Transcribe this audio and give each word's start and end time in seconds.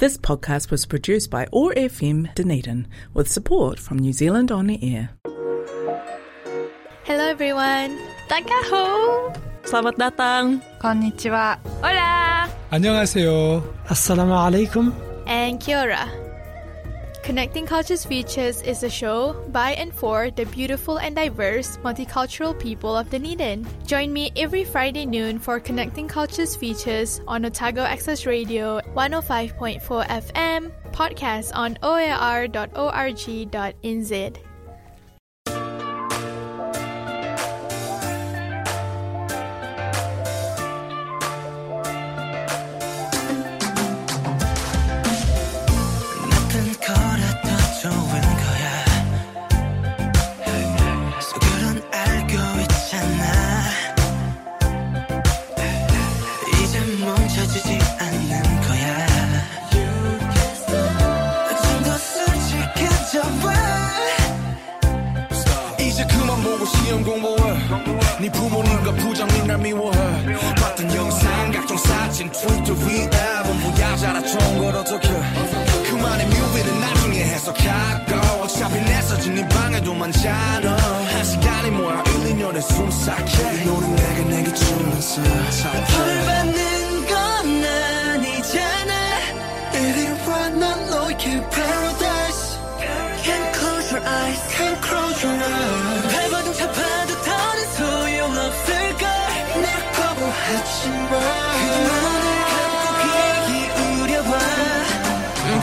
This 0.00 0.16
podcast 0.16 0.70
was 0.70 0.86
produced 0.86 1.28
by 1.28 1.44
OAR 1.52 1.76
FM 1.76 2.32
Dunedin 2.34 2.88
with 3.12 3.28
support 3.28 3.78
from 3.78 3.98
New 3.98 4.14
Zealand 4.14 4.50
On 4.50 4.66
the 4.66 4.80
Air. 4.80 5.12
Hello 7.04 7.28
everyone. 7.28 8.00
Takaho. 8.24 9.28
Selamat 9.60 10.00
datang. 10.00 10.64
Konnichiwa. 10.80 11.60
Hola. 11.84 12.48
안녕하세요. 12.72 13.60
Assalamu 13.92 14.40
alaikum. 14.40 14.96
And 15.28 15.60
kia 15.60 15.84
ora. 15.84 16.08
Connecting 17.22 17.66
Cultures 17.66 18.04
Features 18.04 18.62
is 18.62 18.82
a 18.82 18.90
show 18.90 19.34
by 19.48 19.72
and 19.72 19.92
for 19.94 20.30
the 20.30 20.46
beautiful 20.46 20.98
and 20.98 21.14
diverse 21.14 21.76
multicultural 21.78 22.58
people 22.58 22.96
of 22.96 23.10
Dunedin. 23.10 23.66
Join 23.86 24.12
me 24.12 24.32
every 24.36 24.64
Friday 24.64 25.04
noon 25.06 25.38
for 25.38 25.60
Connecting 25.60 26.08
Cultures 26.08 26.56
Features 26.56 27.20
on 27.28 27.44
Otago 27.44 27.82
Access 27.82 28.24
Radio 28.26 28.80
105.4 28.96 29.80
FM, 30.08 30.72
podcast 30.92 31.52
on 31.54 31.78
oar.org.nz. 31.82 32.50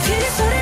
그래 0.08 0.30
소리 0.30 0.57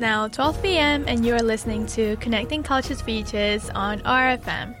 now 0.00 0.26
12 0.26 0.62
p.m., 0.62 1.04
and 1.06 1.26
you 1.26 1.34
are 1.34 1.42
listening 1.42 1.84
to 1.84 2.16
Connecting 2.16 2.62
Cultures 2.62 3.02
Features 3.02 3.68
on 3.70 4.00
RFM. 4.00 4.74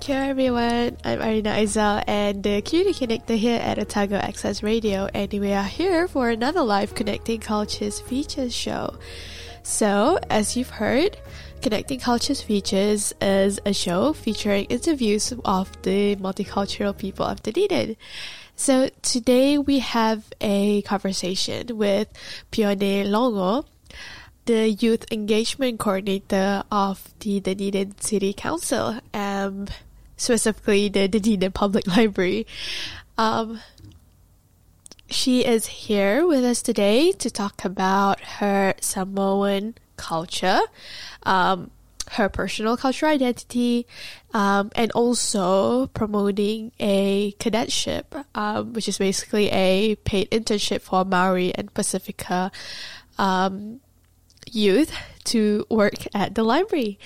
Kia 0.00 0.16
everyone, 0.16 0.96
I'm 1.04 1.22
Arina 1.22 1.50
Aizal 1.50 2.02
and 2.08 2.42
the 2.42 2.60
community 2.62 3.06
connector 3.06 3.36
here 3.36 3.60
at 3.60 3.78
Otago 3.78 4.16
Access 4.16 4.60
Radio, 4.60 5.08
and 5.14 5.32
we 5.32 5.52
are 5.52 5.62
here 5.62 6.08
for 6.08 6.30
another 6.30 6.62
live 6.62 6.96
Connecting 6.96 7.38
Cultures 7.38 8.00
Features 8.00 8.52
show. 8.52 8.98
So, 9.62 10.18
as 10.28 10.56
you've 10.56 10.70
heard, 10.70 11.16
Connecting 11.62 12.00
Cultures 12.00 12.42
Features 12.42 13.14
is 13.20 13.60
a 13.64 13.72
show 13.72 14.12
featuring 14.12 14.64
interviews 14.64 15.32
of 15.44 15.70
the 15.82 16.16
multicultural 16.16 16.98
people 16.98 17.24
of 17.24 17.40
Dunedin. 17.44 17.96
So 18.62 18.90
today 19.02 19.58
we 19.58 19.80
have 19.80 20.32
a 20.40 20.82
conversation 20.82 21.76
with 21.76 22.06
Peone 22.52 23.10
Logo, 23.10 23.66
the 24.44 24.70
youth 24.70 25.04
engagement 25.10 25.80
coordinator 25.80 26.62
of 26.70 27.12
the 27.18 27.40
Dunedin 27.40 27.98
City 27.98 28.32
Council, 28.32 29.00
um, 29.12 29.66
specifically 30.16 30.88
the 30.88 31.08
Dunedin 31.08 31.50
Public 31.50 31.86
Library. 31.96 32.46
Um, 33.18 33.58
she 35.10 35.44
is 35.44 35.66
here 35.66 36.24
with 36.24 36.44
us 36.44 36.62
today 36.62 37.10
to 37.10 37.30
talk 37.32 37.64
about 37.64 38.20
her 38.38 38.74
Samoan 38.80 39.74
culture, 39.96 40.60
um, 41.24 41.72
her 42.12 42.28
personal 42.28 42.76
cultural 42.76 43.12
identity, 43.12 43.86
um, 44.34 44.70
and 44.74 44.90
also 44.92 45.86
promoting 45.88 46.72
a 46.78 47.32
cadetship, 47.38 48.14
um, 48.34 48.72
which 48.72 48.88
is 48.88 48.98
basically 48.98 49.50
a 49.50 49.94
paid 49.96 50.30
internship 50.30 50.82
for 50.82 51.04
Maori 51.04 51.54
and 51.54 51.72
Pacifica 51.72 52.50
um, 53.18 53.80
youth 54.50 54.92
to 55.24 55.66
work 55.70 55.94
at 56.14 56.34
the 56.34 56.42
library. 56.42 56.98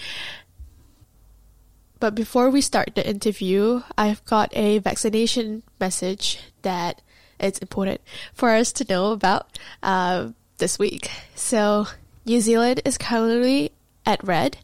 But 1.99 2.14
before 2.14 2.50
we 2.50 2.61
start 2.61 2.94
the 2.94 3.08
interview, 3.08 3.82
I've 3.97 4.25
got 4.26 4.55
a 4.55 4.79
vaccination 4.79 5.62
message 5.81 6.38
that 6.62 7.00
it's 7.41 7.58
important 7.58 8.00
for 8.35 8.50
us 8.50 8.73
to 8.75 8.87
know 8.88 9.12
about 9.12 9.58
uh, 9.82 10.31
this 10.58 10.79
week. 10.79 11.11
So, 11.35 11.87
New 12.25 12.41
Zealand 12.41 12.82
is 12.85 12.99
currently 12.99 13.73
at 14.06 14.23
red. 14.25 14.58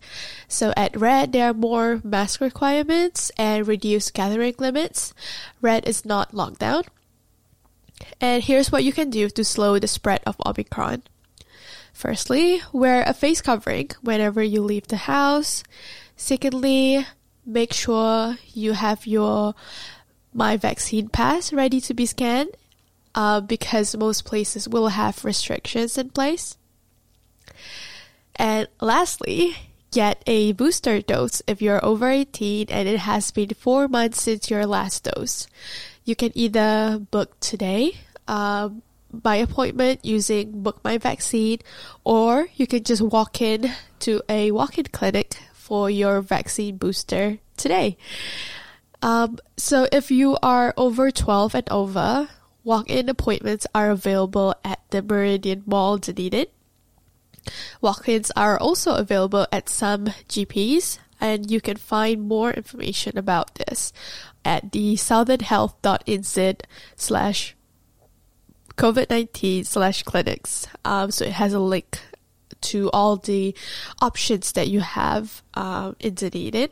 So 0.49 0.73
at 0.77 0.97
red, 0.97 1.33
there 1.33 1.51
are 1.51 1.55
more 1.55 2.01
mask 2.05 2.41
requirements 2.41 3.31
and 3.37 3.67
reduced 3.67 4.15
gathering 4.15 4.55
limits. 4.59 5.13
Red 5.61 5.87
is 5.87 6.05
not 6.05 6.33
lockdown. 6.33 6.87
And 8.21 8.43
here's 8.43 8.71
what 8.73 8.85
you 8.85 8.93
can 8.93 9.11
do 9.11 9.29
to 9.29 9.45
slow 9.45 9.79
the 9.79 9.89
spread 9.89 10.23
of 10.27 10.37
Omicron. 10.47 11.03
Firstly, 11.93 12.63
wear 12.73 13.03
a 13.07 13.13
face 13.13 13.43
covering 13.43 13.91
whenever 14.01 14.43
you 14.43 14.63
leave 14.63 14.89
the 14.89 14.97
house. 14.97 15.63
Secondly, 16.17 17.07
make 17.45 17.73
sure 17.73 18.39
you 18.55 18.73
have 18.73 19.07
your 19.07 19.55
My 20.33 20.57
Vaccine 20.57 21.09
Pass 21.09 21.53
ready 21.53 21.81
to 21.83 21.95
be 21.95 22.07
scanned 22.07 22.51
uh, 23.15 23.41
because 23.41 23.97
most 23.97 24.25
places 24.25 24.69
will 24.69 24.89
have 24.89 25.25
restrictions 25.25 25.99
in 25.99 26.11
place. 26.11 26.57
And 28.37 28.69
lastly, 28.81 29.57
get 29.93 30.23
a 30.27 30.53
booster 30.53 31.01
dose 31.03 31.43
if 31.47 31.61
you're 31.61 31.85
over 31.85 32.09
18 32.09 32.69
and 32.71 32.89
it 32.89 32.99
has 33.01 33.31
been 33.31 33.51
four 33.51 33.89
months 33.89 34.23
since 34.23 34.51
your 34.51 34.67
last 34.67 35.05
dose. 35.05 35.47
You 36.05 36.17
can 36.17 36.33
either 36.35 36.99
book 37.11 37.39
today 37.41 37.99
um, 38.27 38.83
by 39.13 39.37
appointment 39.37 40.05
using 40.05 40.63
Book 40.63 40.81
My 40.83 40.99
Vaccine, 40.99 41.59
or 42.03 42.49
you 42.57 42.67
can 42.67 42.83
just 42.83 43.03
walk 43.03 43.41
in 43.41 43.71
to 44.01 44.23
a 44.29 44.51
walk-in 44.51 44.87
clinic 44.87 45.37
for 45.53 45.91
your 45.91 46.21
vaccine 46.23 46.77
booster 46.77 47.39
today. 47.57 47.97
Um, 49.03 49.39
so 49.57 49.87
if 49.93 50.11
you 50.11 50.37
are 50.43 50.73
over 50.77 51.11
12 51.11 51.55
and 51.55 51.69
over, 51.71 52.29
walk-in 52.65 53.09
appointments 53.09 53.67
are 53.75 53.91
available 53.91 54.55
at 54.65 54.81
the 54.91 55.03
Meridian 55.03 55.63
Mall 55.67 55.99
Dunedin. 55.99 56.47
Walk-ins 57.81 58.31
are 58.37 58.59
also 58.59 58.95
available 58.95 59.47
at 59.53 59.69
some 59.69 60.07
GPs, 60.29 60.99
and 61.21 61.51
you 61.51 61.61
can 61.61 61.77
find 61.77 62.23
more 62.23 62.51
information 62.51 63.17
about 63.17 63.55
this 63.55 63.93
at 64.45 64.73
the 64.73 64.95
southernhealth.nz 64.95 66.61
slash 66.97 67.57
COVID-19 68.77 69.67
slash 69.67 70.03
clinics. 70.03 70.67
Um, 70.85 71.11
so 71.11 71.25
it 71.25 71.33
has 71.33 71.53
a 71.53 71.61
link 71.61 71.99
to 72.63 72.91
all 72.91 73.17
the 73.17 73.55
options 74.01 74.53
that 74.53 74.69
you 74.69 74.81
have 74.81 75.43
um, 75.55 75.97
in 76.01 76.15
Dunedin. 76.15 76.69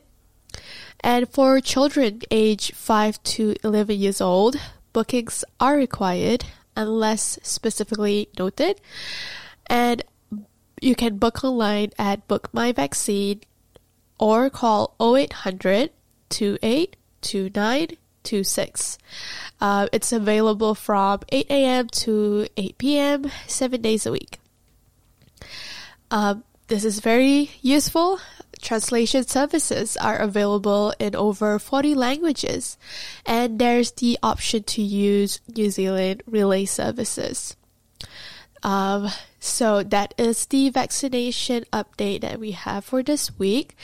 And 1.00 1.28
for 1.28 1.60
children 1.60 2.22
age 2.30 2.72
5 2.72 3.22
to 3.22 3.54
11 3.64 3.98
years 3.98 4.20
old, 4.20 4.56
bookings 4.92 5.44
are 5.58 5.76
required 5.76 6.44
unless 6.76 7.38
specifically 7.42 8.28
noted. 8.38 8.80
And 9.66 10.02
you 10.80 10.94
can 10.94 11.18
book 11.18 11.44
online 11.44 11.90
at 11.98 12.26
Book 12.28 12.48
My 12.52 12.72
Vaccine 12.72 13.40
or 14.18 14.50
call 14.50 14.94
0800 15.00 15.90
282926. 16.30 18.98
Uh, 19.60 19.88
it's 19.92 20.12
available 20.12 20.74
from 20.74 21.20
8 21.28 21.46
a.m. 21.50 21.88
to 21.88 22.46
8 22.56 22.78
p.m., 22.78 23.30
seven 23.46 23.82
days 23.82 24.06
a 24.06 24.12
week. 24.12 24.38
Um, 26.10 26.44
this 26.68 26.84
is 26.84 27.00
very 27.00 27.50
useful. 27.60 28.20
Translation 28.62 29.26
services 29.26 29.96
are 29.96 30.18
available 30.18 30.92
in 30.98 31.16
over 31.16 31.58
40 31.58 31.94
languages, 31.94 32.76
and 33.26 33.58
there's 33.58 33.92
the 33.92 34.18
option 34.22 34.62
to 34.64 34.82
use 34.82 35.40
New 35.56 35.70
Zealand 35.70 36.22
relay 36.26 36.66
services. 36.66 37.56
Um, 38.62 39.08
so 39.38 39.82
that 39.82 40.12
is 40.18 40.46
the 40.46 40.68
vaccination 40.70 41.64
update 41.72 42.20
that 42.20 42.38
we 42.38 42.52
have 42.52 42.84
for 42.84 43.02
this 43.02 43.38
week. 43.38 43.74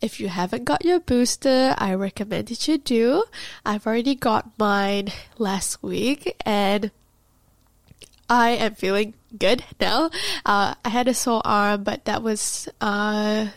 If 0.00 0.18
you 0.18 0.28
haven't 0.28 0.64
got 0.64 0.84
your 0.84 1.00
booster, 1.00 1.74
I 1.78 1.94
recommend 1.94 2.48
that 2.48 2.66
you 2.66 2.78
do. 2.78 3.24
I've 3.64 3.86
already 3.86 4.14
got 4.14 4.58
mine 4.58 5.12
last 5.38 5.82
week 5.82 6.34
and 6.44 6.90
I 8.28 8.50
am 8.50 8.74
feeling 8.74 9.14
good 9.38 9.62
now. 9.80 10.10
Uh, 10.44 10.74
I 10.84 10.88
had 10.88 11.06
a 11.06 11.14
sore 11.14 11.42
arm, 11.44 11.84
but 11.84 12.04
that 12.06 12.22
was, 12.22 12.68
uh, 12.80 13.48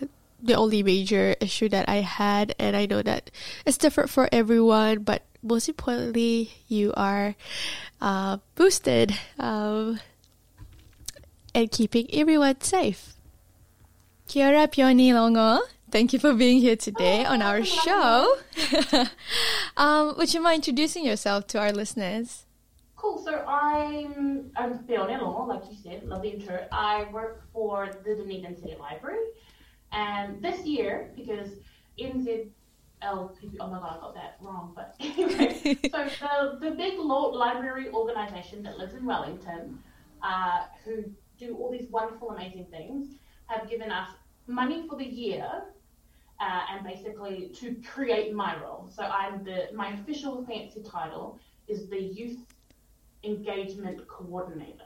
the 0.42 0.54
only 0.54 0.84
major 0.84 1.36
issue 1.42 1.68
that 1.70 1.90
I 1.90 2.02
had, 2.06 2.54
and 2.60 2.76
I 2.76 2.86
know 2.86 3.02
that 3.02 3.32
it's 3.66 3.78
different 3.78 4.12
for 4.12 4.30
everyone, 4.32 5.00
but 5.00 5.24
most 5.42 5.68
importantly, 5.68 6.52
you 6.68 6.94
are 6.96 7.36
uh, 8.02 8.38
boosted. 8.56 9.18
Um, 9.40 10.00
and 11.54 11.72
keeping 11.72 12.08
everyone 12.14 12.62
safe. 12.62 13.14
Kia 14.28 14.48
ora, 14.48 14.68
Peone 14.68 15.14
Logo. 15.14 15.64
Thank 15.90 16.12
you 16.12 16.20
for 16.20 16.34
being 16.34 16.60
here 16.60 16.76
today 16.76 17.24
on 17.24 17.42
our 17.42 17.64
show. 17.64 18.38
um, 19.78 20.16
would 20.18 20.34
you 20.34 20.42
mind 20.42 20.58
introducing 20.58 21.06
yourself 21.06 21.48
to 21.48 21.60
our 21.60 21.72
listeners? 21.72 22.46
Cool. 22.98 23.24
So 23.24 23.46
I'm 23.48 24.52
I'm 24.58 24.80
Peone 24.80 25.18
Logo, 25.22 25.46
like 25.46 25.64
you 25.72 25.78
said, 25.82 26.04
love 26.04 26.24
the 26.24 26.34
intro. 26.34 26.68
I 26.72 27.06
work 27.14 27.44
for 27.54 27.90
the 28.04 28.16
Dunedin 28.16 28.58
City 28.58 28.76
Library, 28.78 29.28
and 29.94 30.42
this 30.42 30.66
year 30.66 31.12
because 31.16 31.52
NZLPP. 32.00 32.50
Oh 33.60 33.68
my 33.70 33.80
god, 33.80 33.98
I 33.98 34.02
got 34.02 34.14
that 34.16 34.38
wrong. 34.42 34.74
But 34.76 34.96
anyway, 35.00 35.78
so 36.20 36.58
the 36.60 36.70
the 36.70 36.76
big 36.76 37.00
law 37.00 37.28
library 37.28 37.90
organisation 37.94 38.64
that 38.64 38.78
lives 38.78 38.94
in 38.94 39.06
Wellington, 39.06 39.80
uh, 40.22 40.64
who 40.84 41.06
do 41.38 41.56
all 41.58 41.72
these 41.72 41.88
wonderful, 41.90 42.32
amazing 42.32 42.66
things, 42.72 43.16
have 43.48 43.70
given 43.70 43.92
us 43.92 44.10
money 44.48 44.88
for 44.88 44.98
the 44.98 45.06
year. 45.06 45.50
Uh, 46.40 46.62
and 46.72 46.86
basically 46.86 47.50
to 47.56 47.76
create 47.84 48.32
my 48.32 48.56
role. 48.62 48.88
So 48.96 49.02
I'm 49.02 49.44
the 49.44 49.70
my 49.74 49.94
official 49.94 50.46
fancy 50.46 50.84
title 50.84 51.40
is 51.68 51.90
the 51.90 52.00
youth 52.00 52.38
engagement 53.24 54.08
coordinator. 54.08 54.86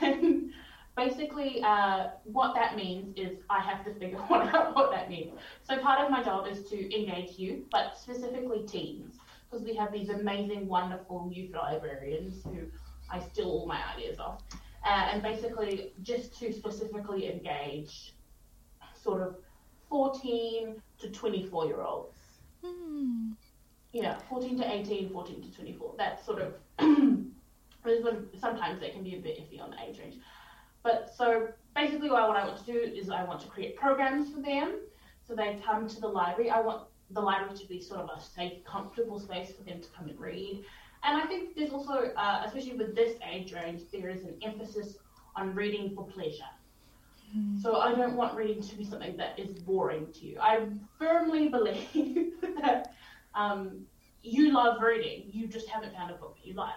And 0.00 0.50
basically, 0.96 1.62
uh, 1.62 2.08
what 2.24 2.54
that 2.54 2.76
means 2.76 3.16
is 3.16 3.38
I 3.50 3.60
have 3.60 3.84
to 3.84 3.94
figure 3.94 4.18
out 4.30 4.74
what 4.74 4.90
that 4.90 5.08
means. 5.08 5.32
So 5.62 5.78
part 5.78 6.00
of 6.00 6.10
my 6.10 6.22
job 6.22 6.46
is 6.46 6.68
to 6.70 6.94
engage 6.94 7.38
youth, 7.38 7.64
but 7.70 7.98
specifically 7.98 8.64
teens, 8.66 9.16
because 9.50 9.64
we 9.64 9.74
have 9.74 9.92
these 9.92 10.08
amazing, 10.08 10.66
wonderful 10.68 11.30
youth 11.32 11.54
librarians 11.54 12.42
who 12.44 12.66
I 13.10 13.20
steal 13.20 13.46
all 13.46 13.66
my 13.66 13.80
ideas 13.96 14.18
off. 14.18 14.42
Uh, 14.84 15.08
and 15.12 15.22
basically, 15.22 15.92
just 16.02 16.38
to 16.40 16.52
specifically 16.52 17.32
engage 17.32 18.14
sort 18.94 19.22
of 19.22 19.36
14 19.88 20.82
to 20.98 21.10
24 21.10 21.66
year 21.66 21.82
olds. 21.82 22.18
Yeah, 23.92 24.18
14 24.28 24.58
to 24.58 24.72
18, 24.72 25.10
14 25.10 25.42
to 25.42 25.52
24. 25.54 25.94
That's 25.96 26.24
sort 26.26 26.42
of, 26.42 26.54
sometimes 28.40 28.80
they 28.80 28.90
can 28.90 29.04
be 29.04 29.14
a 29.14 29.20
bit 29.20 29.38
iffy 29.38 29.60
on 29.62 29.70
the 29.70 29.76
age 29.88 29.98
range. 29.98 30.16
But 30.82 31.14
so 31.16 31.48
basically, 31.74 32.10
what 32.10 32.22
I 32.22 32.28
want 32.28 32.58
to 32.58 32.72
do 32.72 32.78
is 32.78 33.08
I 33.10 33.24
want 33.24 33.40
to 33.40 33.48
create 33.48 33.76
programs 33.76 34.30
for 34.32 34.40
them 34.40 34.80
So 35.26 35.34
they 35.34 35.60
come 35.64 35.88
to 35.88 36.00
the 36.00 36.08
library. 36.08 36.50
I 36.50 36.60
want 36.60 36.88
the 37.10 37.20
library 37.20 37.56
to 37.56 37.66
be 37.68 37.80
sort 37.80 38.00
of 38.00 38.10
a 38.16 38.20
safe, 38.20 38.64
comfortable 38.64 39.18
space 39.18 39.52
for 39.52 39.62
them 39.62 39.80
to 39.80 39.88
come 39.96 40.08
and 40.08 40.18
read. 40.18 40.64
And 41.04 41.20
I 41.20 41.26
think 41.26 41.54
there's 41.54 41.70
also, 41.70 42.12
uh, 42.16 42.42
especially 42.46 42.76
with 42.76 42.94
this 42.94 43.18
age 43.30 43.52
range, 43.52 43.82
there 43.92 44.08
is 44.08 44.24
an 44.24 44.38
emphasis 44.42 44.96
on 45.36 45.54
reading 45.54 45.94
for 45.94 46.06
pleasure. 46.06 46.44
So 47.60 47.80
I 47.80 47.92
don't 47.94 48.14
want 48.14 48.36
reading 48.36 48.62
to 48.62 48.76
be 48.76 48.84
something 48.84 49.16
that 49.16 49.38
is 49.38 49.54
boring 49.54 50.06
to 50.12 50.26
you. 50.26 50.38
I 50.40 50.68
firmly 50.98 51.48
believe 51.48 52.34
that 52.62 52.94
um, 53.34 53.86
you 54.22 54.52
love 54.52 54.80
reading, 54.80 55.30
you 55.32 55.48
just 55.48 55.68
haven't 55.68 55.94
found 55.94 56.12
a 56.12 56.14
book 56.14 56.36
that 56.36 56.46
you 56.46 56.54
like, 56.54 56.74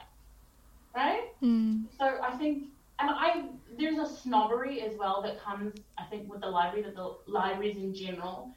right? 0.96 1.26
Mm. 1.44 1.84
So 2.00 2.18
I 2.24 2.36
think, 2.38 2.70
and 3.00 3.12
I 3.12 3.50
there's 3.78 4.00
a 4.00 4.08
snobbery 4.12 4.82
as 4.82 4.98
well 4.98 5.22
that 5.22 5.40
comes, 5.40 5.76
I 6.00 6.06
think, 6.06 6.28
with 6.32 6.42
the 6.42 6.50
library 6.50 6.84
that 6.86 6.96
the 6.96 7.18
libraries 7.28 7.78
in 7.78 7.94
general 7.94 8.56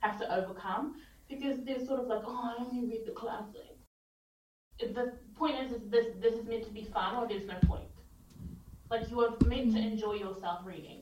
have 0.00 0.18
to 0.20 0.34
overcome 0.34 0.94
because 1.28 1.58
they're 1.64 1.84
sort 1.84 2.00
of 2.00 2.06
like, 2.06 2.22
oh, 2.24 2.54
I 2.58 2.62
only 2.62 2.88
read 2.88 3.04
the 3.04 3.12
classics. 3.12 3.71
The 4.80 5.12
point 5.36 5.56
is, 5.60 5.72
is 5.72 5.88
this 5.90 6.06
this 6.20 6.34
is 6.34 6.46
meant 6.46 6.64
to 6.64 6.70
be 6.70 6.84
fun, 6.84 7.16
or 7.16 7.28
there's 7.28 7.46
no 7.46 7.54
point. 7.66 7.88
Like 8.90 9.08
you 9.10 9.20
are 9.20 9.34
meant 9.46 9.74
to 9.74 9.80
enjoy 9.80 10.14
yourself 10.14 10.60
reading, 10.64 11.00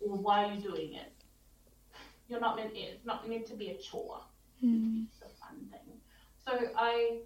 or 0.00 0.16
why 0.16 0.44
are 0.44 0.52
you 0.54 0.60
doing 0.60 0.94
it? 0.94 1.12
You're 2.28 2.40
not 2.40 2.56
meant. 2.56 2.72
It's 2.74 3.04
not 3.04 3.28
meant 3.28 3.46
to 3.46 3.54
be 3.54 3.70
a 3.70 3.76
chore. 3.78 4.20
Hmm. 4.60 5.04
It's 5.06 5.22
a 5.22 5.28
fun 5.40 5.66
thing. 5.70 6.00
So 6.44 6.68
I, 6.76 7.18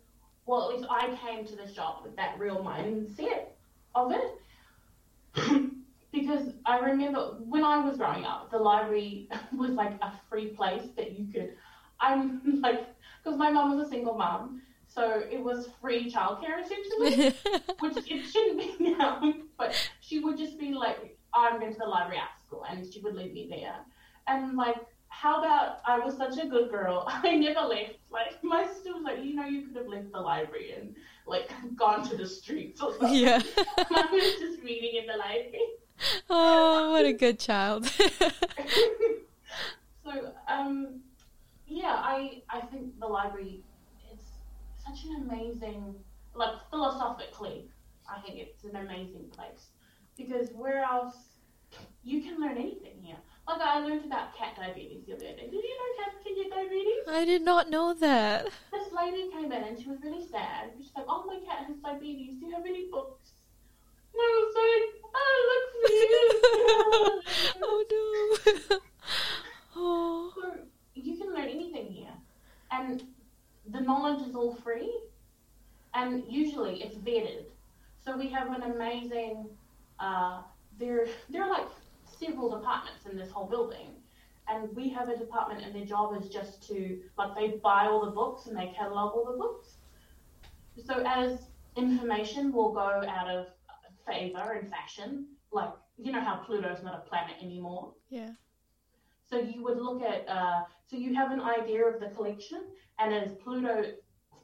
well, 0.47 0.71
at 0.71 0.77
least 0.77 0.89
I 0.91 1.17
came 1.27 1.45
to 1.47 1.57
this 1.57 1.73
job 1.73 2.03
with 2.03 2.17
that 2.17 2.39
real 2.39 2.63
mindset 2.63 3.47
of 3.95 4.13
it. 4.13 4.41
because 6.13 6.53
I 6.65 6.79
remember 6.79 7.37
when 7.47 7.65
I 7.65 7.79
was 7.79 7.97
growing 7.97 8.25
up, 8.25 8.51
the 8.51 8.59
library 8.59 9.29
was 9.57 9.71
like 9.71 9.93
a 10.03 10.13
free 10.29 10.49
place 10.49 10.83
that 10.97 11.19
you 11.19 11.27
could. 11.33 11.53
I'm 12.01 12.43
like, 12.61 12.87
because 13.23 13.39
my 13.39 13.51
mom 13.51 13.77
was 13.77 13.87
a 13.87 13.91
single 13.91 14.15
mum, 14.15 14.63
so 14.97 15.23
it 15.31 15.41
was 15.41 15.69
free 15.81 16.11
childcare 16.11 16.65
essentially, 16.65 17.35
which 17.81 17.97
it 18.11 18.25
shouldn't 18.25 18.79
be 18.79 18.95
now. 18.95 19.35
But 19.59 19.75
she 20.01 20.21
would 20.21 20.39
just 20.39 20.59
be 20.59 20.73
like, 20.73 21.19
I'm 21.35 21.61
going 21.61 21.73
to 21.73 21.79
the 21.79 21.85
library 21.85 22.19
after 22.19 22.41
school, 22.47 22.65
and 22.69 22.91
she 22.91 23.01
would 23.01 23.15
leave 23.15 23.35
me 23.35 23.47
there. 23.49 23.77
And 24.27 24.57
like, 24.57 24.77
how 25.09 25.39
about 25.39 25.81
I 25.87 25.99
was 25.99 26.17
such 26.17 26.39
a 26.39 26.47
good 26.47 26.71
girl, 26.71 27.05
I 27.09 27.37
never 27.37 27.61
left. 27.61 27.97
Like 28.11 28.43
my 28.43 28.67
sister 28.67 28.95
was 28.95 29.03
like, 29.05 29.23
you 29.23 29.35
know, 29.35 29.45
you 29.45 29.67
could 29.67 29.77
have 29.77 29.87
left 29.87 30.13
the 30.13 30.21
library 30.21 30.73
and 30.73 30.97
like 31.27 31.51
gone 31.77 32.09
to 32.09 32.17
the 32.17 32.27
streets 32.27 32.81
or 32.81 32.93
something. 32.93 33.15
Yeah. 33.15 33.43
I 33.77 34.09
was 34.11 34.41
just 34.41 34.63
reading 34.63 34.97
in 35.03 35.07
the 35.07 35.17
library. 35.17 35.61
oh, 36.31 36.93
what 36.93 37.05
a 37.05 37.13
good 37.13 37.39
child. 37.39 37.91
So, 40.05 40.33
um, 40.47 41.01
yeah, 41.67 41.97
I 41.99 42.43
I 42.49 42.61
think 42.61 42.99
the 43.01 43.07
library 43.07 43.63
such 44.87 45.05
an 45.05 45.29
amazing, 45.29 45.95
like 46.35 46.55
philosophically, 46.71 47.69
I 48.09 48.21
think 48.21 48.39
it's 48.39 48.65
an 48.65 48.77
amazing 48.77 49.31
place 49.33 49.69
because 50.17 50.51
where 50.55 50.83
else 50.83 51.17
you 52.03 52.23
can 52.23 52.41
learn 52.41 52.57
anything 52.57 53.01
here. 53.01 53.17
Like 53.49 53.61
I 53.61 53.81
learned 53.81 54.05
about 54.05 54.37
cat 54.37 54.57
diabetes 54.57 55.05
the 55.07 55.15
other 55.15 55.25
day. 55.25 55.49
Did 55.51 55.53
you 55.53 55.77
know 55.79 56.05
cats 56.05 56.17
can 56.25 56.35
get 56.35 56.51
diabetes? 56.51 57.09
I 57.09 57.25
did 57.25 57.43
not 57.43 57.71
know 57.71 57.95
that. 57.95 58.47
This 58.73 58.93
lady 58.93 59.31
came 59.31 59.53
in 59.53 59.63
and 59.65 59.79
she 59.81 59.89
was 59.89 59.99
really 60.03 60.27
sad. 60.27 60.71
She's 60.77 60.91
like, 60.97 61.07
"Oh, 61.09 61.25
my 61.27 61.39
cat 61.47 61.67
has 61.67 61.77
diabetes. 61.77 62.37
Do 62.41 62.47
you 62.47 62.53
have 62.53 62.65
any 62.65 62.89
books?" 62.91 63.33
And 64.13 64.21
I 64.21 64.31
was 64.43 64.53
like, 64.63 64.85
"Oh, 65.15 65.37
look 65.51 65.65
for 65.73 65.93
you." 65.93 66.17
oh 67.63 67.85
no. 67.91 68.79
oh. 69.77 70.33
So 70.97 71.03
you 71.03 71.17
can 71.19 71.35
learn 71.35 71.49
anything 71.49 71.93
here, 71.93 72.15
and 72.71 73.05
the 73.71 73.81
knowledge 73.81 74.27
is 74.27 74.35
all 74.35 74.55
free, 74.55 74.93
and 75.95 76.25
usually 76.29 76.83
it's 76.83 76.97
vetted. 76.97 77.47
So 78.05 78.17
we 78.17 78.29
have 78.29 78.53
an 78.53 78.63
amazing. 78.63 79.49
Uh, 79.99 80.43
there, 80.79 81.07
there 81.31 81.43
are 81.43 81.51
like 81.51 81.67
several 82.05 82.57
departments 82.57 83.07
in 83.11 83.17
this 83.17 83.31
whole 83.31 83.47
building, 83.47 83.95
and 84.49 84.75
we 84.77 84.89
have 84.91 85.09
a 85.09 85.17
department, 85.17 85.65
and 85.65 85.75
their 85.75 85.85
job 85.85 86.21
is 86.21 86.29
just 86.29 86.67
to 86.69 86.99
like 87.19 87.35
they 87.35 87.59
buy 87.63 87.87
all 87.87 88.05
the 88.05 88.11
books 88.11 88.47
and 88.47 88.57
they 88.57 88.73
catalog 88.77 89.15
all 89.15 89.33
the 89.33 89.39
books. 89.39 89.77
So 90.85 91.03
as 91.07 91.47
information 91.77 92.53
will 92.53 92.73
go 92.73 93.03
out 93.09 93.29
of 93.29 93.47
favor 94.07 94.59
and 94.61 94.71
fashion, 94.71 95.27
like 95.51 95.71
you 95.99 96.13
know 96.13 96.21
how 96.21 96.37
Pluto's 96.37 96.83
not 96.83 96.95
a 96.95 97.09
planet 97.09 97.37
anymore. 97.43 97.93
Yeah. 98.11 98.31
So 99.29 99.39
you 99.39 99.63
would 99.65 99.79
look 99.79 100.03
at, 100.03 100.29
uh, 100.29 100.63
so 100.87 100.97
you 100.97 101.15
have 101.15 101.33
an 101.33 101.41
idea 101.41 101.85
of 101.85 102.01
the 102.01 102.09
collection, 102.09 102.63
and 102.99 103.13
as 103.13 103.33
Pluto 103.43 103.85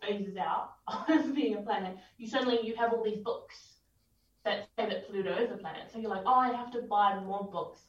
phases 0.02 0.36
out 0.36 0.72
as 1.08 1.26
being 1.30 1.54
a 1.54 1.62
planet, 1.62 1.96
you 2.18 2.26
suddenly 2.26 2.60
you 2.62 2.74
have 2.76 2.92
all 2.92 3.04
these 3.04 3.22
books 3.22 3.76
that 4.44 4.68
say 4.76 4.88
that 4.88 5.08
Pluto 5.08 5.32
is 5.36 5.52
a 5.52 5.56
planet. 5.56 5.90
So 5.92 5.98
you're 5.98 6.10
like, 6.10 6.24
oh, 6.26 6.34
I 6.34 6.52
have 6.52 6.72
to 6.72 6.82
buy 6.82 7.18
more 7.20 7.48
books 7.50 7.82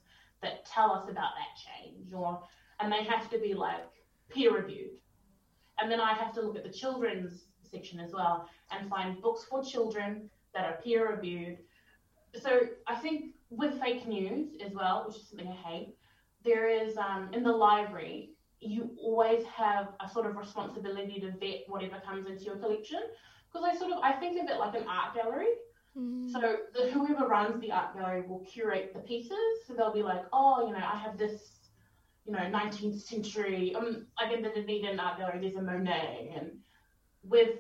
that 0.44 0.66
tell 0.66 0.92
us 0.92 1.10
about 1.10 1.32
that 1.36 1.84
change, 1.84 2.14
or 2.14 2.42
and 2.80 2.92
they 2.92 3.04
have 3.04 3.30
to 3.32 3.40
be 3.40 3.54
like 3.54 3.86
peer 4.30 4.56
reviewed. 4.56 4.92
And 5.80 5.92
then 5.92 6.00
I 6.00 6.14
have 6.14 6.34
to 6.36 6.42
look 6.42 6.56
at 6.56 6.64
the 6.64 6.70
children's 6.70 7.46
section 7.64 8.00
as 8.00 8.12
well 8.14 8.48
and 8.72 8.90
find 8.90 9.20
books 9.22 9.46
for 9.50 9.64
children 9.64 10.30
that 10.54 10.66
are 10.66 10.80
peer 10.84 11.16
reviewed. 11.16 11.58
So 12.40 12.62
I 12.88 12.96
think 12.96 13.34
with 13.50 13.80
fake 13.80 14.08
news 14.08 14.56
as 14.64 14.74
well, 14.74 15.06
which 15.08 15.18
is 15.18 15.28
something 15.30 15.48
I 15.48 15.70
hate, 15.70 15.96
there 16.44 16.68
is 16.68 16.98
um, 16.98 17.30
in 17.34 17.44
the 17.44 17.52
library 17.52 18.34
you 18.60 18.92
always 18.98 19.46
have 19.46 19.90
a 20.00 20.10
sort 20.10 20.26
of 20.26 20.36
responsibility 20.36 21.20
to 21.20 21.32
vet 21.40 21.64
whatever 21.68 22.02
comes 22.06 22.28
into 22.28 22.44
your 22.44 22.56
collection 22.58 23.02
because 23.52 23.68
I 23.70 23.78
sort 23.78 23.92
of 23.92 24.00
I 24.02 24.14
think 24.14 24.42
of 24.42 24.50
it 24.50 24.58
like 24.58 24.76
an 24.76 24.88
art 24.88 25.14
gallery. 25.16 25.48
Mm. 25.98 26.32
So 26.32 26.58
the, 26.74 26.90
whoever 26.92 27.28
runs 27.28 27.62
the 27.62 27.72
art 27.72 27.96
gallery 27.96 28.22
will 28.22 28.40
curate 28.52 28.94
the 28.94 29.02
pieces. 29.02 29.38
So 29.68 29.74
they'll 29.74 29.94
be 29.94 30.02
like, 30.02 30.24
oh, 30.34 30.68
you 30.68 30.74
know, 30.74 30.80
I 30.80 30.98
have 30.98 31.18
this, 31.18 31.70
you 32.26 32.34
know, 32.34 32.40
19th 32.40 33.00
century. 33.02 33.76
Um, 33.76 34.08
like 34.20 34.34
in 34.34 34.42
the 34.42 34.50
Dunedin 34.50 35.00
art 35.00 35.20
gallery, 35.20 35.40
there's 35.42 35.56
a 35.56 35.62
Monet, 35.62 36.34
and 36.36 36.52
with 37.24 37.60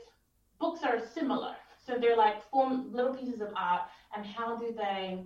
books 0.59 0.81
are 0.83 0.99
similar. 0.99 1.55
So 1.85 1.97
they're 1.99 2.17
like 2.17 2.49
form 2.49 2.91
little 2.91 3.13
pieces 3.13 3.41
of 3.41 3.49
art, 3.55 3.81
and 4.15 4.25
how 4.25 4.55
do 4.55 4.73
they 4.75 5.23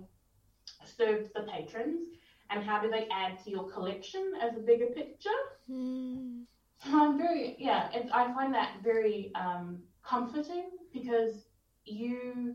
serve 0.84 1.28
the 1.34 1.42
patrons, 1.42 2.08
and 2.50 2.64
how 2.64 2.80
do 2.80 2.90
they 2.90 3.06
add 3.12 3.42
to 3.44 3.50
your 3.50 3.70
collection 3.70 4.32
as 4.40 4.56
a 4.56 4.60
bigger 4.60 4.86
picture? 4.86 5.30
Mm. 5.70 6.44
So 6.84 6.90
I'm 6.98 7.18
very, 7.18 7.56
yeah, 7.58 7.88
I 8.12 8.32
find 8.32 8.54
that 8.54 8.76
very 8.82 9.32
um, 9.34 9.80
comforting 10.04 10.70
because 10.92 11.46
you, 11.84 12.54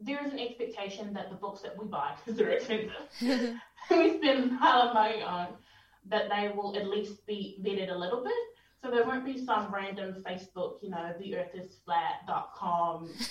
there 0.00 0.24
is 0.26 0.32
an 0.32 0.38
expectation 0.38 1.12
that 1.14 1.30
the 1.30 1.36
books 1.36 1.62
that 1.62 1.78
we 1.78 1.86
buy, 1.86 2.14
because 2.16 2.38
they're 2.38 2.50
expensive, 2.50 2.90
we 3.90 4.18
spend 4.18 4.52
a 4.52 4.58
pile 4.58 4.82
of 4.82 4.94
money 4.94 5.22
on, 5.22 5.48
that 6.06 6.28
they 6.28 6.50
will 6.54 6.76
at 6.76 6.88
least 6.88 7.26
be 7.26 7.58
vetted 7.62 7.90
a 7.90 7.96
little 7.96 8.24
bit. 8.24 8.32
So 8.82 8.90
there 8.90 9.04
won't 9.04 9.24
be 9.24 9.44
some 9.44 9.74
random 9.74 10.22
Facebook, 10.26 10.82
you 10.82 10.90
know, 10.90 11.12
the 11.18 11.36
earth 11.36 11.50
is 11.54 11.78
flat.com, 11.84 13.10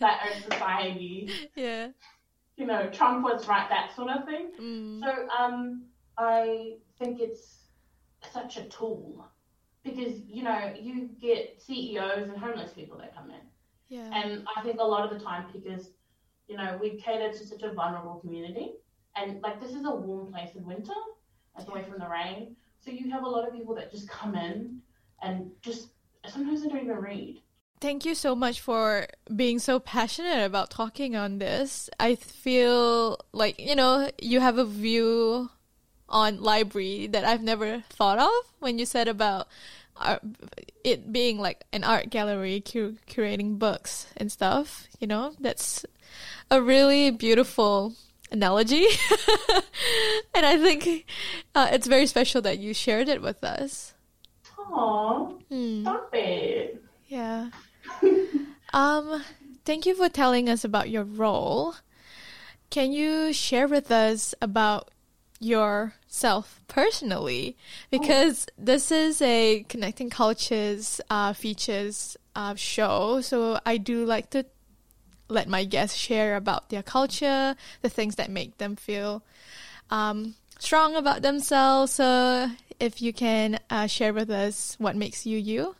that 0.00 0.20
earth 0.26 0.52
society, 0.52 1.30
yeah. 1.54 1.88
You 2.58 2.66
know, 2.66 2.90
Trump 2.90 3.24
was 3.24 3.46
right, 3.46 3.68
that 3.70 3.94
sort 3.94 4.10
of 4.10 4.24
thing. 4.26 4.50
Mm. 4.60 5.00
So 5.00 5.28
um, 5.38 5.84
I 6.18 6.74
think 6.98 7.20
it's 7.20 7.68
such 8.32 8.56
a 8.56 8.64
tool 8.64 9.24
because 9.84 10.20
you 10.28 10.42
know 10.42 10.74
you 10.78 11.08
get 11.20 11.62
CEOs 11.62 12.28
and 12.28 12.36
homeless 12.36 12.72
people 12.72 12.98
that 12.98 13.14
come 13.14 13.30
in, 13.30 13.40
Yeah. 13.88 14.10
and 14.12 14.44
I 14.56 14.62
think 14.62 14.80
a 14.80 14.84
lot 14.84 15.10
of 15.10 15.16
the 15.16 15.24
time 15.24 15.46
because 15.52 15.90
you 16.48 16.56
know 16.56 16.76
we 16.82 17.00
cater 17.00 17.30
to 17.30 17.46
such 17.46 17.62
a 17.62 17.72
vulnerable 17.72 18.16
community, 18.16 18.72
and 19.14 19.40
like 19.40 19.60
this 19.60 19.70
is 19.70 19.84
a 19.84 19.90
warm 19.94 20.32
place 20.32 20.56
in 20.56 20.64
winter, 20.66 20.98
it's 21.56 21.68
away 21.68 21.84
from 21.84 22.00
the 22.00 22.08
rain, 22.08 22.56
so 22.80 22.90
you 22.90 23.08
have 23.12 23.22
a 23.22 23.28
lot 23.28 23.46
of 23.46 23.54
people 23.54 23.74
that 23.76 23.92
just 23.92 24.08
come 24.08 24.34
in 24.34 24.80
and 25.22 25.48
just 25.62 25.90
sometimes 26.26 26.62
they 26.62 26.68
don't 26.68 26.82
even 26.82 26.96
read. 26.96 27.40
Thank 27.80 28.04
you 28.04 28.14
so 28.16 28.34
much 28.34 28.60
for 28.60 29.06
being 29.34 29.58
so 29.60 29.78
passionate 29.78 30.44
about 30.44 30.70
talking 30.70 31.14
on 31.14 31.38
this. 31.38 31.88
I 32.00 32.16
feel 32.16 33.20
like, 33.32 33.60
you 33.60 33.76
know, 33.76 34.10
you 34.20 34.40
have 34.40 34.58
a 34.58 34.64
view 34.64 35.50
on 36.08 36.42
library 36.42 37.06
that 37.08 37.24
I've 37.24 37.42
never 37.42 37.84
thought 37.90 38.18
of 38.18 38.30
when 38.58 38.78
you 38.78 38.86
said 38.86 39.06
about 39.06 39.46
art, 39.96 40.22
it 40.82 41.12
being 41.12 41.38
like 41.38 41.64
an 41.72 41.84
art 41.84 42.10
gallery 42.10 42.60
cur- 42.60 42.94
curating 43.06 43.58
books 43.60 44.06
and 44.16 44.32
stuff, 44.32 44.88
you 44.98 45.06
know? 45.06 45.34
That's 45.38 45.84
a 46.50 46.60
really 46.60 47.10
beautiful 47.12 47.94
analogy. 48.32 48.86
and 50.34 50.44
I 50.46 50.58
think 50.58 51.06
uh, 51.54 51.68
it's 51.70 51.86
very 51.86 52.06
special 52.06 52.42
that 52.42 52.58
you 52.58 52.74
shared 52.74 53.08
it 53.08 53.22
with 53.22 53.44
us. 53.44 53.94
Aww, 54.56 55.40
Hmm. 55.48 55.82
stop 55.82 56.10
it. 56.12 56.82
Yeah. 57.06 57.50
Um, 58.72 59.22
thank 59.64 59.86
you 59.86 59.94
for 59.94 60.08
telling 60.08 60.48
us 60.48 60.64
about 60.64 60.90
your 60.90 61.04
role. 61.04 61.74
Can 62.70 62.92
you 62.92 63.32
share 63.32 63.66
with 63.66 63.90
us 63.90 64.34
about 64.42 64.90
yourself 65.40 66.60
personally 66.68 67.56
because 67.90 68.46
this 68.58 68.90
is 68.90 69.22
a 69.22 69.64
connecting 69.68 70.10
cultures 70.10 71.00
uh, 71.10 71.32
features 71.32 72.16
uh, 72.34 72.54
show. 72.54 73.20
So 73.20 73.60
I 73.64 73.76
do 73.76 74.04
like 74.04 74.30
to 74.30 74.44
let 75.28 75.48
my 75.48 75.64
guests 75.64 75.96
share 75.96 76.36
about 76.36 76.70
their 76.70 76.82
culture, 76.82 77.54
the 77.82 77.88
things 77.88 78.16
that 78.16 78.30
make 78.30 78.58
them 78.58 78.76
feel 78.76 79.22
um, 79.90 80.34
strong 80.58 80.96
about 80.96 81.22
themselves. 81.22 81.92
So 81.92 82.50
if 82.80 83.02
you 83.02 83.12
can 83.12 83.60
uh, 83.70 83.86
share 83.86 84.12
with 84.12 84.30
us 84.30 84.76
what 84.78 84.96
makes 84.96 85.26
you 85.26 85.38
you. 85.38 85.76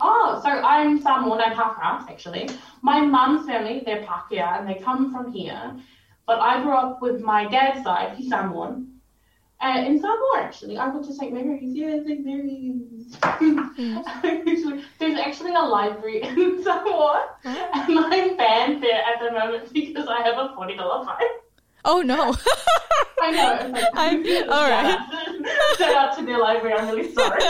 Oh, 0.00 0.40
so 0.42 0.48
I'm 0.48 1.00
Samoan, 1.00 1.40
I'm 1.40 1.52
half 1.52 1.80
caste 1.80 2.08
actually. 2.10 2.48
My 2.82 3.00
mum's 3.00 3.46
family, 3.46 3.82
they're 3.84 4.02
Pākehā 4.02 4.60
and 4.60 4.68
they 4.68 4.74
come 4.74 5.12
from 5.12 5.32
here. 5.32 5.76
But 6.26 6.40
I 6.40 6.62
grew 6.62 6.74
up 6.74 7.00
with 7.00 7.20
my 7.20 7.46
dad's 7.48 7.84
side, 7.84 8.16
he's 8.16 8.30
Samoan. 8.30 8.92
And 9.60 9.86
in 9.86 10.00
Samoa, 10.00 10.38
actually, 10.38 10.76
I 10.76 10.88
went 10.88 11.06
to 11.06 11.14
St. 11.14 11.32
Mary's. 11.32 11.74
Yeah, 11.74 11.98
St. 12.04 12.24
Mary's. 12.24 13.16
There's 14.98 15.18
actually 15.18 15.54
a 15.54 15.60
library 15.60 16.22
in 16.24 16.62
Samoa, 16.62 17.36
and 17.44 17.98
I'm 17.98 18.36
banned 18.36 18.82
there 18.82 19.02
at 19.02 19.18
the 19.18 19.32
moment 19.32 19.72
because 19.72 20.08
I 20.08 20.20
have 20.22 20.36
a 20.36 20.54
$40 20.54 21.06
fine. 21.06 21.16
Oh 21.88 22.02
no. 22.02 22.34
I 23.22 23.30
know. 23.30 23.70
Like, 23.72 23.84
I'm- 23.94 24.24
all 24.50 24.68
right. 24.68 24.98
Shout 25.78 25.94
out 25.96 26.18
to 26.18 26.24
the 26.24 26.36
library. 26.36 26.74
I'm 26.78 26.88
really 26.94 27.12
sorry. 27.14 27.40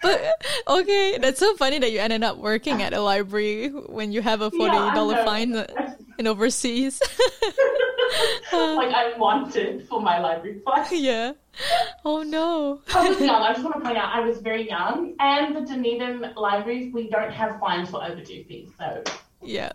but 0.00 0.42
okay, 0.68 1.18
that's 1.18 1.38
so 1.40 1.54
funny 1.56 1.78
that 1.80 1.90
you 1.92 1.98
ended 1.98 2.22
up 2.22 2.38
working 2.38 2.80
at 2.82 2.94
a 2.94 3.00
library 3.00 3.68
when 3.68 4.12
you 4.12 4.22
have 4.22 4.40
a 4.40 4.50
forty 4.50 4.76
Yeah, 4.76 4.94
dollar 4.94 5.14
know. 5.16 5.24
fine 5.24 5.56
uh, 5.56 5.66
in 6.18 6.26
overseas. 6.26 7.02
Uh, 8.52 8.74
like 8.76 8.94
I'm 8.94 9.18
wanted 9.18 9.88
for 9.88 10.00
my 10.00 10.18
library 10.20 10.60
fine. 10.64 10.86
yeah. 10.92 11.32
Oh 12.04 12.22
no. 12.22 12.80
I 12.94 13.08
was 13.08 13.20
young. 13.20 13.42
I 13.42 13.52
just 13.52 13.64
want 13.64 13.74
to 13.76 13.80
point 13.82 13.96
out 13.98 14.14
I 14.14 14.20
was 14.20 14.38
very 14.38 14.68
young, 14.68 15.14
and 15.18 15.56
the 15.56 15.60
Dunedin 15.62 16.32
libraries 16.36 16.92
we 16.94 17.08
don't 17.08 17.32
have 17.32 17.58
fines 17.60 17.90
for 17.90 18.02
overdue 18.04 18.44
fees. 18.44 18.70
So 18.78 19.02
Yeah. 19.44 19.72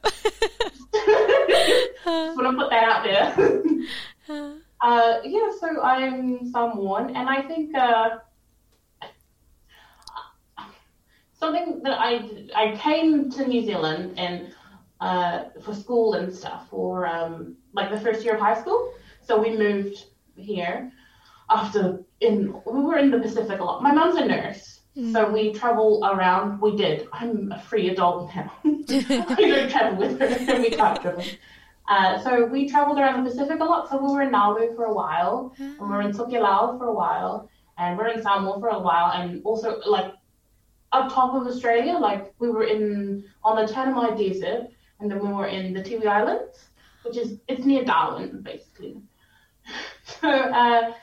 just 0.94 2.38
want 2.38 2.50
to 2.50 2.58
put 2.58 2.70
that 2.70 2.84
out 2.84 3.04
there. 3.04 4.62
uh, 4.82 5.20
yeah, 5.24 5.50
so 5.60 5.82
I'm 5.82 6.52
Samoan, 6.52 7.16
and 7.16 7.30
I 7.30 7.42
think 7.44 7.76
uh, 7.76 8.20
something 11.34 11.82
that 11.84 11.98
I 12.00 12.30
I 12.56 12.76
came 12.78 13.30
to 13.32 13.48
New 13.48 13.64
Zealand 13.66 14.14
and 14.18 14.54
uh, 15.00 15.46
for 15.62 15.74
school 15.74 16.14
and 16.14 16.34
stuff 16.34 16.70
for 16.70 17.08
um, 17.08 17.56
like 17.74 17.90
the 17.92 18.00
first 18.00 18.24
year 18.24 18.36
of 18.36 18.42
high 18.42 18.60
school. 18.60 18.94
So 19.22 19.40
we 19.40 19.58
moved 19.58 20.06
here 20.36 20.92
after 21.50 22.04
in 22.20 22.54
we 22.66 22.82
were 22.82 22.98
in 22.98 23.12
the 23.12 23.20
Pacific 23.20 23.60
a 23.60 23.64
lot. 23.64 23.82
My 23.82 23.92
mum's 23.92 24.16
a 24.16 24.26
nurse, 24.26 24.79
so 24.96 25.32
we 25.32 25.54
travel 25.54 26.02
around. 26.04 26.62
We 26.62 26.76
did. 26.76 27.08
I'm 27.14 27.52
a 27.52 27.60
free 27.60 27.90
adult 27.90 28.34
now. 28.36 28.52
I 28.66 29.36
don't 29.36 29.70
travel 29.70 29.98
with 29.98 30.20
her, 30.20 30.56
we 30.60 30.70
can't 30.72 31.02
travel. 31.02 31.24
Uh, 31.88 32.20
so 32.22 32.46
we 32.46 32.70
traveled 32.70 33.00
around 33.00 33.24
the 33.24 33.30
Pacific 33.30 33.60
a 33.60 33.64
lot. 33.64 33.90
So 33.90 33.98
we 33.98 34.14
were 34.14 34.22
in 34.22 34.32
Nauru 34.32 34.76
for 34.76 34.86
a 34.86 34.94
while, 34.94 35.56
and 35.58 35.82
we 35.82 35.88
were 35.88 36.02
in 36.02 36.12
Tokelau 36.12 36.78
for 36.78 36.88
a 36.88 36.94
while, 36.94 37.50
and 37.78 37.98
we 37.98 38.04
are 38.04 38.10
in 38.10 38.22
Samoa 38.22 38.60
for 38.60 38.70
a 38.70 38.80
while, 38.80 39.12
and 39.14 39.42
also 39.44 39.80
like 39.86 40.14
up 40.92 41.12
top 41.14 41.34
of 41.34 41.48
Australia, 41.48 41.94
like 41.94 42.34
we 42.40 42.50
were 42.50 42.64
in 42.64 43.24
on 43.44 43.56
the 43.56 43.72
Tanami 43.72 44.18
Desert, 44.18 44.68
and 45.00 45.10
then 45.10 45.20
we 45.20 45.34
were 45.34 45.48
in 45.48 45.74
the 45.74 45.82
Tiwi 45.82 46.06
Islands, 46.06 46.70
which 47.04 47.18
is 47.18 47.40
it's 47.48 47.66
near 47.66 47.84
Darwin 47.84 48.42
basically. 48.42 49.02
so 50.04 50.30
uh, 50.30 50.94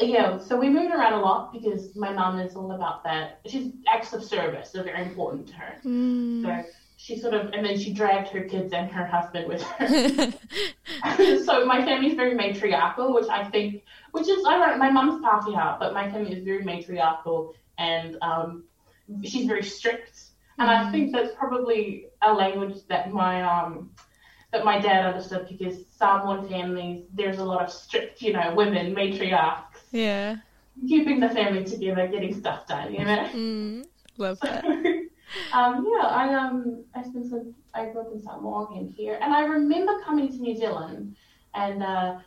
yeah, 0.00 0.38
so 0.38 0.56
we 0.56 0.68
moved 0.68 0.92
around 0.92 1.12
a 1.12 1.20
lot 1.20 1.52
because 1.52 1.94
my 1.94 2.12
mum 2.12 2.40
is 2.40 2.56
all 2.56 2.72
about 2.72 3.04
that. 3.04 3.40
She's 3.46 3.72
acts 3.92 4.12
of 4.12 4.24
service 4.24 4.74
are 4.74 4.82
very 4.82 5.02
important 5.02 5.48
to 5.48 5.54
her. 5.54 5.78
So 6.42 6.64
she 6.96 7.18
sort 7.18 7.34
of, 7.34 7.52
and 7.52 7.64
then 7.64 7.78
she 7.78 7.92
dragged 7.92 8.28
her 8.28 8.42
kids 8.44 8.72
and 8.72 8.90
her 8.90 9.06
husband 9.06 9.46
with 9.48 9.62
her. 9.62 9.86
so 11.44 11.64
my 11.64 11.84
family's 11.84 12.14
very 12.14 12.34
matriarchal, 12.34 13.14
which 13.14 13.28
I 13.28 13.48
think, 13.50 13.84
which 14.10 14.28
is, 14.28 14.44
I 14.44 14.58
don't, 14.58 14.78
my 14.78 14.90
mum's 14.90 15.22
Pākehā, 15.24 15.78
but 15.78 15.92
my 15.92 16.10
family 16.10 16.32
is 16.32 16.44
very 16.44 16.64
matriarchal 16.64 17.54
and 17.78 18.16
um, 18.20 18.64
she's 19.22 19.46
very 19.46 19.62
strict. 19.62 20.22
And 20.58 20.70
I 20.70 20.90
think 20.90 21.12
that's 21.12 21.34
probably 21.36 22.06
a 22.22 22.32
language 22.32 22.78
that 22.88 23.12
my 23.12 23.42
um, 23.42 23.90
that 24.52 24.64
my 24.64 24.78
dad 24.78 25.04
understood 25.04 25.48
because 25.48 25.84
Samoan 25.98 26.48
families, 26.48 27.04
there's 27.12 27.38
a 27.38 27.44
lot 27.44 27.60
of 27.64 27.72
strict, 27.72 28.22
you 28.22 28.32
know, 28.32 28.54
women 28.54 28.94
matriarchs 28.94 29.73
yeah. 29.94 30.36
keeping 30.88 31.20
the 31.20 31.28
family 31.30 31.64
together, 31.64 32.08
getting 32.08 32.34
stuff 32.34 32.66
done, 32.66 32.92
you 32.92 33.04
know. 33.04 33.28
Mm, 33.32 33.84
love 34.18 34.40
that. 34.40 34.64
um, 35.52 35.86
yeah, 35.88 36.06
I 36.06 36.34
um, 36.34 36.84
I 36.94 37.02
spent 37.02 37.30
some, 37.30 37.54
I 37.72 37.86
grew 37.86 38.02
up 38.02 38.12
in 38.12 38.20
Samoa 38.20 38.68
and 38.74 38.92
here, 38.92 39.18
and 39.20 39.32
I 39.32 39.44
remember 39.44 40.00
coming 40.02 40.28
to 40.28 40.36
New 40.36 40.56
Zealand, 40.56 41.16
and 41.54 41.82
uh, 41.82 42.18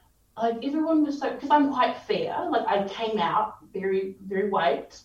like 0.42 0.64
everyone 0.64 1.04
was 1.04 1.20
so, 1.20 1.34
because 1.34 1.50
I'm 1.50 1.72
quite 1.74 1.98
fair, 1.98 2.50
like 2.50 2.66
I 2.68 2.88
came 2.88 3.20
out 3.20 3.58
very, 3.74 4.16
very 4.26 4.50
white, 4.50 5.00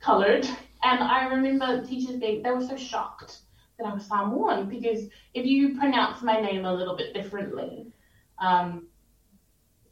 colored, 0.00 0.44
and 0.82 1.02
I 1.02 1.26
remember 1.28 1.86
teachers 1.86 2.16
being, 2.16 2.42
they 2.42 2.50
were 2.50 2.66
so 2.66 2.76
shocked 2.76 3.38
that 3.78 3.86
I 3.86 3.94
was 3.94 4.06
Samoan 4.06 4.68
because 4.68 5.04
if 5.34 5.46
you 5.46 5.78
pronounce 5.78 6.20
my 6.20 6.40
name 6.40 6.64
a 6.64 6.74
little 6.74 6.96
bit 6.96 7.14
differently, 7.14 7.92
um, 8.40 8.87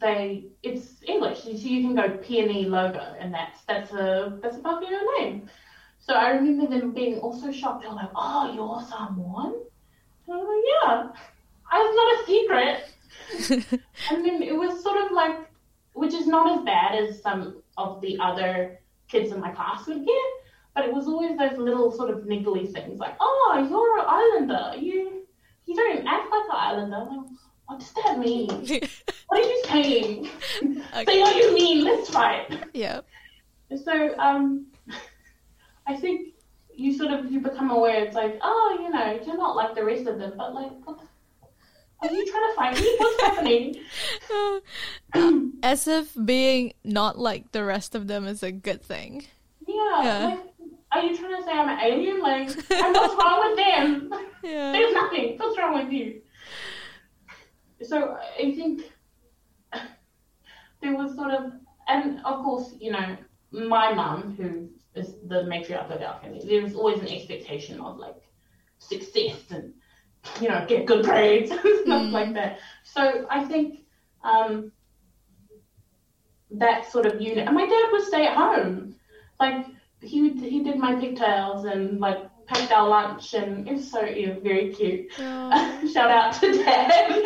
they 0.00 0.46
it's 0.62 1.02
English, 1.06 1.42
so 1.42 1.50
you 1.50 1.82
can 1.82 1.94
go 1.94 2.16
peony 2.18 2.66
logo, 2.66 3.14
and 3.18 3.32
that's 3.32 3.62
that's 3.64 3.92
a 3.92 4.38
that's 4.42 4.56
a 4.56 4.60
Papua 4.60 5.00
name. 5.18 5.48
So 5.98 6.14
I 6.14 6.30
remember 6.30 6.66
them 6.66 6.92
being 6.92 7.18
also 7.18 7.50
shocked. 7.50 7.82
They 7.82 7.88
were 7.88 7.94
like, 7.94 8.10
"Oh, 8.14 8.52
you're 8.54 8.80
Samoan?" 8.88 9.54
And 10.26 10.34
I 10.34 10.36
was 10.36 10.48
like, 10.52 10.64
"Yeah, 10.72 11.08
it's 11.72 11.96
not 11.96 12.14
a 12.14 12.26
secret." 12.26 13.80
and 14.10 14.24
then 14.24 14.42
it 14.42 14.56
was 14.56 14.82
sort 14.82 15.04
of 15.04 15.12
like, 15.12 15.50
which 15.94 16.14
is 16.14 16.26
not 16.26 16.58
as 16.58 16.64
bad 16.64 16.94
as 16.94 17.22
some 17.22 17.62
of 17.76 18.00
the 18.00 18.18
other 18.20 18.78
kids 19.08 19.32
in 19.32 19.40
my 19.40 19.50
class 19.50 19.86
would 19.86 20.04
get, 20.04 20.26
but 20.74 20.84
it 20.84 20.92
was 20.92 21.06
always 21.06 21.36
those 21.38 21.58
little 21.58 21.90
sort 21.90 22.10
of 22.10 22.24
niggly 22.24 22.70
things 22.72 22.98
like, 22.98 23.16
"Oh, 23.20 23.66
you're 23.68 23.98
an 23.98 24.06
islander. 24.06 24.78
You 24.78 25.26
you 25.64 25.74
don't 25.74 26.06
act 26.06 26.30
like 26.30 26.44
an 26.44 26.56
islander." 26.56 26.98
Like, 27.10 27.26
what 27.66 27.80
does 27.80 27.92
that 27.92 28.18
mean? 28.18 28.48
What 29.28 29.44
are 29.44 29.48
you 29.48 29.62
saying? 29.66 30.28
Say 31.04 31.20
what 31.20 31.36
you 31.36 31.54
mean. 31.54 31.84
Let's 31.84 32.10
fight. 32.10 32.64
yeah. 32.74 33.00
So 33.84 34.16
um, 34.18 34.66
I 35.86 35.96
think 35.96 36.34
you 36.74 36.96
sort 36.96 37.12
of 37.12 37.30
you 37.30 37.40
become 37.40 37.70
aware. 37.70 38.04
It's 38.04 38.14
like, 38.14 38.38
oh, 38.42 38.78
you 38.80 38.90
know, 38.90 39.20
you're 39.26 39.36
not 39.36 39.56
like 39.56 39.74
the 39.74 39.84
rest 39.84 40.06
of 40.06 40.18
them, 40.18 40.34
but 40.36 40.54
like, 40.54 40.70
what 40.84 40.98
the, 40.98 42.08
are 42.08 42.12
you 42.12 42.26
trying 42.26 42.50
to 42.50 42.54
fight 42.54 42.80
me? 42.80 42.96
What's 42.98 43.22
happening? 43.22 43.76
As 45.62 45.88
if 45.88 46.12
being 46.24 46.72
not 46.84 47.18
like 47.18 47.52
the 47.52 47.64
rest 47.64 47.94
of 47.94 48.06
them 48.06 48.26
is 48.26 48.42
a 48.42 48.52
good 48.52 48.82
thing. 48.82 49.24
Yeah. 49.66 50.02
Yeah. 50.02 50.26
Like, 50.28 50.38
are 50.92 51.02
you 51.02 51.16
trying 51.16 51.36
to 51.36 51.42
say 51.42 51.52
I'm 51.52 51.68
an 51.68 51.80
alien? 51.80 52.20
Like, 52.20 52.48
and 52.48 52.94
what's 52.94 53.14
wrong 53.14 53.48
with 53.48 53.56
them? 53.56 54.12
Yeah. 54.42 54.70
There's 54.70 54.94
nothing. 54.94 55.36
What's 55.38 55.58
wrong 55.58 55.74
with 55.74 55.92
you? 55.92 56.20
So 57.82 58.16
I 58.38 58.54
think 58.54 58.82
there 60.80 60.94
was 60.94 61.14
sort 61.14 61.30
of, 61.30 61.52
and 61.88 62.20
of 62.24 62.42
course, 62.42 62.74
you 62.78 62.92
know, 62.92 63.16
my 63.50 63.92
mum, 63.92 64.34
who 64.36 64.68
is 64.98 65.14
the 65.26 65.42
matriarch 65.42 65.90
of 65.90 66.02
our 66.02 66.20
family, 66.20 66.40
there 66.44 66.62
was 66.62 66.74
always 66.74 67.00
an 67.00 67.08
expectation 67.08 67.80
of 67.80 67.98
like 67.98 68.16
success 68.78 69.42
and, 69.50 69.72
you 70.40 70.48
know, 70.48 70.64
get 70.66 70.86
good 70.86 71.04
grades 71.04 71.50
and 71.64 71.80
stuff 71.84 72.12
like 72.12 72.34
that. 72.34 72.58
So 72.82 73.26
I 73.30 73.44
think 73.44 73.84
um, 74.22 74.72
that 76.50 76.90
sort 76.90 77.06
of 77.06 77.20
unit, 77.20 77.46
and 77.46 77.54
my 77.54 77.66
dad 77.66 77.88
would 77.92 78.02
stay 78.02 78.26
at 78.26 78.34
home. 78.34 78.94
Like, 79.38 79.66
he 80.00 80.22
would, 80.22 80.40
he 80.40 80.62
did 80.62 80.78
my 80.78 80.94
pigtails 80.94 81.64
and 81.64 82.00
like 82.00 82.18
packed 82.46 82.70
our 82.70 82.88
lunch 82.88 83.34
and 83.34 83.68
it's 83.68 83.90
so 83.90 84.04
yeah, 84.04 84.34
very 84.42 84.72
cute. 84.72 85.10
Shout 85.92 86.10
out 86.10 86.32
to 86.34 86.52
dad. 86.52 87.22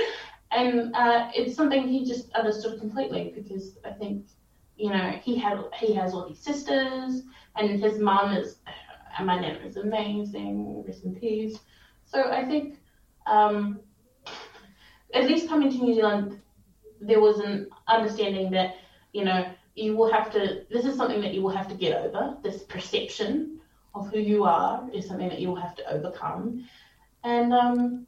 And 0.52 0.94
uh, 0.94 1.30
it's 1.34 1.54
something 1.54 1.86
he 1.86 2.04
just 2.04 2.32
understood 2.32 2.80
completely 2.80 3.32
because 3.34 3.78
I 3.84 3.90
think, 3.90 4.26
you 4.76 4.90
know, 4.90 5.10
he 5.22 5.36
had 5.36 5.62
he 5.78 5.94
has 5.94 6.12
all 6.12 6.28
these 6.28 6.40
sisters 6.40 7.22
and 7.56 7.80
his 7.82 7.98
mum 7.98 8.32
is 8.32 8.56
and 9.16 9.26
my 9.26 9.38
nan 9.38 9.56
is 9.56 9.76
amazing, 9.76 10.84
rest 10.86 11.04
in 11.04 11.14
peace. 11.14 11.58
So 12.04 12.30
I 12.30 12.44
think 12.44 12.78
um, 13.26 13.80
at 15.14 15.24
least 15.24 15.48
coming 15.48 15.70
to 15.70 15.76
New 15.76 15.94
Zealand 15.94 16.40
there 17.00 17.20
was 17.20 17.38
an 17.38 17.68
understanding 17.88 18.50
that, 18.50 18.76
you 19.12 19.24
know, 19.24 19.46
you 19.74 19.96
will 19.96 20.12
have 20.12 20.30
to 20.32 20.64
this 20.70 20.84
is 20.84 20.96
something 20.96 21.20
that 21.20 21.32
you 21.32 21.42
will 21.42 21.56
have 21.56 21.68
to 21.68 21.74
get 21.74 21.96
over, 21.96 22.36
this 22.42 22.64
perception 22.64 23.60
of 23.94 24.10
who 24.10 24.18
you 24.18 24.44
are 24.44 24.88
is 24.92 25.06
something 25.06 25.28
that 25.28 25.40
you 25.40 25.48
will 25.48 25.60
have 25.60 25.74
to 25.76 25.92
overcome. 25.92 26.64
And 27.24 27.52
um, 27.52 28.06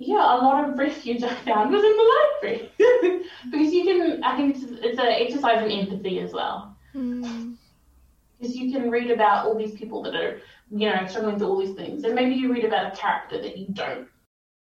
yeah, 0.00 0.34
a 0.34 0.40
lot 0.40 0.66
of 0.66 0.78
refuge 0.78 1.22
I 1.22 1.34
found 1.44 1.70
was 1.70 1.84
in 1.84 1.94
the 1.94 2.12
library. 2.16 2.72
because 3.50 3.72
you 3.72 3.84
can. 3.84 4.24
I 4.24 4.34
think 4.34 4.56
it's, 4.56 4.64
it's 4.64 4.98
an 4.98 5.06
exercise 5.06 5.62
in 5.62 5.70
empathy 5.70 6.20
as 6.20 6.32
well. 6.32 6.74
Mm. 6.94 7.56
Because 8.38 8.56
you 8.56 8.72
can 8.72 8.90
read 8.90 9.10
about 9.10 9.46
all 9.46 9.58
these 9.58 9.74
people 9.74 10.02
that 10.04 10.14
are, 10.14 10.40
you 10.70 10.88
know, 10.88 11.06
struggling 11.06 11.38
through 11.38 11.48
all 11.48 11.58
these 11.58 11.76
things, 11.76 12.04
and 12.04 12.14
maybe 12.14 12.34
you 12.34 12.50
read 12.50 12.64
about 12.64 12.94
a 12.94 12.96
character 12.96 13.42
that 13.42 13.58
you 13.58 13.66
don't, 13.74 14.08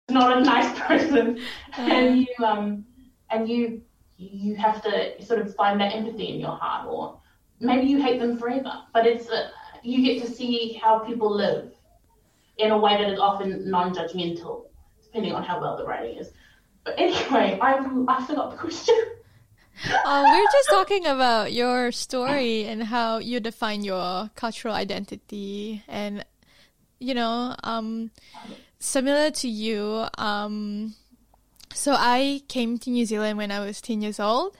not 0.08 0.38
a 0.38 0.44
nice 0.44 0.78
person, 0.86 1.40
and 1.76 2.20
you 2.20 2.44
um, 2.44 2.86
and 3.30 3.48
you 3.48 3.82
you 4.18 4.54
have 4.54 4.80
to 4.84 5.20
sort 5.24 5.40
of 5.40 5.52
find 5.56 5.80
that 5.80 5.92
empathy 5.92 6.28
in 6.28 6.38
your 6.38 6.56
heart, 6.56 6.86
or 6.86 7.20
maybe 7.58 7.88
you 7.88 8.00
hate 8.00 8.20
them 8.20 8.38
forever, 8.38 8.70
but 8.94 9.04
it's 9.04 9.28
uh, 9.28 9.48
you 9.82 10.04
get 10.04 10.24
to 10.24 10.32
see 10.32 10.78
how 10.80 11.00
people 11.00 11.34
live 11.34 11.72
in 12.58 12.70
a 12.70 12.78
way 12.78 12.96
that 12.96 13.10
is 13.10 13.18
often 13.18 13.68
non-judgmental, 13.68 14.66
depending 15.16 15.34
on 15.34 15.42
how 15.42 15.58
well 15.60 15.78
the 15.78 15.84
writing 15.84 16.18
is. 16.18 16.30
But 16.84 16.94
anyway, 16.98 17.58
I 17.60 17.78
I 18.08 18.26
forgot 18.26 18.50
the 18.52 18.58
question. 18.58 18.94
Uh, 20.06 20.24
we're 20.26 20.52
just 20.52 20.70
talking 20.70 21.04
about 21.04 21.52
your 21.52 21.92
story 21.92 22.64
and 22.64 22.82
how 22.82 23.18
you 23.18 23.40
define 23.40 23.84
your 23.84 24.30
cultural 24.34 24.72
identity, 24.72 25.84
and 25.86 26.24
you 26.98 27.12
know, 27.12 27.54
um, 27.62 28.10
similar 28.78 29.30
to 29.32 29.46
you. 29.46 30.06
Um, 30.16 30.94
so 31.74 31.92
I 31.94 32.40
came 32.48 32.78
to 32.78 32.90
New 32.90 33.04
Zealand 33.04 33.36
when 33.36 33.50
I 33.50 33.60
was 33.60 33.82
ten 33.82 34.00
years 34.00 34.18
old. 34.18 34.56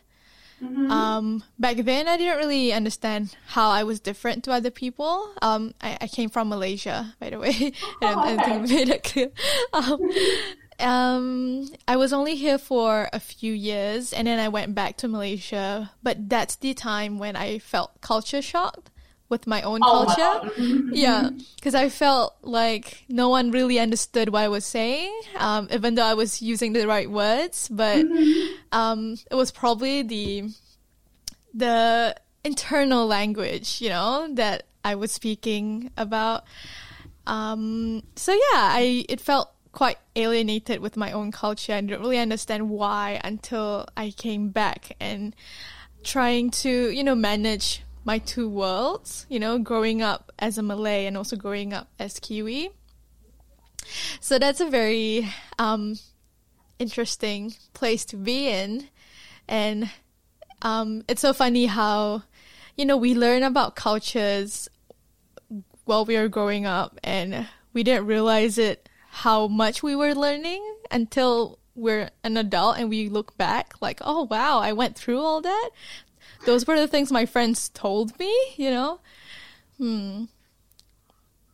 Um, 0.62 1.42
back 1.58 1.76
then, 1.78 2.08
I 2.08 2.16
didn't 2.16 2.38
really 2.38 2.72
understand 2.72 3.36
how 3.46 3.70
I 3.70 3.84
was 3.84 4.00
different 4.00 4.44
to 4.44 4.52
other 4.52 4.70
people. 4.70 5.34
Um, 5.42 5.74
I, 5.80 5.98
I 6.00 6.06
came 6.08 6.30
from 6.30 6.48
Malaysia, 6.48 7.14
by 7.20 7.30
the 7.30 7.38
way. 7.38 7.72
I 8.02 8.14
don't, 8.14 8.18
I 8.18 8.36
think 8.36 8.72
I 8.72 8.84
made 8.84 9.02
clear. 9.02 9.30
Um, 9.72 10.10
um, 10.78 11.68
I 11.88 11.96
was 11.96 12.12
only 12.12 12.36
here 12.36 12.58
for 12.58 13.08
a 13.12 13.20
few 13.20 13.52
years 13.52 14.12
and 14.12 14.26
then 14.26 14.38
I 14.38 14.48
went 14.48 14.74
back 14.74 14.96
to 14.98 15.08
Malaysia. 15.08 15.90
But 16.02 16.28
that's 16.28 16.56
the 16.56 16.74
time 16.74 17.18
when 17.18 17.36
I 17.36 17.58
felt 17.58 18.00
culture 18.00 18.42
shocked 18.42 18.90
with 19.28 19.46
my 19.46 19.62
own 19.62 19.80
Oh 19.82 20.06
culture. 20.06 20.50
Yeah, 20.92 21.30
because 21.56 21.74
I 21.74 21.88
felt 21.88 22.36
like 22.42 23.04
no 23.08 23.28
one 23.28 23.50
really 23.50 23.78
understood 23.78 24.30
what 24.30 24.42
I 24.42 24.48
was 24.48 24.64
saying, 24.64 25.12
um, 25.36 25.68
even 25.70 25.94
though 25.94 26.04
I 26.04 26.14
was 26.14 26.40
using 26.40 26.72
the 26.72 26.86
right 26.86 27.10
words. 27.10 27.68
But 27.68 28.06
um, 28.72 29.18
it 29.30 29.34
was 29.34 29.50
probably 29.50 30.02
the 30.02 30.54
the 31.52 32.14
internal 32.44 33.06
language, 33.06 33.80
you 33.80 33.88
know, 33.88 34.28
that 34.34 34.64
I 34.84 34.94
was 34.94 35.12
speaking 35.12 35.90
about. 35.96 36.44
Um, 37.26 38.04
so 38.14 38.32
yeah, 38.32 38.70
I 38.72 39.04
it 39.08 39.20
felt 39.20 39.50
quite 39.72 39.98
alienated 40.14 40.80
with 40.80 40.96
my 40.96 41.12
own 41.12 41.32
culture. 41.32 41.74
I 41.74 41.80
didn't 41.82 42.00
really 42.00 42.18
understand 42.18 42.70
why 42.70 43.20
until 43.22 43.86
I 43.96 44.10
came 44.10 44.48
back 44.48 44.96
and 45.00 45.34
trying 46.02 46.50
to, 46.50 46.90
you 46.90 47.04
know, 47.04 47.14
manage 47.14 47.82
my 48.06 48.18
two 48.18 48.48
worlds, 48.48 49.26
you 49.28 49.40
know, 49.40 49.58
growing 49.58 50.00
up 50.00 50.32
as 50.38 50.56
a 50.56 50.62
Malay 50.62 51.06
and 51.06 51.16
also 51.16 51.34
growing 51.36 51.74
up 51.74 51.88
as 51.98 52.20
Kiwi. 52.20 52.70
So 54.20 54.38
that's 54.38 54.60
a 54.60 54.70
very 54.70 55.28
um, 55.58 55.98
interesting 56.78 57.52
place 57.74 58.04
to 58.06 58.16
be 58.16 58.48
in. 58.48 58.88
And 59.48 59.90
um, 60.62 61.02
it's 61.08 61.20
so 61.20 61.32
funny 61.32 61.66
how, 61.66 62.22
you 62.76 62.84
know, 62.84 62.96
we 62.96 63.12
learn 63.12 63.42
about 63.42 63.74
cultures 63.74 64.68
while 65.84 66.04
we 66.04 66.16
were 66.16 66.28
growing 66.28 66.64
up 66.64 67.00
and 67.02 67.48
we 67.72 67.82
didn't 67.82 68.06
realize 68.06 68.56
it 68.56 68.88
how 69.08 69.48
much 69.48 69.82
we 69.82 69.96
were 69.96 70.14
learning 70.14 70.62
until 70.92 71.58
we're 71.74 72.10
an 72.24 72.36
adult 72.36 72.78
and 72.78 72.88
we 72.88 73.08
look 73.08 73.36
back 73.36 73.74
like, 73.80 74.00
oh 74.02 74.22
wow, 74.30 74.60
I 74.60 74.72
went 74.72 74.96
through 74.96 75.20
all 75.20 75.40
that. 75.42 75.70
Those 76.46 76.64
were 76.64 76.78
the 76.78 76.86
things 76.86 77.10
my 77.10 77.26
friends 77.26 77.68
told 77.70 78.16
me, 78.20 78.32
you 78.56 78.70
know? 78.70 79.00
Hmm. 79.78 80.24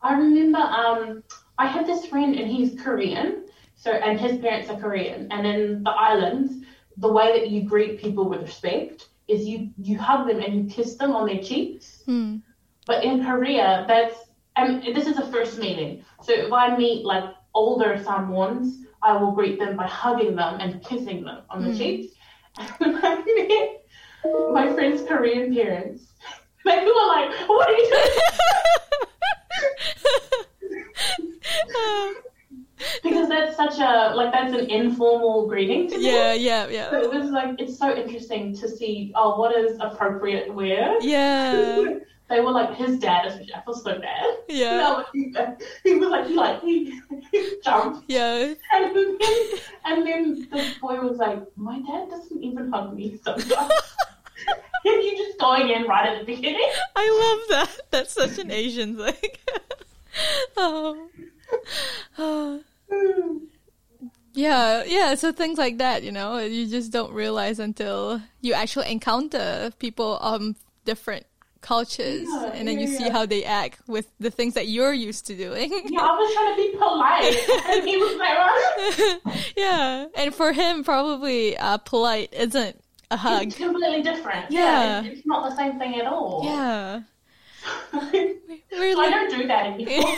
I 0.02 0.18
remember 0.18 0.58
um, 0.58 1.22
I 1.58 1.66
had 1.66 1.86
this 1.86 2.04
friend 2.06 2.34
and 2.34 2.50
he's 2.50 2.78
Korean, 2.80 3.46
so 3.74 3.90
and 3.90 4.20
his 4.20 4.38
parents 4.38 4.68
are 4.68 4.78
Korean, 4.78 5.32
and 5.32 5.46
in 5.46 5.82
the 5.82 5.90
islands, 5.90 6.64
the 6.98 7.10
way 7.10 7.38
that 7.38 7.50
you 7.50 7.62
greet 7.62 8.00
people 8.00 8.28
with 8.28 8.42
respect 8.42 9.08
is 9.28 9.46
you 9.46 9.70
you 9.78 9.98
hug 9.98 10.28
them 10.28 10.40
and 10.40 10.54
you 10.54 10.64
kiss 10.74 10.96
them 10.96 11.12
on 11.12 11.26
their 11.26 11.42
cheeks. 11.42 12.02
Hmm. 12.04 12.38
But 12.86 13.02
in 13.02 13.24
Korea, 13.24 13.84
that's 13.88 14.16
and 14.56 14.82
this 14.94 15.06
is 15.06 15.16
a 15.16 15.26
first 15.32 15.58
meeting. 15.58 16.04
So 16.22 16.32
if 16.32 16.52
I 16.52 16.76
meet 16.76 17.04
like 17.06 17.24
older 17.54 17.96
someones, 17.96 18.82
I 19.02 19.16
will 19.16 19.32
greet 19.32 19.58
them 19.58 19.76
by 19.76 19.86
hugging 19.86 20.36
them 20.36 20.60
and 20.60 20.82
kissing 20.84 21.24
them 21.24 21.42
on 21.48 21.64
the 21.64 21.76
cheeks. 21.76 22.14
And 22.58 22.92
when 22.92 23.04
I 23.04 23.16
met 23.24 23.81
my 24.52 24.72
friend's 24.74 25.02
Korean 25.02 25.54
parents, 25.54 26.04
they 26.64 26.76
were 26.84 27.06
like, 27.08 27.30
"What 27.48 27.68
are 27.68 27.72
you 27.72 27.88
doing?" 27.90 28.18
because 33.02 33.28
that's 33.28 33.56
such 33.56 33.78
a 33.78 34.14
like 34.14 34.32
that's 34.32 34.52
an 34.52 34.70
informal 34.70 35.46
greeting 35.48 35.88
to 35.88 35.94
them. 35.94 36.02
yeah, 36.02 36.32
yeah, 36.34 36.66
So 36.66 36.72
yeah. 36.72 37.04
it 37.04 37.12
was 37.12 37.30
like 37.30 37.54
it's 37.58 37.78
so 37.78 37.94
interesting 37.94 38.54
to 38.56 38.68
see 38.68 39.12
oh 39.14 39.38
what 39.38 39.56
is 39.56 39.76
appropriate 39.80 40.52
wear. 40.52 40.98
Yeah. 41.00 41.98
They 42.32 42.40
were 42.40 42.50
like 42.50 42.74
his 42.76 42.98
dad. 42.98 43.26
I 43.26 43.60
feel 43.60 43.74
so 43.74 44.00
bad. 44.00 44.24
Yeah. 44.48 44.78
No, 44.82 45.04
he, 45.12 45.34
he 45.84 45.94
was 45.96 46.08
like 46.08 46.26
he 46.26 46.34
like 46.34 46.62
he, 46.62 46.98
he 47.30 47.56
jumped 47.62 48.04
Yeah. 48.08 48.54
and 48.72 48.96
then 48.96 49.18
and 49.84 50.06
then 50.06 50.48
the 50.50 50.74
boy 50.80 50.98
was 51.00 51.18
like 51.18 51.42
my 51.58 51.78
dad 51.80 52.08
doesn't 52.08 52.42
even 52.42 52.72
hug 52.72 52.96
me 52.96 53.20
sometimes. 53.22 53.70
you 54.86 55.14
just 55.14 55.38
going 55.38 55.68
in 55.68 55.84
right 55.84 56.08
at 56.08 56.20
the 56.20 56.24
beginning. 56.24 56.70
I 56.96 57.06
love 57.22 57.48
that. 57.50 57.80
That's 57.90 58.12
such 58.14 58.38
an 58.38 58.50
Asian 58.50 58.96
thing. 58.96 59.30
oh. 60.56 61.08
Oh. 62.18 62.60
Yeah, 64.34 64.84
yeah, 64.86 65.14
so 65.14 65.30
things 65.30 65.58
like 65.58 65.76
that, 65.76 66.02
you 66.02 66.10
know, 66.10 66.38
you 66.38 66.66
just 66.66 66.90
don't 66.90 67.12
realize 67.12 67.58
until 67.58 68.22
you 68.40 68.54
actually 68.54 68.90
encounter 68.90 69.70
people 69.78 70.16
of 70.16 70.56
different 70.86 71.26
cultures 71.62 72.28
Yeah, 72.28 72.52
and 72.52 72.68
then 72.68 72.78
you 72.78 72.86
see 72.86 73.04
yeah. 73.06 73.12
how 73.12 73.24
they 73.24 73.44
act 73.44 73.80
with 73.88 74.08
the 74.20 74.30
things 74.30 74.54
that 74.54 74.68
you're 74.68 74.92
used 74.92 75.26
to 75.28 75.36
doing. 75.36 75.70
Yeah, 75.86 76.00
I 76.00 76.12
was 76.12 76.34
trying 76.34 76.56
to 76.56 76.62
be 76.62 76.76
polite, 76.76 77.66
and 77.76 77.88
he 77.88 77.96
was 77.96 78.16
like, 78.18 78.36
"Oh." 78.36 79.20
yeah, 79.56 80.06
and 80.14 80.34
for 80.34 80.52
him, 80.52 80.84
probably 80.84 81.56
uh, 81.56 81.78
polite 81.78 82.32
isn't 82.32 82.82
a 83.10 83.16
hug. 83.16 83.46
It's 83.48 83.56
completely 83.56 84.02
different. 84.02 84.50
Yeah. 84.50 85.00
it's, 85.02 85.18
it's 85.18 85.26
not 85.26 85.48
the 85.48 85.56
same 85.56 85.78
thing 85.78 85.98
at 86.00 86.06
all. 86.06 86.42
Yeah. 86.44 87.02
I 87.92 89.10
don't 89.10 89.30
do 89.30 89.46
that 89.46 89.66
anymore. 89.66 90.16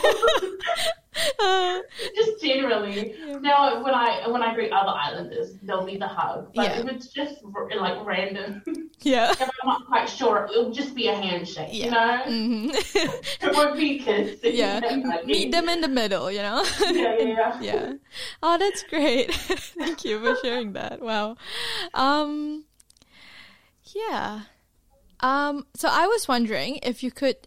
uh, 1.41 1.81
just 2.17 2.43
generally. 2.43 3.15
Now, 3.41 3.83
when 3.85 3.95
I 3.95 4.27
when 4.29 4.43
I 4.43 4.55
greet 4.55 4.73
other 4.73 4.91
islanders, 4.93 5.53
there'll 5.63 5.85
be 5.85 5.97
the 5.97 6.07
hug. 6.09 6.53
But 6.55 6.65
Yeah. 6.65 6.81
if 6.81 6.87
it's 6.89 7.09
just 7.09 7.37
r- 7.55 7.69
like 7.77 8.05
random, 8.05 8.63
yeah. 9.03 9.31
if 9.33 9.41
I'm 9.43 9.49
not 9.65 9.87
quite 9.87 10.09
sure, 10.09 10.49
it'll 10.51 10.73
just 10.73 10.95
be 10.95 11.09
a 11.09 11.15
handshake. 11.15 11.73
You 11.73 11.91
know, 11.91 12.19
hmm 12.25 12.69
it 12.73 13.55
won't 13.55 13.77
be 13.77 13.99
a 13.99 14.03
kiss. 14.03 14.41
yeah. 14.45 14.81
Meet 15.25 15.53
them 15.53 15.69
in 15.69 15.81
the 15.81 15.89
middle, 15.89 16.31
you 16.31 16.43
know? 16.43 16.65
Yeah, 16.81 17.17
yeah, 17.19 17.25
yeah. 17.25 17.59
yeah. 17.61 17.93
Oh, 18.43 18.59
that's 18.59 18.83
great. 18.85 19.33
Thank 19.35 20.05
you 20.05 20.21
for 20.21 20.35
sharing 20.43 20.73
that. 20.75 21.01
Wow. 21.01 21.37
Um 21.93 22.65
yeah. 23.95 24.43
Um 25.25 25.67
so 25.75 25.89
I 25.91 26.07
was 26.07 26.29
wondering 26.29 26.79
if 26.83 27.03
you 27.03 27.11
could 27.11 27.39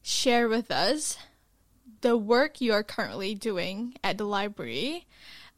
share 0.00 0.48
with 0.48 0.70
us 0.70 1.18
the 2.00 2.16
work 2.16 2.60
you 2.64 2.72
are 2.72 2.82
currently 2.82 3.34
doing 3.34 3.94
at 4.02 4.16
the 4.16 4.24
library 4.24 5.06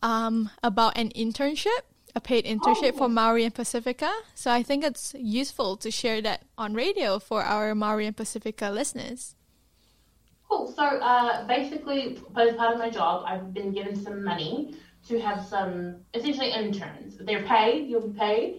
um 0.02 0.50
about 0.62 0.98
an 0.98 1.08
internship, 1.24 1.82
a 2.14 2.20
paid 2.20 2.44
internship 2.44 2.94
for 2.98 3.08
Maori 3.08 3.44
and 3.44 3.54
Pacifica. 3.54 4.12
So 4.34 4.50
I 4.50 4.62
think 4.64 4.82
it's 4.82 5.14
useful 5.16 5.76
to 5.84 5.90
share 6.00 6.20
that 6.22 6.42
on 6.58 6.74
radio 6.74 7.18
for 7.28 7.40
our 7.42 7.74
Maori 7.74 8.06
and 8.10 8.16
Pacifica 8.16 8.70
listeners. 8.70 9.36
Cool. 10.48 10.72
So 10.78 10.82
uh, 10.82 11.46
basically, 11.46 12.18
as 12.36 12.54
part 12.56 12.74
of 12.74 12.78
my 12.78 12.90
job, 12.90 13.24
I've 13.26 13.54
been 13.54 13.72
given 13.72 13.96
some 13.96 14.22
money 14.22 14.74
to 15.08 15.20
have 15.20 15.38
some 15.46 16.02
essentially 16.12 16.50
interns. 16.50 17.16
They're 17.18 17.46
paid. 17.56 17.88
You'll 17.88 18.08
be 18.08 18.18
paid. 18.18 18.50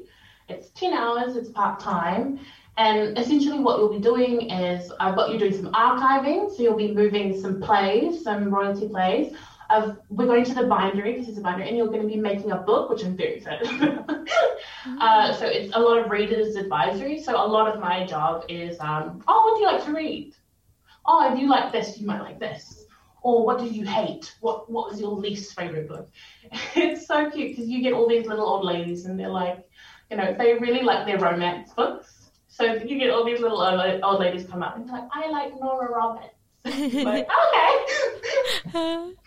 It's 0.50 0.70
ten 0.82 0.94
hours. 0.94 1.36
It's 1.36 1.50
part 1.50 1.80
time. 1.80 2.40
And 2.78 3.18
essentially, 3.18 3.60
what 3.60 3.80
you'll 3.80 3.92
be 3.94 4.00
doing 4.00 4.50
is 4.52 4.92
I've 5.00 5.16
got 5.16 5.32
you 5.32 5.40
doing 5.40 5.54
some 5.54 5.72
archiving. 5.74 6.56
So 6.56 6.64
you'll 6.64 6.78
be 6.78 6.94
moving 6.94 7.40
some 7.40 7.62
plays, 7.62 8.24
some 8.24 8.54
royalty 8.54 8.90
plays. 8.90 9.34
Of 9.70 9.98
we're 10.10 10.28
going 10.28 10.44
to 10.46 10.54
the 10.54 10.64
bindery 10.64 11.14
because 11.14 11.28
it's 11.30 11.40
a 11.40 11.42
bindery, 11.42 11.68
and 11.70 11.78
you're 11.78 11.88
going 11.88 12.02
to 12.02 12.08
be 12.08 12.18
making 12.18 12.52
a 12.52 12.58
book, 12.58 12.90
which 12.90 13.04
I'm 13.04 13.18
very 13.18 13.36
excited. 13.38 13.68
about. 13.82 14.28
uh, 15.02 15.34
so 15.34 15.46
it's 15.48 15.74
a 15.76 15.80
lot 15.80 15.98
of 15.98 16.12
readers 16.12 16.56
advisory. 16.56 17.20
So 17.22 17.36
a 17.36 17.48
lot 17.48 17.74
of 17.74 17.80
my 17.82 18.06
job 18.06 18.46
is, 18.50 18.80
um, 18.80 19.24
oh, 19.28 19.44
what 19.46 19.56
do 19.56 19.62
you 19.62 19.68
like 19.68 19.84
to 19.86 19.94
read? 19.94 20.36
oh, 21.08 21.32
if 21.32 21.40
you 21.40 21.48
like 21.48 21.72
this, 21.72 22.00
you 22.00 22.06
might 22.08 22.22
like 22.22 22.40
this. 22.40 22.86
or 23.22 23.44
what 23.46 23.58
did 23.60 23.76
you 23.76 23.84
hate? 23.86 24.36
What 24.42 24.70
what 24.70 24.92
was 24.92 25.00
your 25.02 25.12
least 25.12 25.56
favorite 25.56 25.88
book? 25.88 26.10
It's 26.76 27.08
so 27.08 27.30
cute 27.32 27.56
because 27.56 27.68
you 27.70 27.82
get 27.82 27.94
all 27.94 28.08
these 28.08 28.28
little 28.28 28.46
old 28.46 28.64
ladies 28.66 29.06
and 29.06 29.20
they're 29.20 29.30
like, 29.30 29.68
you 30.12 30.18
know, 30.18 30.36
they 30.38 30.54
really 30.54 30.84
like 30.84 31.08
their 31.08 31.18
romance 31.20 31.74
books. 31.74 32.25
So 32.56 32.64
you 32.64 32.98
get 32.98 33.10
all 33.10 33.26
these 33.26 33.42
little 33.42 33.62
old, 33.62 34.02
old 34.02 34.22
ladies 34.22 34.48
come 34.50 34.64
up 34.64 34.78
and 34.78 34.88
they're 34.88 34.96
like, 34.96 35.10
I 35.12 35.30
like 35.30 35.52
Nora 35.60 35.92
Roberts. 35.92 36.34
like, 36.64 37.28
okay. 38.74 39.12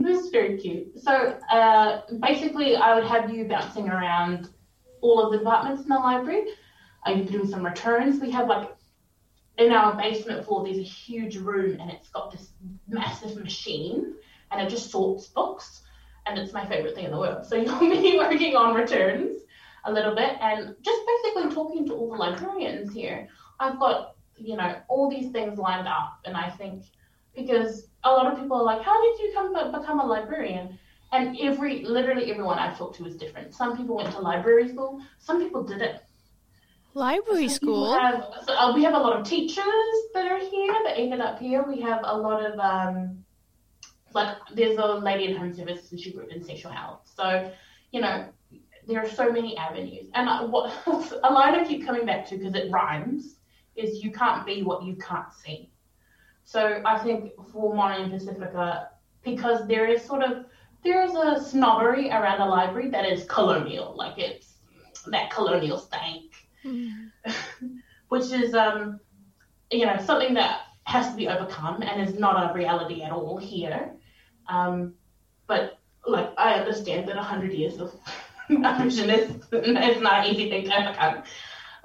This 0.00 0.24
is 0.26 0.30
very 0.30 0.56
cute. 0.56 1.00
So 1.00 1.36
uh, 1.50 2.02
basically, 2.20 2.76
I 2.76 2.94
would 2.94 3.04
have 3.08 3.34
you 3.34 3.46
bouncing 3.46 3.88
around 3.88 4.48
all 5.00 5.20
of 5.20 5.32
the 5.32 5.38
departments 5.38 5.82
in 5.82 5.88
the 5.88 5.96
library. 5.96 6.44
Uh, 7.04 7.10
you 7.10 7.24
doing 7.24 7.48
some 7.48 7.64
returns. 7.64 8.20
We 8.20 8.30
have 8.30 8.46
like 8.46 8.70
in 9.58 9.72
our 9.72 9.96
basement 9.96 10.46
floor, 10.46 10.64
there's 10.64 10.78
a 10.78 10.82
huge 10.82 11.36
room 11.36 11.80
and 11.80 11.90
it's 11.90 12.08
got 12.10 12.30
this 12.30 12.50
massive 12.86 13.36
machine 13.42 14.14
and 14.52 14.60
it 14.60 14.70
just 14.70 14.92
sorts 14.92 15.26
books. 15.26 15.82
And 16.26 16.38
it's 16.38 16.52
my 16.52 16.64
favorite 16.68 16.94
thing 16.94 17.06
in 17.06 17.10
the 17.10 17.18
world. 17.18 17.44
So 17.44 17.56
you'll 17.56 17.80
be 17.80 18.16
working 18.16 18.54
on 18.54 18.76
returns 18.76 19.40
a 19.84 19.92
little 19.92 20.14
bit 20.14 20.36
and 20.40 20.74
just 20.82 21.02
basically 21.06 21.54
talking 21.54 21.86
to 21.86 21.94
all 21.94 22.10
the 22.10 22.16
librarians 22.16 22.92
here. 22.92 23.28
I've 23.60 23.78
got, 23.78 24.16
you 24.36 24.56
know, 24.56 24.76
all 24.88 25.10
these 25.10 25.30
things 25.30 25.58
lined 25.58 25.88
up. 25.88 26.20
And 26.24 26.36
I 26.36 26.50
think 26.50 26.84
because 27.34 27.88
a 28.04 28.10
lot 28.10 28.32
of 28.32 28.38
people 28.38 28.58
are 28.58 28.64
like, 28.64 28.82
how 28.82 29.00
did 29.02 29.20
you 29.20 29.32
come 29.34 29.52
become 29.72 30.00
a 30.00 30.06
librarian? 30.06 30.78
And 31.12 31.38
every, 31.40 31.84
literally 31.84 32.30
everyone 32.30 32.58
I've 32.58 32.76
talked 32.76 32.96
to 32.96 33.06
is 33.06 33.16
different. 33.16 33.54
Some 33.54 33.76
people 33.76 33.96
went 33.96 34.12
to 34.12 34.20
library 34.20 34.68
school. 34.68 35.00
Some 35.18 35.40
people 35.40 35.62
didn't. 35.62 36.00
Library 36.94 37.48
Some 37.48 37.54
school. 37.54 37.98
Have, 37.98 38.24
so, 38.46 38.54
uh, 38.54 38.74
we 38.74 38.82
have 38.84 38.94
a 38.94 38.98
lot 38.98 39.18
of 39.18 39.26
teachers 39.26 39.64
that 40.14 40.30
are 40.30 40.38
here 40.38 40.74
that 40.84 40.98
ended 40.98 41.20
up 41.20 41.38
here. 41.38 41.64
We 41.66 41.80
have 41.80 42.00
a 42.02 42.16
lot 42.16 42.44
of 42.44 42.58
um, 42.58 43.24
like 44.14 44.36
there's 44.54 44.78
a 44.78 44.86
lady 44.94 45.30
in 45.30 45.36
home 45.36 45.54
services 45.54 45.90
and 45.92 46.00
she 46.00 46.12
grew 46.12 46.24
up 46.24 46.30
in 46.30 46.42
sexual 46.42 46.72
health. 46.72 47.00
So 47.14 47.50
you 47.92 48.00
know 48.00 48.28
there 48.88 49.00
are 49.00 49.08
so 49.08 49.30
many 49.30 49.56
avenues. 49.56 50.08
And 50.14 50.50
what 50.50 50.72
a 51.22 51.32
line 51.32 51.54
I 51.54 51.64
keep 51.64 51.86
coming 51.86 52.06
back 52.06 52.26
to 52.28 52.38
because 52.38 52.54
it 52.54 52.70
rhymes 52.70 53.36
is 53.76 54.02
you 54.02 54.10
can't 54.10 54.44
be 54.44 54.62
what 54.62 54.82
you 54.82 54.96
can't 54.96 55.32
see. 55.32 55.70
So 56.44 56.82
I 56.84 56.98
think 56.98 57.32
for 57.52 57.74
Moana 57.74 58.08
Pacifica, 58.08 58.88
because 59.22 59.68
there 59.68 59.86
is 59.86 60.02
sort 60.02 60.22
of 60.22 60.46
there 60.82 61.02
is 61.04 61.14
a 61.14 61.44
snobbery 61.44 62.08
around 62.10 62.40
a 62.40 62.46
library 62.46 62.88
that 62.90 63.04
is 63.04 63.24
colonial, 63.24 63.94
like 63.96 64.18
it's 64.18 64.54
that 65.06 65.30
colonial 65.30 65.78
stank 65.78 66.34
which 68.08 68.30
is 68.32 68.54
um, 68.54 69.00
you 69.70 69.86
know 69.86 69.96
something 70.04 70.34
that 70.34 70.62
has 70.84 71.10
to 71.10 71.16
be 71.16 71.28
overcome 71.28 71.82
and 71.82 72.00
is 72.00 72.18
not 72.18 72.50
a 72.50 72.54
reality 72.54 73.02
at 73.02 73.12
all 73.12 73.36
here. 73.36 73.92
Um, 74.48 74.94
but 75.46 75.78
like 76.06 76.30
I 76.38 76.54
understand 76.54 77.08
that 77.08 77.16
hundred 77.16 77.52
years 77.52 77.78
of 77.78 77.94
oppression 78.50 79.10
is 79.10 80.00
not 80.00 80.26
an 80.26 80.34
easy 80.34 80.48
thing 80.50 80.64
to 80.64 80.80
overcome. 80.80 81.22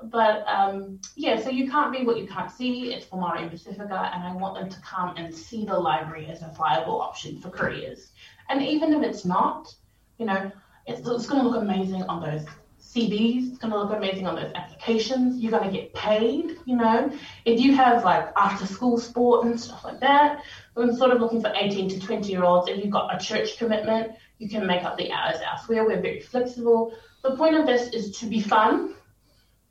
But 0.03 0.45
um, 0.47 0.99
yeah, 1.15 1.39
so 1.39 1.49
you 1.49 1.69
can't 1.69 1.91
be 1.91 2.03
what 2.03 2.17
you 2.17 2.27
can't 2.27 2.51
see. 2.51 2.93
It's 2.93 3.05
for 3.05 3.37
and 3.37 3.49
Pacifica, 3.49 4.11
and 4.13 4.23
I 4.23 4.33
want 4.33 4.55
them 4.55 4.69
to 4.69 4.81
come 4.81 5.15
and 5.15 5.33
see 5.33 5.65
the 5.65 5.77
library 5.77 6.27
as 6.27 6.41
a 6.41 6.53
viable 6.57 7.01
option 7.01 7.39
for 7.39 7.49
careers. 7.49 8.11
And 8.49 8.61
even 8.61 8.93
if 8.93 9.03
it's 9.03 9.23
not, 9.23 9.73
you 10.17 10.25
know, 10.25 10.51
it's, 10.85 10.99
it's 11.07 11.25
going 11.25 11.41
to 11.41 11.47
look 11.47 11.61
amazing 11.61 12.03
on 12.03 12.21
those 12.21 12.45
CVs. 12.93 13.49
It's 13.49 13.57
going 13.57 13.71
to 13.71 13.79
look 13.79 13.95
amazing 13.95 14.27
on 14.27 14.35
those 14.35 14.51
applications. 14.55 15.41
You're 15.41 15.51
going 15.51 15.71
to 15.71 15.75
get 15.75 15.93
paid, 15.93 16.57
you 16.65 16.75
know. 16.75 17.11
If 17.45 17.59
you 17.59 17.75
have 17.75 18.03
like 18.03 18.31
after 18.35 18.67
school 18.67 18.97
sport 18.97 19.45
and 19.45 19.59
stuff 19.59 19.83
like 19.83 19.99
that, 20.01 20.43
I'm 20.75 20.95
sort 20.95 21.11
of 21.11 21.21
looking 21.21 21.41
for 21.41 21.51
18 21.55 21.89
to 21.89 21.99
20 21.99 22.29
year 22.29 22.43
olds. 22.43 22.69
If 22.69 22.83
you've 22.83 22.91
got 22.91 23.15
a 23.15 23.23
church 23.23 23.57
commitment, 23.57 24.13
you 24.39 24.49
can 24.49 24.65
make 24.65 24.83
up 24.83 24.97
the 24.97 25.11
hours 25.11 25.37
elsewhere. 25.43 25.85
We're 25.85 26.01
very 26.01 26.21
flexible. 26.21 26.93
The 27.23 27.35
point 27.35 27.55
of 27.55 27.65
this 27.65 27.93
is 27.93 28.17
to 28.19 28.25
be 28.25 28.41
fun, 28.41 28.95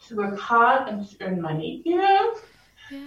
to 0.08 0.16
work 0.16 0.38
hard, 0.38 0.88
and 0.88 1.08
to 1.08 1.16
earn 1.20 1.40
money. 1.40 1.82
You 1.84 2.00
Yeah, 2.00 2.30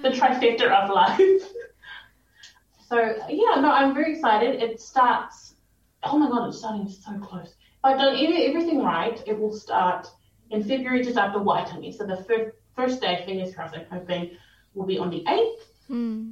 the 0.01 0.09
trifecta 0.09 0.69
of 0.69 0.89
life. 0.89 1.19
so 2.89 2.97
yeah, 3.29 3.59
no, 3.61 3.71
I'm 3.71 3.93
very 3.93 4.13
excited. 4.13 4.61
It 4.61 4.79
starts. 4.79 5.55
Oh 6.03 6.17
my 6.17 6.29
god, 6.29 6.49
it's 6.49 6.59
starting 6.59 6.87
so 6.87 7.17
close. 7.19 7.49
If 7.49 7.83
I've 7.83 7.97
done 7.97 8.15
any, 8.15 8.45
everything 8.45 8.83
right, 8.83 9.21
it 9.25 9.39
will 9.39 9.53
start 9.53 10.07
in 10.51 10.63
February, 10.63 11.03
just 11.03 11.17
after 11.17 11.39
Waitangi. 11.39 11.95
So 11.95 12.05
the 12.05 12.17
first 12.23 12.55
first 12.75 13.01
day, 13.01 13.23
fingers 13.25 13.55
crossed, 13.55 13.75
I'm 13.75 13.85
hoping, 13.89 14.31
will 14.73 14.85
be 14.85 14.97
on 14.97 15.09
the 15.09 15.23
8th 15.27 15.61
hmm. 15.87 16.31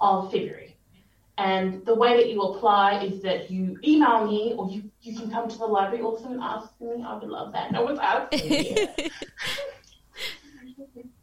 of 0.00 0.30
February. 0.30 0.76
And 1.40 1.86
the 1.86 1.94
way 1.94 2.18
that 2.18 2.28
you 2.28 2.42
apply 2.42 3.02
is 3.02 3.22
that 3.22 3.50
you 3.50 3.78
email 3.82 4.26
me 4.26 4.54
or 4.58 4.68
you, 4.68 4.82
you 5.00 5.18
can 5.18 5.30
come 5.30 5.48
to 5.48 5.56
the 5.56 5.64
library 5.64 6.04
also 6.04 6.26
and 6.26 6.38
ask 6.38 6.68
me. 6.82 7.02
I 7.02 7.14
would 7.16 7.26
love 7.26 7.54
that. 7.54 7.72
No 7.72 7.82
one's 7.82 7.98
asking 7.98 8.50
me. 8.50 8.88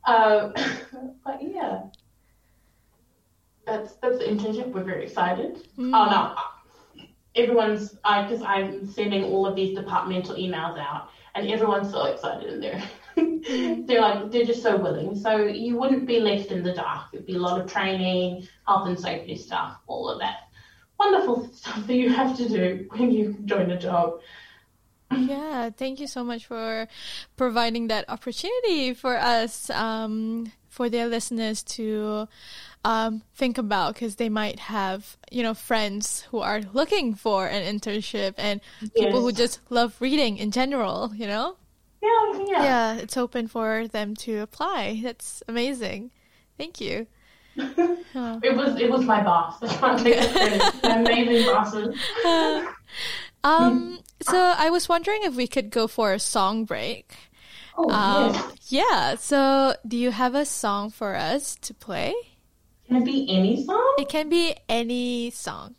um, 0.07 0.53
but 1.23 1.39
yeah, 1.39 1.83
that's 3.67 3.93
that's 3.97 4.17
the 4.17 4.23
internship. 4.23 4.71
We're 4.71 4.83
very 4.83 5.03
excited. 5.03 5.67
Oh 5.77 5.83
no, 6.09 6.35
everyone's 7.35 7.95
I 8.03 8.23
because 8.23 8.41
I'm 8.41 8.87
sending 8.87 9.23
all 9.25 9.45
of 9.45 9.55
these 9.55 9.77
departmental 9.77 10.35
emails 10.35 10.79
out, 10.79 11.09
and 11.35 11.47
everyone's 11.47 11.91
so 11.91 12.05
excited 12.05 12.51
in 12.51 12.59
there. 12.59 12.81
They're 13.17 14.01
like 14.01 14.31
they're 14.31 14.45
just 14.45 14.61
so 14.61 14.77
willing. 14.77 15.15
So 15.15 15.37
you 15.37 15.77
wouldn't 15.77 16.05
be 16.05 16.19
left 16.19 16.51
in 16.51 16.63
the 16.63 16.73
dark. 16.73 17.07
It'd 17.13 17.25
be 17.25 17.35
a 17.35 17.39
lot 17.39 17.59
of 17.59 17.71
training, 17.71 18.47
health 18.67 18.87
and 18.87 18.99
safety 18.99 19.35
stuff, 19.35 19.77
all 19.87 20.09
of 20.09 20.19
that 20.19 20.47
wonderful 20.99 21.49
stuff 21.53 21.85
that 21.87 21.95
you 21.95 22.09
have 22.13 22.35
to 22.37 22.49
do 22.49 22.87
when 22.95 23.11
you 23.11 23.35
join 23.45 23.71
a 23.71 23.79
job. 23.79 24.19
Yeah, 25.11 25.69
thank 25.69 25.99
you 25.99 26.07
so 26.07 26.23
much 26.23 26.45
for 26.45 26.87
providing 27.37 27.87
that 27.87 28.09
opportunity 28.09 28.93
for 28.93 29.17
us, 29.17 29.69
um, 29.69 30.51
for 30.67 30.89
their 30.89 31.07
listeners 31.07 31.63
to 31.63 32.27
um, 32.83 33.21
think 33.33 33.57
about 33.57 33.93
because 33.93 34.17
they 34.17 34.27
might 34.29 34.59
have, 34.59 35.17
you 35.31 35.43
know, 35.43 35.53
friends 35.53 36.21
who 36.31 36.39
are 36.39 36.61
looking 36.73 37.15
for 37.15 37.47
an 37.47 37.63
internship 37.63 38.33
and 38.37 38.59
people 38.95 39.21
who 39.21 39.31
just 39.31 39.59
love 39.69 39.95
reading 40.01 40.37
in 40.37 40.51
general, 40.51 41.13
you 41.15 41.25
know? 41.25 41.55
Yeah, 42.01 42.33
yeah. 42.47 42.63
Yeah, 42.63 42.93
it's 42.97 43.17
open 43.17 43.47
for 43.47 43.87
them 43.87 44.15
to 44.17 44.37
apply. 44.39 44.99
That's 45.03 45.41
amazing. 45.47 46.11
Thank 46.57 46.79
you. 46.81 47.07
It 47.59 48.55
was 48.55 48.79
it 48.79 48.89
was 48.89 49.03
my 49.05 49.23
boss. 49.23 49.61
I 49.63 49.67
can't 49.67 49.99
take 49.99 50.19
the 50.21 50.29
credit. 50.29 50.83
My 50.83 50.97
amazing 50.99 51.45
bosses. 51.53 51.95
Um, 53.43 53.99
so 54.21 54.37
I 54.57 54.69
was 54.69 54.89
wondering 54.89 55.21
if 55.23 55.35
we 55.35 55.47
could 55.47 55.69
go 55.69 55.87
for 55.87 56.11
a 56.11 56.19
song 56.19 56.65
break. 56.65 57.15
Oh, 57.77 57.89
Um, 57.89 58.33
yes. 58.33 58.71
yeah. 58.71 59.15
So, 59.15 59.75
do 59.87 59.95
you 59.95 60.11
have 60.11 60.35
a 60.35 60.43
song 60.43 60.89
for 60.89 61.15
us 61.15 61.55
to 61.61 61.73
play? 61.73 62.13
Can 62.87 62.97
it 62.97 63.05
be 63.05 63.29
any 63.29 63.63
song? 63.63 63.93
It 63.99 64.09
can 64.09 64.27
be 64.27 64.55
any 64.67 65.29
song. 65.29 65.75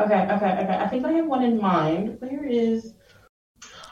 Okay, 0.00 0.22
okay, 0.24 0.52
okay. 0.64 0.78
I 0.80 0.88
think 0.88 1.04
I 1.04 1.12
have 1.12 1.26
one 1.26 1.44
in 1.44 1.60
mind. 1.60 2.16
Where 2.20 2.44
is? 2.44 2.94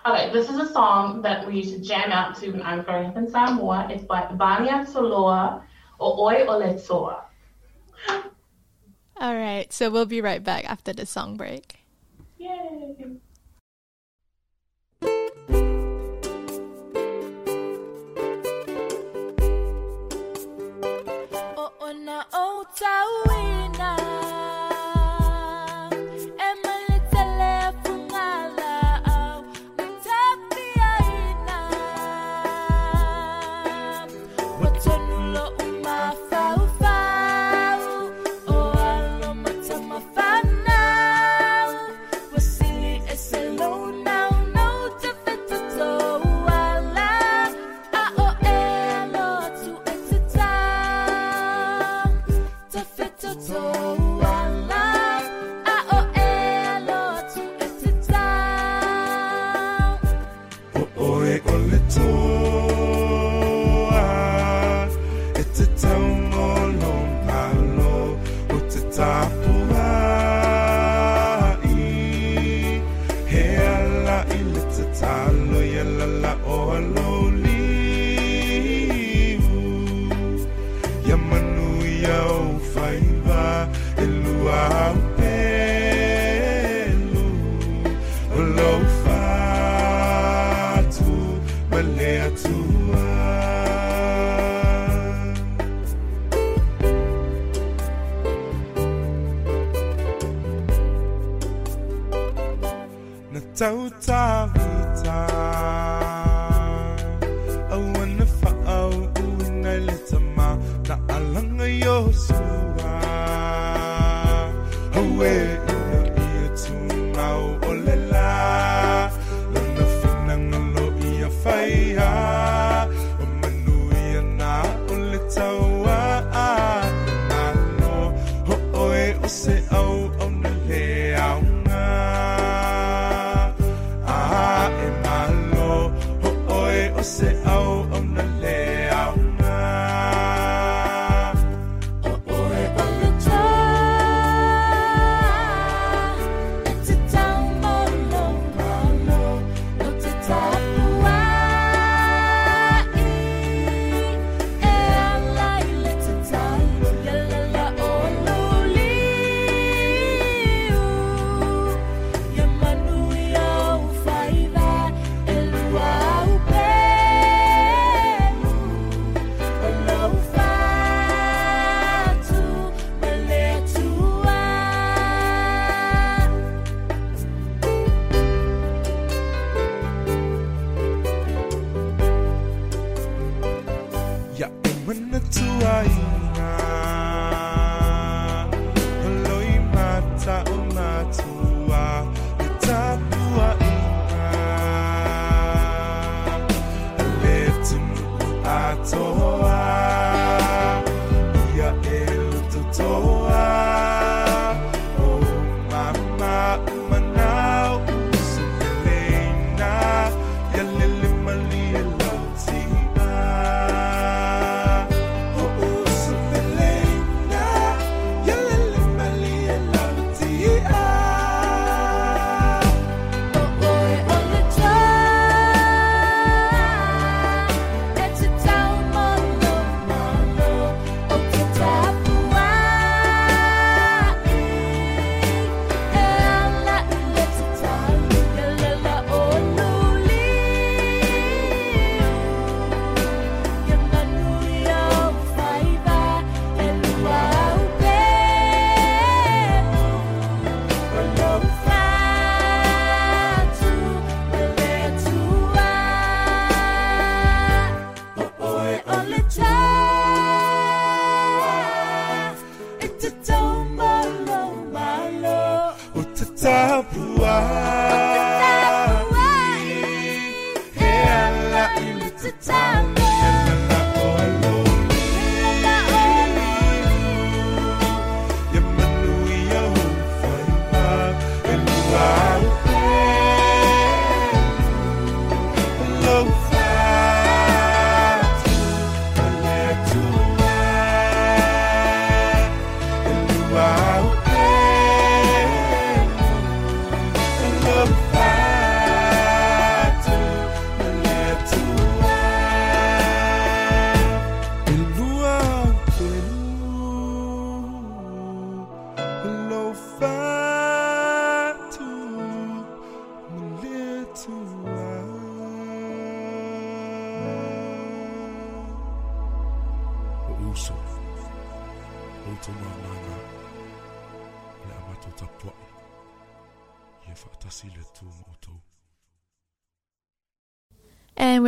Okay, 0.04 0.32
this 0.32 0.50
is 0.50 0.56
a 0.56 0.66
song 0.66 1.22
that 1.22 1.46
we 1.46 1.58
used 1.58 1.74
to 1.74 1.80
jam 1.80 2.10
out 2.10 2.34
to 2.40 2.50
when 2.50 2.62
I 2.62 2.74
was 2.74 2.84
growing 2.84 3.06
up 3.06 3.16
in 3.16 3.30
Samoa. 3.30 3.86
It's 3.88 4.04
by 4.04 4.26
Vania 4.32 4.84
Soloa 4.84 5.62
or 6.00 6.32
Oi 6.32 6.44
Ole 6.44 6.76
Soa. 6.76 7.24
All 9.20 9.36
right. 9.36 9.72
So 9.72 9.90
we'll 9.90 10.06
be 10.06 10.20
right 10.20 10.42
back 10.42 10.68
after 10.68 10.92
the 10.92 11.06
song 11.06 11.36
break. 11.36 11.84
Yay! 12.38 12.96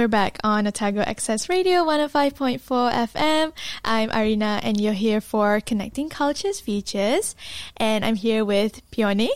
We're 0.05 0.09
back 0.09 0.39
on 0.45 0.67
Otago 0.67 1.01
Access 1.01 1.49
Radio 1.49 1.83
105.4 1.83 2.61
FM. 2.61 3.53
I'm 3.87 4.11
Arina 4.11 4.61
and 4.63 4.79
you're 4.79 4.93
here 4.93 5.23
for 5.23 5.63
Connecting 5.63 6.11
Cultures 6.11 6.61
Features. 6.61 7.35
And 7.79 8.05
I'm 8.05 8.15
here 8.15 8.45
with 8.45 8.83
Peone. 8.91 9.31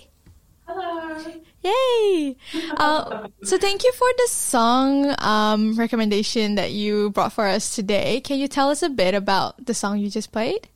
Hello. 0.66 1.24
Yay! 1.64 2.36
Uh, 2.76 3.28
so 3.44 3.56
thank 3.56 3.82
you 3.82 3.92
for 3.94 4.08
the 4.18 4.26
song 4.28 5.14
um, 5.20 5.74
recommendation 5.74 6.56
that 6.56 6.72
you 6.72 7.08
brought 7.12 7.32
for 7.32 7.46
us 7.46 7.74
today. 7.74 8.20
Can 8.20 8.38
you 8.38 8.46
tell 8.46 8.68
us 8.68 8.82
a 8.82 8.90
bit 8.90 9.14
about 9.14 9.64
the 9.64 9.72
song 9.72 9.98
you 9.98 10.10
just 10.10 10.32
played? 10.32 10.68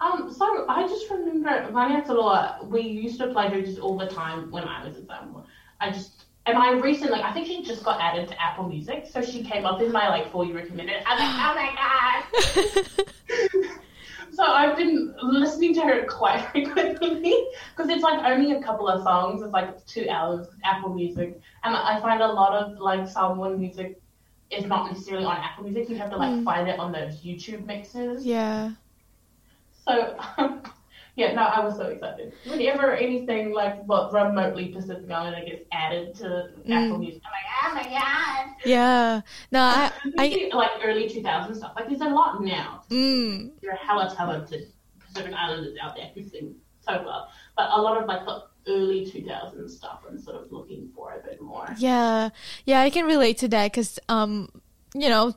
Um, 0.00 0.32
so 0.32 0.64
I 0.70 0.88
just 0.88 1.10
remember 1.10 1.70
Vanya 1.70 2.00
Taloa, 2.00 2.66
we 2.66 2.80
used 2.80 3.18
to 3.18 3.26
play 3.30 3.50
her 3.50 3.60
just 3.60 3.78
all 3.78 3.98
the 3.98 4.06
time 4.06 4.50
when 4.50 4.64
I 4.64 4.86
was 4.88 4.96
at 4.96 5.06
Samoa. 5.06 5.44
I 5.82 5.90
just 5.90 6.21
and 6.46 6.58
I 6.58 6.72
recently 6.72 7.20
I 7.20 7.32
think 7.32 7.46
she 7.46 7.62
just 7.62 7.84
got 7.84 8.00
added 8.00 8.28
to 8.28 8.42
Apple 8.42 8.68
Music, 8.68 9.06
so 9.10 9.22
she 9.22 9.44
came 9.44 9.64
up 9.64 9.80
in 9.80 9.92
my 9.92 10.08
like 10.08 10.30
for 10.30 10.44
you 10.44 10.54
recommended. 10.54 11.02
I 11.06 11.14
was 11.14 12.56
like, 12.56 12.66
oh 12.66 12.84
my 13.44 13.68
god. 13.68 13.76
so 14.32 14.44
I've 14.44 14.76
been 14.76 15.14
listening 15.22 15.74
to 15.74 15.82
her 15.82 16.04
quite 16.06 16.40
frequently 16.52 17.48
because 17.76 17.90
it's 17.90 18.02
like 18.02 18.24
only 18.24 18.52
a 18.52 18.62
couple 18.62 18.88
of 18.88 19.02
songs. 19.02 19.42
It's 19.42 19.52
like 19.52 19.84
two 19.86 20.08
hours 20.08 20.48
Apple 20.64 20.94
Music, 20.94 21.40
and 21.62 21.76
I 21.76 22.00
find 22.00 22.22
a 22.22 22.28
lot 22.28 22.54
of 22.54 22.78
like 22.78 23.08
Samoan 23.08 23.60
music 23.60 24.00
is 24.50 24.66
not 24.66 24.90
necessarily 24.90 25.24
on 25.24 25.36
Apple 25.36 25.64
Music. 25.64 25.88
You 25.88 25.96
have 25.96 26.10
to 26.10 26.16
like 26.16 26.30
mm. 26.30 26.44
find 26.44 26.68
it 26.68 26.78
on 26.78 26.92
those 26.92 27.20
YouTube 27.20 27.64
mixes. 27.66 28.24
Yeah. 28.24 28.72
So, 29.86 30.16
um, 30.38 30.62
yeah, 31.16 31.34
no, 31.34 31.42
I 31.42 31.64
was 31.64 31.76
so 31.76 31.86
excited. 31.88 32.32
Whenever 32.46 32.94
anything 32.96 33.52
like 33.52 33.82
what 33.84 34.12
remotely 34.12 34.68
Pacific 34.68 35.10
Islander 35.10 35.44
gets 35.46 35.64
added 35.72 36.14
to 36.16 36.50
Apple 36.70 36.98
Music, 36.98 37.22
I'm 37.24 37.32
like, 37.32 37.84
oh 37.86 37.90
my 37.90 37.98
god! 37.98 38.54
Yeah. 38.64 39.20
No, 39.50 39.60
I, 39.60 39.90
I, 40.18 40.50
like 40.54 40.70
early 40.82 41.08
2000 41.08 41.54
stuff. 41.54 41.72
Like 41.76 41.88
there's 41.88 42.00
a 42.00 42.08
lot 42.08 42.42
now. 42.42 42.82
mm, 42.90 43.50
There 43.60 43.72
are 43.72 43.76
hella 43.76 44.14
talented 44.16 44.72
Pacific 45.00 45.34
Islanders 45.34 45.76
out 45.82 45.96
there 45.96 46.10
who 46.14 46.22
sing 46.22 46.54
so 46.80 47.02
well. 47.04 47.28
But 47.56 47.68
a 47.72 47.80
lot 47.80 48.00
of 48.00 48.08
like 48.08 48.24
the 48.24 48.44
early 48.68 49.04
2000 49.04 49.68
stuff 49.68 50.00
I'm 50.08 50.18
sort 50.18 50.36
of 50.36 50.50
looking 50.52 50.88
for 50.94 51.12
a 51.14 51.28
bit 51.28 51.42
more. 51.42 51.68
yeah, 51.78 52.30
yeah, 52.64 52.80
I 52.80 52.90
can 52.90 53.04
relate 53.06 53.38
to 53.38 53.48
that 53.48 53.72
because, 53.72 53.98
um, 54.08 54.48
you 54.94 55.08
know, 55.08 55.34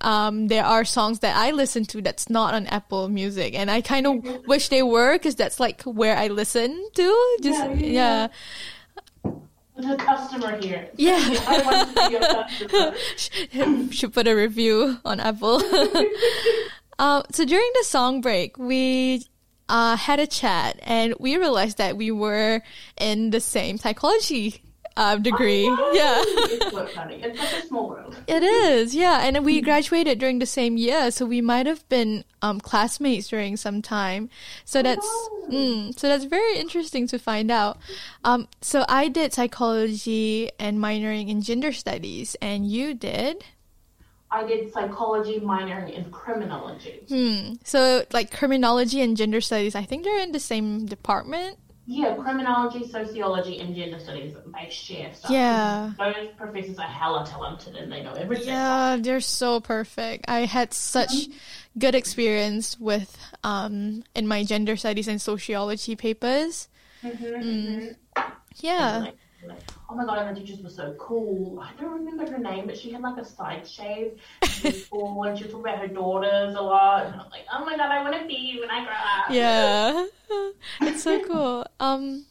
um, 0.00 0.48
there 0.48 0.64
are 0.64 0.84
songs 0.84 1.20
that 1.20 1.36
I 1.36 1.50
listen 1.50 1.84
to 1.86 2.02
that's 2.02 2.30
not 2.30 2.54
on 2.54 2.66
Apple 2.66 3.08
Music, 3.08 3.54
and 3.54 3.70
I 3.70 3.80
kind 3.80 4.06
of 4.06 4.46
wish 4.46 4.68
they 4.68 4.82
were 4.82 5.14
because 5.14 5.34
that's 5.34 5.60
like 5.60 5.82
where 5.82 6.16
I 6.16 6.28
listen 6.28 6.88
to. 6.94 7.38
Just 7.42 7.58
Yeah, 7.60 7.74
yeah, 7.74 8.28
yeah, 9.76 9.92
a 9.92 9.96
customer 9.96 10.60
here. 10.60 10.88
Yeah. 10.96 11.18
I 11.46 11.62
want 11.64 11.96
to 11.96 12.08
be 12.08 12.16
a 12.16 12.94
customer. 13.58 13.90
should 13.92 14.12
put 14.12 14.26
a 14.26 14.34
review 14.34 14.98
on 15.04 15.20
Apple. 15.20 15.62
uh, 16.98 17.22
so 17.30 17.44
during 17.44 17.70
the 17.78 17.84
song 17.84 18.20
break, 18.20 18.58
we 18.58 19.26
uh, 19.68 19.96
had 19.96 20.20
a 20.20 20.26
chat 20.26 20.78
and 20.82 21.14
we 21.18 21.36
realized 21.36 21.78
that 21.78 21.96
we 21.96 22.10
were 22.10 22.62
in 23.00 23.30
the 23.30 23.40
same 23.40 23.78
psychology 23.78 24.63
uh, 24.96 25.16
degree. 25.16 25.64
Yeah. 25.64 26.22
it's 26.26 26.70
so 26.70 26.86
funny. 26.86 27.22
It's 27.22 27.38
such 27.38 27.64
a 27.64 27.66
small 27.66 27.88
world. 27.88 28.16
It 28.26 28.42
is, 28.42 28.94
yeah, 28.94 29.20
and 29.22 29.44
we 29.44 29.60
graduated 29.60 30.18
during 30.18 30.38
the 30.38 30.46
same 30.46 30.76
year, 30.76 31.10
so 31.10 31.26
we 31.26 31.40
might 31.40 31.66
have 31.66 31.88
been 31.88 32.24
um, 32.42 32.60
classmates 32.60 33.28
during 33.28 33.56
some 33.56 33.82
time. 33.82 34.28
So 34.64 34.82
that's 34.82 35.06
mm, 35.48 35.96
so 35.98 36.08
that's 36.08 36.24
very 36.24 36.58
interesting 36.58 37.06
to 37.08 37.18
find 37.18 37.50
out. 37.50 37.78
Um, 38.24 38.48
so 38.60 38.84
I 38.88 39.08
did 39.08 39.32
psychology 39.32 40.50
and 40.58 40.78
minoring 40.78 41.28
in 41.28 41.42
gender 41.42 41.72
studies, 41.72 42.36
and 42.40 42.66
you 42.66 42.94
did. 42.94 43.44
I 44.30 44.44
did 44.44 44.72
psychology 44.72 45.38
minoring 45.38 45.92
in 45.92 46.10
criminology. 46.10 47.00
Hmm. 47.08 47.54
So 47.62 48.04
like 48.12 48.36
criminology 48.36 49.00
and 49.00 49.16
gender 49.16 49.40
studies, 49.40 49.76
I 49.76 49.84
think 49.84 50.02
they're 50.02 50.18
in 50.18 50.32
the 50.32 50.40
same 50.40 50.86
department. 50.86 51.58
Yeah, 51.86 52.14
criminology, 52.14 52.84
sociology, 52.88 53.60
and 53.60 53.74
gender 53.74 53.98
studies, 53.98 54.34
they 54.46 54.68
share 54.70 55.12
stuff. 55.12 55.30
Yeah. 55.30 55.92
Those 55.98 56.14
professors 56.36 56.78
are 56.78 56.88
hella 56.88 57.24
talented 57.26 57.76
and 57.76 57.92
they 57.92 58.00
know 58.00 58.14
everything. 58.18 58.46
Yeah, 58.46 58.96
they're 59.00 59.20
so 59.20 59.60
perfect. 59.60 60.24
I 60.28 60.40
had 60.46 60.72
such 60.72 61.28
good 61.78 61.94
experience 61.94 62.78
with 62.78 63.18
um 63.42 64.04
in 64.14 64.26
my 64.26 64.44
gender 64.44 64.76
studies 64.76 65.08
and 65.08 65.20
sociology 65.20 65.96
papers. 65.96 66.68
Mm. 67.40 67.96
Yeah. 68.56 68.98
Like, 69.00 69.04
like, 69.04 69.16
oh 69.88 69.94
my 69.94 70.04
god, 70.04 70.18
and 70.18 70.36
the 70.36 70.40
teachers 70.40 70.62
were 70.62 70.70
so 70.70 70.94
cool. 70.98 71.60
I 71.60 71.72
don't 71.80 71.92
remember 71.92 72.30
her 72.30 72.38
name, 72.38 72.66
but 72.66 72.76
she 72.76 72.92
had 72.92 73.02
like 73.02 73.18
a 73.18 73.24
side 73.24 73.66
shave. 73.66 74.20
Cool 74.90 75.24
and 75.24 75.38
she 75.38 75.44
talked 75.44 75.66
about 75.66 75.78
her 75.78 75.88
daughters 75.88 76.54
a 76.54 76.60
lot. 76.60 77.06
And 77.06 77.14
I 77.14 77.18
was 77.18 77.32
like, 77.32 77.46
oh 77.52 77.64
my 77.64 77.76
god, 77.76 77.90
I 77.90 78.02
want 78.02 78.20
to 78.20 78.26
be 78.26 78.34
you 78.34 78.60
when 78.60 78.70
I 78.70 78.84
grow 78.84 78.92
up. 78.92 79.30
Yeah. 79.30 80.06
it's 80.88 81.02
so 81.02 81.18
cool. 81.20 81.66
Um 81.80 82.26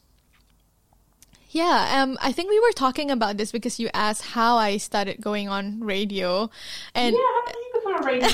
yeah, 1.53 2.01
um, 2.01 2.17
I 2.19 2.31
think 2.31 2.49
we 2.49 2.59
were 2.59 2.71
talking 2.71 3.11
about 3.11 3.37
this 3.37 3.51
because 3.51 3.79
you 3.79 3.87
asked 3.93 4.23
how 4.23 4.57
I 4.57 4.77
started 4.77 5.21
going 5.21 5.49
on 5.49 5.81
radio, 5.81 6.49
and 6.95 7.13
Yeah, 7.13 7.21
how 7.21 7.45
did 7.45 7.55
you 7.55 7.71
become 7.75 8.03
a 8.03 8.05
radio? 8.05 8.27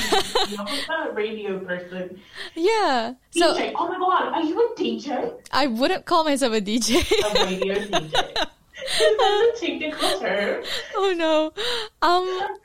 you 0.48 0.58
know, 0.58 0.64
I'm 0.66 0.88
not 0.88 1.10
a 1.10 1.12
radio 1.12 1.60
person. 1.60 2.22
yeah, 2.56 3.16
so 3.32 3.58
DJ. 3.58 3.74
Oh 3.76 3.90
my 3.90 4.00
god, 4.00 4.34
are 4.34 4.42
you 4.42 4.56
a 4.58 4.74
DJ? 4.80 5.34
I 5.52 5.68
wouldn't 5.68 6.06
call 6.06 6.24
myself 6.24 6.54
a 6.54 6.62
DJ. 6.62 6.96
A 6.96 7.46
radio 7.46 7.76
DJ. 7.76 8.48
Technical 9.60 10.20
term. 10.20 10.64
oh 10.96 11.14
no. 11.18 11.54
Um 12.02 12.56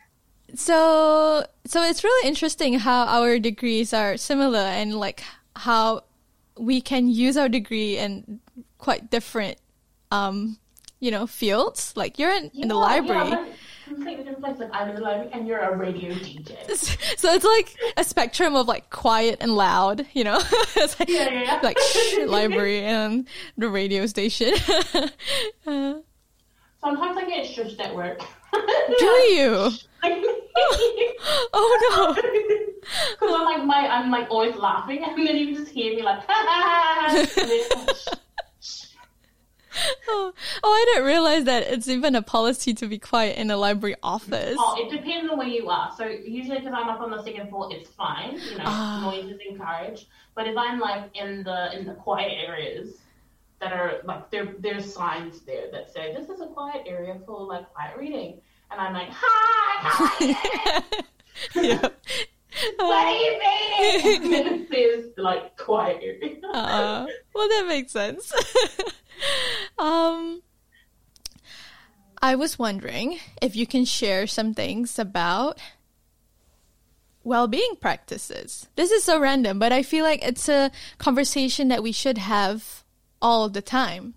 so 0.55 1.45
so 1.67 1.83
it's 1.83 2.05
really 2.05 2.29
interesting 2.29 2.79
how 2.79 3.07
our 3.07 3.39
degrees 3.39 3.93
are 3.93 4.17
similar 4.17 4.59
and 4.61 4.95
like 4.95 5.23
how 5.57 6.05
we 6.59 6.81
can 6.81 7.09
use 7.09 7.37
our 7.37 7.49
degree 7.49 7.97
in 7.99 8.41
quite 8.79 9.11
different 9.11 9.59
um 10.13 10.59
you 11.01 11.11
know 11.11 11.27
fields. 11.27 11.93
Like 11.97 12.19
you're 12.19 12.33
in, 12.33 12.51
in 12.55 12.69
the 12.69 12.75
library. 12.77 13.29
Yeah, 13.31 13.47
completely 13.87 14.25
different 14.25 14.41
place. 14.41 14.59
Like 14.59 14.71
I'm 14.73 14.89
in 14.91 14.95
the 14.97 15.03
library 15.03 15.31
and 15.33 15.47
you're 15.47 15.59
a 15.59 15.77
radio 15.77 16.15
DJ. 16.15 16.57
So 17.19 17.33
it's 17.33 17.45
like 17.45 17.75
a 17.97 18.05
spectrum 18.05 18.55
of 18.55 18.67
like 18.69 18.91
quiet 18.91 19.39
and 19.41 19.55
loud, 19.55 20.07
you 20.13 20.25
know? 20.25 20.39
it's 20.77 20.99
like, 20.99 21.09
Yeah, 21.09 21.29
yeah, 21.31 21.43
yeah. 21.43 21.61
like 21.63 21.79
shh, 21.79 22.19
library 22.27 22.81
and 22.81 23.27
the 23.59 23.69
radio 23.69 24.07
station. 24.07 24.55
Uh, 25.67 25.95
Sometimes 26.85 27.17
I 27.17 27.25
get 27.25 27.47
shushed 27.47 27.81
at 27.81 27.95
work. 27.95 28.21
do 28.99 29.05
you? 29.05 29.71
Oh 31.57 32.15
no. 32.17 32.23
Because 33.13 33.35
I'm 33.35 33.45
like 33.45 33.65
my 33.65 33.89
I'm 33.89 34.11
like 34.11 34.31
always 34.31 34.55
laughing 34.57 35.03
and 35.03 35.27
then 35.27 35.37
you 35.37 35.55
just 35.57 35.73
hear 35.73 35.95
me 35.97 36.03
like. 36.03 36.23
Oh, 40.07 40.33
oh, 40.63 40.71
I 40.71 40.85
didn't 40.93 41.07
realize 41.07 41.45
that 41.45 41.65
it's 41.65 41.89
even 41.89 42.15
a 42.15 42.23
policy 42.23 42.75
to 42.75 42.87
be 42.87 42.99
quiet 42.99 43.37
in 43.39 43.51
a 43.51 43.57
library 43.57 43.97
office. 44.03 44.57
Oh, 44.59 44.77
it 44.79 44.91
depends 44.95 45.31
on 45.31 45.37
where 45.39 45.49
you 45.49 45.69
are. 45.69 45.91
So 45.97 46.05
usually, 46.07 46.59
because 46.59 46.73
I'm 46.75 46.89
up 46.89 47.01
on 47.01 47.11
the 47.11 47.23
second 47.25 47.49
floor, 47.49 47.69
it's 47.73 47.91
fine. 47.91 48.35
You 48.35 48.59
know, 48.59 48.65
Ah. 48.67 49.11
noise 49.11 49.25
is 49.33 49.41
encouraged. 49.49 50.07
But 50.37 50.47
if 50.47 50.57
I'm 50.57 50.79
like 50.79 51.11
in 51.17 51.43
the 51.43 51.77
in 51.77 51.87
the 51.87 51.95
quiet 51.95 52.33
areas 52.47 52.99
that 53.65 53.73
are 53.73 54.01
like 54.05 54.31
there, 54.31 54.55
there's 54.59 54.93
signs 54.93 55.41
there 55.41 55.71
that 55.73 55.93
say 55.93 56.15
this 56.15 56.29
is 56.29 56.41
a 56.41 56.47
quiet 56.47 56.83
area 56.87 57.19
for 57.27 57.41
like 57.47 57.73
quiet 57.73 57.97
reading, 57.97 58.41
and 58.71 58.81
I'm 58.81 58.93
like, 58.93 59.09
hi, 59.11 60.35
hi, 61.55 61.91
what 62.77 63.07
are 63.07 63.11
you 63.11 64.31
then 64.31 64.47
it 64.47 64.69
says 64.71 65.13
like 65.17 65.57
quiet 65.57 66.01
area. 66.03 66.37
Uh, 66.53 67.07
well, 67.35 67.49
that 67.49 67.65
makes 67.67 67.93
sense. 67.93 68.33
um, 69.79 70.43
I 72.21 72.35
was 72.37 72.59
wondering 72.59 73.19
if 73.41 73.57
you 73.57 73.67
can 73.67 73.87
share 73.87 74.27
some 74.27 74.53
things 74.53 74.99
about 74.99 75.59
well-being 77.25 77.77
practices. 77.81 78.69
This 78.77 78.91
is 78.91 79.05
so 79.05 79.19
random, 79.19 79.59
but 79.59 79.73
I 79.73 79.83
feel 79.83 80.05
like 80.05 80.23
it's 80.23 80.51
a 80.51 80.71
conversation 80.99 81.69
that 81.69 81.83
we 81.83 81.93
should 81.93 82.19
have 82.19 82.84
all 83.25 83.49
the 83.49 83.63
time. 83.63 84.15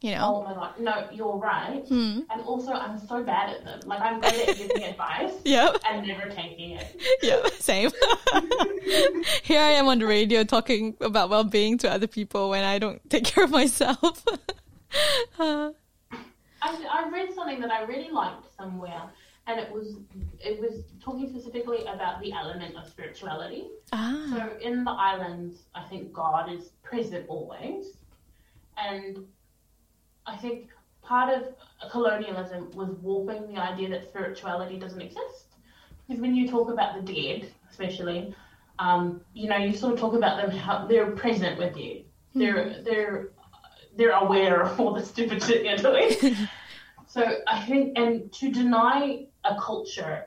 You 0.00 0.12
know? 0.14 0.28
Oh 0.36 0.42
my 0.48 0.54
god, 0.54 0.78
no, 0.78 0.94
you're 1.12 1.36
right. 1.36 1.82
Hmm. 1.88 2.20
And 2.30 2.40
also, 2.46 2.70
I'm 2.72 2.98
so 3.00 3.16
bad 3.24 3.46
at 3.56 3.64
them. 3.64 3.80
Like, 3.84 4.00
I'm 4.00 4.20
great 4.20 4.48
at 4.48 4.56
giving 4.56 4.84
advice 4.92 5.32
Yep. 5.44 5.70
and 5.90 6.06
never 6.06 6.28
taking 6.30 6.70
it. 6.78 6.86
Yeah, 7.20 7.40
same. 7.58 7.90
Here 9.42 9.60
I 9.60 9.70
am 9.80 9.88
on 9.88 9.98
the 9.98 10.06
radio 10.06 10.44
talking 10.44 10.96
about 11.00 11.30
well-being 11.30 11.78
to 11.78 11.90
other 11.90 12.06
people 12.06 12.48
when 12.50 12.62
I 12.64 12.78
don't 12.78 13.00
take 13.10 13.24
care 13.24 13.42
of 13.44 13.50
myself. 13.50 14.24
Uh, 15.38 15.70
I, 16.62 16.68
I 16.90 17.10
read 17.12 17.34
something 17.34 17.60
that 17.60 17.70
I 17.72 17.82
really 17.82 18.10
liked 18.10 18.46
somewhere, 18.56 19.02
and 19.48 19.58
it 19.60 19.70
was 19.70 19.96
it 20.40 20.60
was 20.60 20.84
talking 21.02 21.28
specifically 21.28 21.82
about 21.86 22.20
the 22.22 22.32
element 22.32 22.76
of 22.76 22.88
spirituality. 22.88 23.64
ah, 23.92 24.26
So 24.30 24.56
in 24.60 24.84
the 24.84 24.90
islands, 24.92 25.62
I 25.74 25.82
think 25.90 26.12
God 26.12 26.50
is 26.52 26.70
present 26.82 27.26
always, 27.28 27.96
and 28.78 29.26
I 30.26 30.36
think 30.36 30.68
part 31.02 31.32
of 31.32 31.90
colonialism 31.90 32.70
was 32.72 32.90
warping 33.02 33.52
the 33.52 33.60
idea 33.60 33.88
that 33.90 34.08
spirituality 34.08 34.78
doesn't 34.78 35.00
exist. 35.00 35.46
Because 36.06 36.20
when 36.20 36.34
you 36.34 36.48
talk 36.48 36.70
about 36.70 36.94
the 36.94 37.12
dead, 37.12 37.50
especially, 37.70 38.34
um, 38.78 39.20
you 39.34 39.48
know, 39.48 39.56
you 39.56 39.74
sort 39.74 39.94
of 39.94 40.00
talk 40.00 40.14
about 40.14 40.40
them 40.40 40.50
how 40.56 40.86
they're 40.86 41.10
present 41.10 41.58
with 41.58 41.76
you. 41.76 42.04
They're 42.34 42.82
they're 42.82 43.30
they're 43.96 44.12
aware 44.12 44.62
of 44.62 44.78
all 44.78 44.94
the 44.94 45.04
stupid 45.04 45.42
shit 45.42 45.64
you're 45.64 45.76
doing. 45.76 46.36
so 47.06 47.24
I 47.46 47.64
think, 47.64 47.98
and 47.98 48.32
to 48.34 48.52
deny 48.52 49.26
a 49.44 49.56
culture 49.60 50.26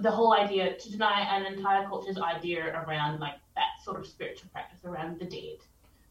the 0.00 0.10
whole 0.10 0.34
idea 0.34 0.74
to 0.76 0.90
deny 0.90 1.20
an 1.36 1.46
entire 1.46 1.86
culture's 1.86 2.18
idea 2.18 2.82
around 2.86 3.20
like 3.20 3.34
that 3.54 3.84
sort 3.84 3.98
of 3.98 4.06
spiritual 4.06 4.48
practice 4.52 4.84
around 4.84 5.18
the 5.18 5.24
dead, 5.24 5.58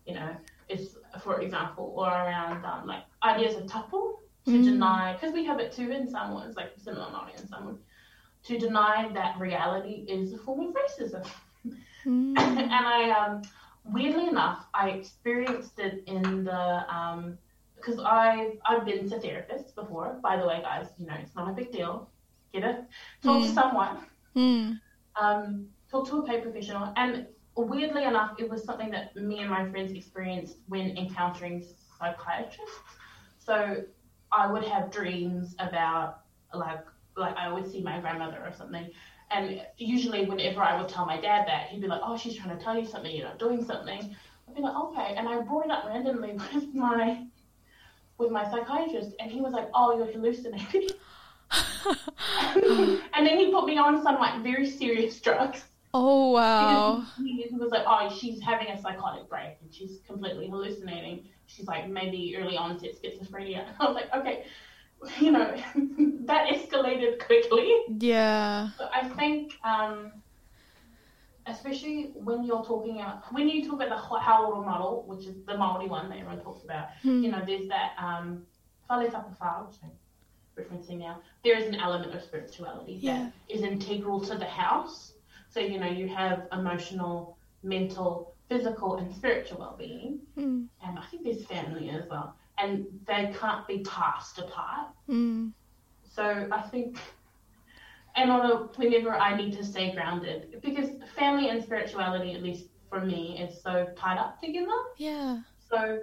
you 0.05 0.13
know, 0.13 0.35
is 0.69 0.97
for 1.19 1.41
example, 1.41 1.93
or 1.95 2.07
around 2.07 2.65
um, 2.65 2.85
like 2.87 3.03
ideas 3.23 3.55
of 3.55 3.67
tapu 3.67 4.13
to 4.45 4.61
deny 4.61 5.13
because 5.13 5.33
we 5.33 5.45
have 5.45 5.59
it 5.59 5.71
too 5.71 5.91
in 5.91 6.07
Samoans, 6.09 6.55
like 6.55 6.71
similar 6.77 7.11
not 7.11 7.31
in 7.37 7.47
Samoan, 7.47 7.77
to 8.43 8.57
deny 8.57 9.09
that 9.13 9.37
reality 9.39 10.05
is 10.07 10.33
a 10.33 10.37
form 10.37 10.61
of 10.67 10.73
racism. 10.75 11.25
and 12.05 12.85
I 12.85 13.09
um, 13.11 13.41
weirdly 13.85 14.27
enough, 14.27 14.65
I 14.73 14.89
experienced 14.89 15.79
it 15.79 16.03
in 16.07 16.43
the 16.43 16.93
um, 16.93 17.37
because 17.75 17.99
I 17.99 18.57
I've 18.65 18.85
been 18.85 19.07
to 19.09 19.17
therapists 19.17 19.73
before. 19.75 20.19
By 20.21 20.37
the 20.37 20.45
way, 20.45 20.61
guys, 20.61 20.87
you 20.97 21.05
know 21.07 21.15
it's 21.19 21.35
not 21.35 21.49
a 21.49 21.53
big 21.53 21.71
deal. 21.71 22.09
Get 22.53 22.63
it? 22.63 22.77
Talk 23.23 23.41
to 23.43 23.49
someone. 23.49 23.97
hmm, 24.33 24.71
Um, 25.19 25.67
talk 25.89 26.07
to 26.07 26.17
a 26.17 26.23
paid 26.25 26.41
professional. 26.43 26.91
And 26.95 27.27
weirdly 27.55 28.03
enough, 28.03 28.39
it 28.39 28.49
was 28.49 28.63
something 28.63 28.89
that 28.91 29.15
me 29.15 29.39
and 29.39 29.49
my 29.49 29.69
friends 29.69 29.91
experienced 29.91 30.57
when 30.67 30.97
encountering 30.97 31.63
psychiatrists. 31.99 32.79
So 33.39 33.83
I 34.31 34.51
would 34.51 34.63
have 34.63 34.91
dreams 34.91 35.55
about 35.59 36.21
like 36.53 36.83
like 37.15 37.35
I 37.35 37.51
would 37.51 37.71
see 37.71 37.81
my 37.81 37.99
grandmother 37.99 38.41
or 38.43 38.53
something. 38.53 38.89
And 39.31 39.61
usually, 39.77 40.25
whenever 40.25 40.61
I 40.61 40.79
would 40.79 40.89
tell 40.89 41.05
my 41.05 41.19
dad 41.19 41.47
that, 41.47 41.67
he'd 41.69 41.81
be 41.81 41.87
like, 41.87 42.01
"Oh, 42.03 42.17
she's 42.17 42.35
trying 42.35 42.57
to 42.57 42.63
tell 42.63 42.77
you 42.77 42.85
something. 42.85 43.15
You're 43.15 43.27
not 43.27 43.39
doing 43.39 43.63
something." 43.63 44.15
I'd 44.47 44.55
be 44.55 44.61
like, 44.61 44.75
"Okay." 44.75 45.15
And 45.15 45.27
I 45.27 45.41
brought 45.41 45.65
it 45.65 45.71
up 45.71 45.85
randomly 45.85 46.33
with 46.53 46.73
my 46.73 47.25
with 48.17 48.31
my 48.31 48.49
psychiatrist, 48.49 49.11
and 49.19 49.31
he 49.31 49.41
was 49.41 49.53
like, 49.53 49.69
"Oh, 49.73 49.97
you're 49.97 50.11
hallucinating." 50.11 50.89
and 53.13 53.27
then 53.27 53.37
he 53.37 53.51
put 53.51 53.65
me 53.65 53.77
on 53.77 54.01
some 54.03 54.15
like 54.15 54.41
very 54.43 54.69
serious 54.69 55.19
drugs. 55.19 55.63
Oh 55.93 56.31
wow. 56.31 57.05
He 57.17 57.47
was 57.51 57.71
like, 57.71 57.83
"Oh, 57.85 58.09
she's 58.09 58.41
having 58.41 58.67
a 58.67 58.81
psychotic 58.81 59.29
break, 59.29 59.57
and 59.61 59.73
she's 59.73 59.99
completely 60.07 60.47
hallucinating. 60.49 61.25
She's 61.45 61.67
like 61.67 61.87
maybe 61.87 62.35
early 62.37 62.57
onset 62.57 62.91
schizophrenia." 63.01 63.65
I 63.79 63.85
was 63.85 63.95
like, 63.95 64.13
"Okay." 64.13 64.45
You 65.19 65.31
know, 65.31 65.53
that 66.25 66.47
escalated 66.47 67.23
quickly. 67.25 67.83
Yeah. 67.99 68.69
So 68.77 68.87
I 68.93 69.09
think, 69.09 69.53
um, 69.63 70.13
especially 71.45 72.11
when 72.15 72.43
you're 72.43 72.63
talking 72.63 73.01
about 73.01 73.31
when 73.33 73.47
you 73.49 73.65
talk 73.65 73.81
about 73.81 73.89
the 73.89 73.95
hauora 73.95 74.65
model, 74.65 75.03
which 75.05 75.27
is 75.27 75.35
the 75.45 75.57
Maori 75.57 75.87
one 75.87 76.09
that 76.09 76.19
everyone 76.19 76.41
talks 76.41 76.63
about, 76.63 76.87
you 77.03 77.29
know, 77.29 77.43
there's 77.45 77.67
that 77.67 77.91
um, 77.99 78.43
whare 78.89 79.09
tapa 79.09 79.35
whā, 79.41 79.67
which 79.67 79.75
I'm 79.83 79.91
referencing 80.57 80.99
now. 80.99 81.21
There 81.43 81.57
is 81.57 81.67
an 81.67 81.75
element 81.75 82.15
of 82.15 82.21
spirituality 82.23 82.99
Yeah. 83.01 83.17
that 83.25 83.33
is 83.49 83.61
integral 83.61 84.21
to 84.21 84.35
the 84.37 84.45
house. 84.45 85.12
So 85.53 85.59
you 85.59 85.79
know, 85.79 85.87
you 85.87 86.07
have 86.07 86.47
emotional, 86.51 87.37
mental, 87.61 88.33
physical, 88.49 88.95
and 88.95 89.13
spiritual 89.13 89.59
well-being, 89.59 90.19
Mm. 90.35 90.67
and 90.83 90.99
I 90.99 91.05
think 91.05 91.23
there's 91.23 91.45
family 91.45 91.89
as 91.91 92.09
well, 92.09 92.35
and 92.57 92.85
they 93.05 93.31
can't 93.39 93.67
be 93.67 93.79
passed 93.83 94.39
apart. 94.39 94.87
Mm. 95.07 95.53
So 96.03 96.47
I 96.51 96.61
think, 96.61 96.99
and 98.15 98.31
on 98.31 98.51
a, 98.51 98.55
whenever 98.79 99.13
I 99.15 99.35
need 99.37 99.53
to 99.57 99.63
stay 99.63 99.91
grounded, 99.93 100.59
because 100.63 100.89
family 101.15 101.49
and 101.49 101.63
spirituality, 101.63 102.33
at 102.33 102.41
least 102.41 102.65
for 102.89 103.01
me, 103.05 103.39
is 103.39 103.61
so 103.61 103.87
tied 103.95 104.17
up 104.17 104.41
together. 104.41 104.79
Yeah. 104.97 105.41
So 105.69 105.99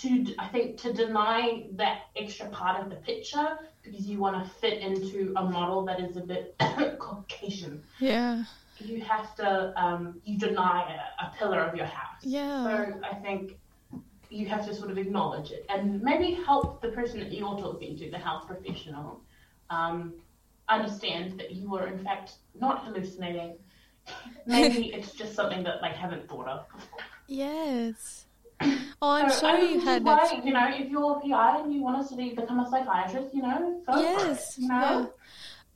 to, 0.00 0.34
I 0.38 0.48
think, 0.48 0.78
to 0.78 0.92
deny 0.92 1.66
that 1.72 2.02
extra 2.16 2.48
part 2.48 2.80
of 2.80 2.90
the 2.90 2.96
picture 2.96 3.58
because 3.82 4.06
you 4.06 4.18
want 4.18 4.42
to 4.42 4.50
fit 4.60 4.78
into 4.80 5.32
a 5.36 5.44
model 5.44 5.84
that 5.86 6.00
is 6.00 6.16
a 6.16 6.20
bit 6.20 6.56
Caucasian, 6.98 7.82
Yeah. 8.00 8.44
You 8.86 9.00
have 9.02 9.34
to, 9.36 9.72
um, 9.82 10.20
you 10.24 10.38
deny 10.38 10.96
a, 11.20 11.24
a 11.24 11.32
pillar 11.38 11.60
of 11.60 11.74
your 11.74 11.86
house. 11.86 12.22
Yeah. 12.22 12.64
So 12.64 13.00
I 13.10 13.14
think 13.14 13.58
you 14.30 14.46
have 14.46 14.66
to 14.66 14.74
sort 14.74 14.90
of 14.90 14.98
acknowledge 14.98 15.50
it 15.50 15.66
and 15.68 16.00
maybe 16.02 16.32
help 16.32 16.80
the 16.80 16.88
person 16.88 17.20
that 17.20 17.32
you're 17.32 17.58
talking 17.58 17.96
to, 17.98 18.10
the 18.10 18.18
health 18.18 18.46
professional, 18.46 19.20
um, 19.70 20.14
understand 20.68 21.38
that 21.38 21.52
you 21.52 21.74
are 21.76 21.86
in 21.86 22.02
fact 22.02 22.34
not 22.58 22.84
hallucinating. 22.84 23.56
Maybe 24.46 24.92
it's 24.92 25.12
just 25.12 25.34
something 25.34 25.62
that 25.64 25.76
they 25.82 25.90
haven't 25.90 26.28
thought 26.28 26.48
of 26.48 26.66
before. 26.68 26.98
Yes. 27.28 28.26
Oh, 29.04 29.10
I'm 29.10 29.30
So, 29.30 29.48
and 29.48 29.68
you 29.68 29.80
had 29.80 30.04
why, 30.04 30.14
that. 30.14 30.44
You 30.44 30.52
know, 30.52 30.68
if 30.72 30.88
you're 30.88 31.16
a 31.16 31.20
PI 31.20 31.62
and 31.62 31.74
you 31.74 31.82
want 31.82 32.00
to 32.00 32.06
study, 32.06 32.36
become 32.36 32.60
a 32.60 32.70
psychiatrist, 32.70 33.34
you 33.34 33.42
know, 33.42 33.82
go 33.84 33.94
for 33.94 33.98
it, 33.98 34.28
Yes. 34.28 34.54
you 34.56 34.68
know. 34.68 35.12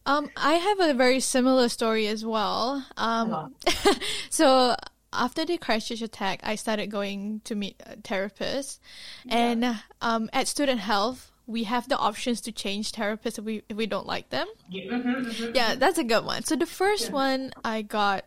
Um, 0.06 0.30
I 0.36 0.54
have 0.54 0.78
a 0.80 0.94
very 0.94 1.18
similar 1.20 1.68
story 1.68 2.06
as 2.06 2.24
well. 2.24 2.86
Um, 2.96 3.54
so 4.30 4.76
after 5.12 5.44
the 5.44 5.58
Christchurch 5.58 6.00
attack, 6.00 6.40
I 6.44 6.54
started 6.54 6.90
going 6.90 7.40
to 7.44 7.56
meet 7.56 7.76
a 7.84 7.96
therapist, 7.96 8.80
and 9.28 9.80
um, 10.00 10.30
at 10.32 10.46
Student 10.46 10.80
Health, 10.80 11.32
we 11.46 11.64
have 11.64 11.88
the 11.88 11.98
options 11.98 12.40
to 12.42 12.52
change 12.52 12.92
therapists 12.92 13.38
if 13.38 13.44
we 13.44 13.62
if 13.68 13.76
we 13.76 13.86
don't 13.86 14.06
like 14.06 14.30
them. 14.30 14.46
Yeah, 14.70 14.92
mhm, 14.92 15.26
mhm. 15.26 15.54
Yeah, 15.54 15.74
that's 15.74 15.98
a 15.98 16.04
good 16.04 16.24
one. 16.24 16.44
So 16.44 16.54
the 16.54 16.66
first 16.66 17.12
one 17.12 17.52
I 17.64 17.82
got, 17.82 18.24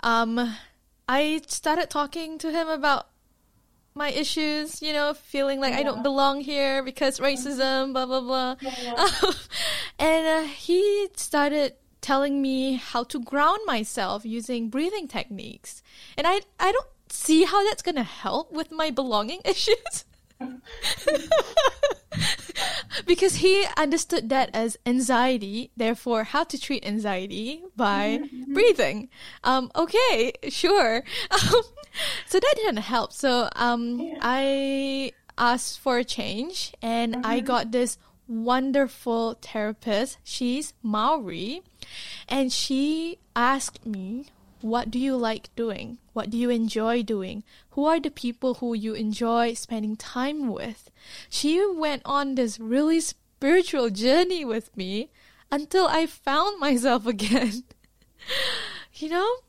um, 0.00 0.56
I 1.08 1.42
started 1.46 1.90
talking 1.90 2.38
to 2.38 2.50
him 2.50 2.68
about 2.68 3.08
my 3.94 4.10
issues, 4.10 4.80
you 4.80 4.92
know, 4.92 5.12
feeling 5.12 5.60
like 5.60 5.74
I 5.74 5.82
don't 5.82 6.02
belong 6.02 6.40
here 6.40 6.82
because 6.82 7.18
racism, 7.20 7.92
blah 7.92 8.06
blah 8.06 8.20
blah. 8.20 8.56
and 9.98 10.26
uh, 10.26 10.42
he 10.42 11.08
started 11.16 11.74
telling 12.00 12.40
me 12.40 12.74
how 12.74 13.04
to 13.04 13.20
ground 13.20 13.58
myself 13.66 14.24
using 14.24 14.68
breathing 14.68 15.08
techniques, 15.08 15.82
and 16.16 16.26
I 16.26 16.40
I 16.58 16.72
don't 16.72 16.86
see 17.08 17.44
how 17.44 17.64
that's 17.64 17.82
gonna 17.82 18.04
help 18.04 18.52
with 18.52 18.70
my 18.70 18.90
belonging 18.90 19.40
issues. 19.44 20.04
because 23.06 23.36
he 23.36 23.66
understood 23.76 24.28
that 24.28 24.50
as 24.52 24.76
anxiety, 24.86 25.70
therefore 25.76 26.24
how 26.24 26.44
to 26.44 26.58
treat 26.58 26.86
anxiety 26.86 27.62
by 27.76 28.20
breathing. 28.48 29.08
Um, 29.44 29.70
okay, 29.74 30.32
sure. 30.48 31.04
Um, 31.30 31.62
so 32.26 32.38
that 32.38 32.54
didn't 32.56 32.82
help. 32.82 33.12
So 33.12 33.48
um, 33.56 34.12
I 34.20 35.12
asked 35.36 35.80
for 35.80 35.98
a 35.98 36.04
change, 36.04 36.72
and 36.82 37.16
I 37.24 37.40
got 37.40 37.72
this 37.72 37.98
wonderful 38.28 39.38
therapist. 39.40 40.18
She's 40.22 40.74
Maori, 40.82 41.62
and 42.28 42.52
she 42.52 43.18
asked 43.34 43.86
me, 43.86 44.26
"What 44.60 44.90
do 44.90 44.98
you 44.98 45.16
like 45.16 45.48
doing? 45.56 45.98
What 46.12 46.30
do 46.30 46.36
you 46.36 46.50
enjoy 46.50 47.02
doing? 47.02 47.42
Who 47.70 47.86
are 47.86 47.98
the 47.98 48.10
people 48.10 48.54
who 48.54 48.74
you 48.74 48.94
enjoy 48.94 49.54
spending 49.54 49.96
time 49.96 50.48
with?" 50.48 50.90
She 51.30 51.64
went 51.64 52.02
on 52.04 52.34
this 52.34 52.60
really 52.60 53.00
spiritual 53.00 53.88
journey 53.90 54.44
with 54.44 54.76
me 54.76 55.10
until 55.50 55.86
I 55.88 56.06
found 56.06 56.60
myself 56.66 57.06
again. 57.06 57.64
you 58.94 59.08
know? 59.08 59.47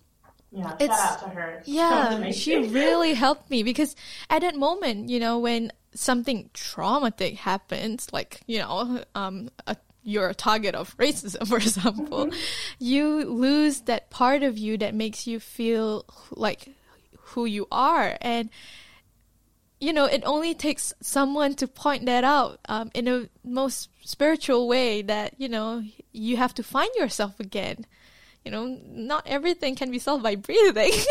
Yeah, 0.52 0.76
It's- 0.80 0.98
shout 1.00 1.12
out 1.12 1.20
to 1.24 1.30
her. 1.30 1.64
Yeah, 1.66 2.32
she 2.32 2.58
really 2.58 3.14
helped 3.14 3.50
me 3.52 3.64
because 3.64 3.96
at 4.30 4.42
that 4.42 4.56
moment, 4.56 5.10
you 5.10 5.20
know, 5.20 5.38
when 5.40 5.72
something 5.94 6.50
traumatic 6.54 7.36
happens, 7.36 8.08
like, 8.12 8.42
you 8.48 8.60
know, 8.60 9.04
um, 9.16 9.50
a, 9.68 9.76
you're 10.04 10.30
a 10.30 10.34
target 10.36 10.74
of 10.76 10.96
racism, 10.98 11.48
for 11.48 11.58
example, 11.58 12.30
you 12.80 13.26
lose 13.26 13.82
that 13.82 14.10
part 14.10 14.42
of 14.44 14.58
you 14.58 14.78
that 14.78 14.96
makes 14.96 15.28
you 15.28 15.40
feel 15.40 16.06
like 16.32 16.70
who 17.18 17.46
you 17.46 17.68
are. 17.72 18.18
And, 18.22 18.50
you 19.80 19.94
know, 19.94 20.06
it 20.06 20.24
only 20.26 20.54
takes 20.56 20.94
someone 21.02 21.54
to 21.56 21.68
point 21.68 22.06
that 22.08 22.24
out 22.24 22.60
um, 22.68 22.90
in 22.96 23.08
a 23.08 23.30
most 23.44 23.90
spiritual 24.04 24.68
way 24.68 25.02
that, 25.04 25.36
you 25.38 25.48
know, 25.48 25.84
you 26.12 26.38
have 26.38 26.54
to 26.56 26.64
find 26.64 26.90
yourself 26.96 27.40
again. 27.40 27.86
You 28.50 28.56
know, 28.56 28.80
not 28.90 29.28
everything 29.28 29.76
can 29.76 29.92
be 29.92 30.00
solved 30.00 30.24
by 30.24 30.34
breathing. 30.36 30.92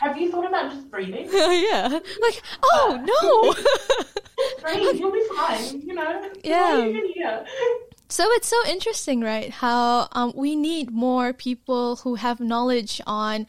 Have 0.00 0.16
you 0.16 0.30
thought 0.30 0.46
about 0.48 0.72
just 0.72 0.90
breathing? 0.90 1.28
yeah. 1.32 1.88
Like, 2.22 2.42
oh 2.62 2.98
no. 3.04 3.52
Breathe, 4.62 4.98
you'll 4.98 5.12
be 5.12 5.22
fine. 5.36 5.82
You 5.82 5.92
know. 5.92 6.30
Yeah. 6.42 6.82
You 6.86 6.92
can 6.98 7.12
hear. 7.12 7.44
so 8.08 8.24
it's 8.30 8.48
so 8.48 8.56
interesting, 8.70 9.20
right? 9.20 9.50
How 9.50 10.08
um, 10.12 10.32
we 10.34 10.56
need 10.56 10.90
more 10.90 11.34
people 11.34 11.96
who 11.96 12.14
have 12.14 12.40
knowledge 12.40 13.02
on 13.06 13.46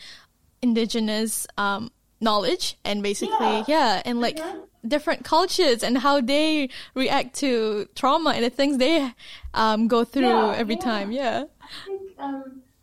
indigenous 0.61 1.47
um, 1.57 1.91
knowledge 2.19 2.77
and 2.83 3.01
basically, 3.01 3.37
yeah, 3.39 3.63
Yeah. 3.69 4.01
and 4.03 4.19
like 4.19 4.35
Mhm. 4.35 4.63
Different 4.87 5.23
cultures 5.25 5.83
and 5.83 5.97
how 5.99 6.21
they 6.21 6.69
react 6.95 7.35
to 7.35 7.87
trauma 7.95 8.31
and 8.31 8.43
the 8.43 8.49
things 8.49 8.77
they 8.77 9.13
um, 9.53 9.87
go 9.87 10.03
through 10.03 10.23
Yeah, 10.23 10.55
every 10.55 10.75
yeah. 10.75 10.81
time. 10.81 11.11
Yeah. 11.11 11.43
I 11.61 11.85
think 11.85 12.15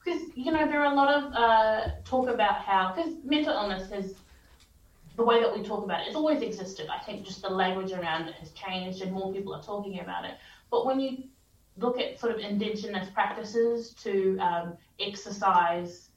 because 0.05 0.23
you 0.37 0.53
know 0.53 0.67
there 0.67 0.81
are 0.81 0.93
a 0.93 0.95
lot 0.95 1.13
of 1.13 1.33
uh, 1.33 1.91
talk 2.05 2.29
about 2.29 2.57
how 2.63 2.93
because 2.95 3.13
mental 3.25 3.53
illness 3.53 3.91
has 3.91 4.15
the 5.17 5.25
way 5.25 5.41
that 5.41 5.57
we 5.57 5.65
talk 5.65 5.83
about 5.85 6.01
it, 6.01 6.09
it's 6.09 6.17
always 6.17 6.43
existed. 6.43 6.89
I 6.89 7.03
think 7.05 7.25
just 7.25 7.43
the 7.43 7.49
language 7.49 7.93
around 7.93 8.29
it 8.29 8.35
has 8.35 8.51
changed 8.53 9.01
and 9.01 9.13
more 9.13 9.33
people 9.33 9.55
are 9.55 9.63
talking 9.63 10.01
about 10.01 10.25
it. 10.25 10.35
But 10.71 10.85
when 10.85 11.01
you 11.01 11.25
look 11.79 11.99
at 11.99 12.21
sort 12.21 12.35
of 12.35 12.39
indigenous 12.41 13.09
practices 13.11 13.95
to 14.05 14.39
um, 14.39 14.75
exercise, 15.01 16.11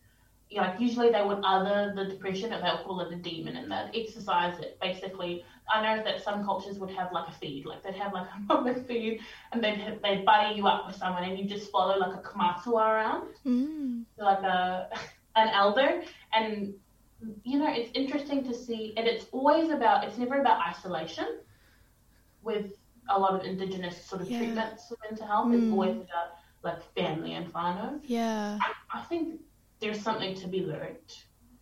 you 0.50 0.58
know, 0.58 0.68
like 0.68 0.80
usually 0.80 1.12
they 1.12 1.24
would 1.24 1.40
other 1.44 1.94
the 1.96 2.06
depression 2.06 2.52
and 2.52 2.64
they'll 2.64 2.84
call 2.84 3.00
it 3.02 3.14
a 3.14 3.16
demon 3.16 3.56
and 3.56 3.72
they'd 3.72 4.02
exercise 4.04 4.60
it 4.60 4.78
basically. 4.82 5.44
I 5.74 5.82
know 5.98 6.04
that 6.04 6.24
some 6.24 6.44
cultures 6.44 6.80
would 6.80 6.92
have 6.92 7.12
like 7.12 7.28
a 7.28 7.32
feed, 7.32 7.66
like 7.66 7.84
they'd 7.84 7.96
have 7.96 8.14
like 8.14 8.28
a 8.38 8.48
public 8.54 8.88
feed 8.88 9.20
and 9.52 9.64
they'd, 9.64 10.00
they'd 10.04 10.26
buddy 10.26 10.56
you 10.56 10.68
up 10.68 10.88
with 10.88 10.96
someone 10.96 11.24
and 11.24 11.38
you 11.38 11.46
just 11.46 11.72
follow 11.72 11.98
like 11.98 12.16
a 12.16 12.22
kaumātua 12.22 12.84
around 12.96 13.28
Mm. 13.46 14.06
like 14.18 14.44
a 14.44 14.90
an 15.36 15.48
elder 15.50 16.02
and 16.34 16.74
you 17.44 17.58
know 17.60 17.70
it's 17.72 17.92
interesting 17.94 18.44
to 18.44 18.54
see 18.54 18.94
and 18.98 19.08
it's 19.08 19.26
always 19.32 19.70
about 19.70 20.04
it's 20.06 20.18
never 20.18 20.40
about 20.42 20.60
isolation 20.68 21.28
with 22.42 22.72
a 23.10 23.20
lot 23.20 23.34
of 23.34 23.44
indigenous 23.46 24.04
sort 24.06 24.22
of 24.22 24.30
Yeah. 24.30 24.38
treatments 24.40 24.88
for 24.88 24.98
mental 25.08 25.28
health 25.28 25.52
it's 25.54 25.64
Mm. 25.66 25.72
always 25.74 25.96
about 25.98 26.28
like 26.64 26.82
family 26.94 27.34
and 27.34 27.52
whānau. 27.54 28.00
Yeah. 28.04 28.58
I, 28.62 29.00
I 29.00 29.02
think 29.04 29.42
there's 29.80 30.02
something 30.02 30.36
to 30.36 30.48
be 30.48 30.62
learned 30.66 31.12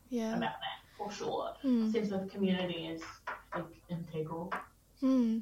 Yeah. 0.10 0.30
about 0.38 0.58
that 0.66 0.77
for 0.98 1.12
sure 1.12 1.54
Mm. 1.64 1.92
sense 1.92 2.12
of 2.12 2.30
community 2.30 2.88
is 2.88 3.02
like 3.56 3.66
integral 3.90 4.52
Hmm. 5.00 5.40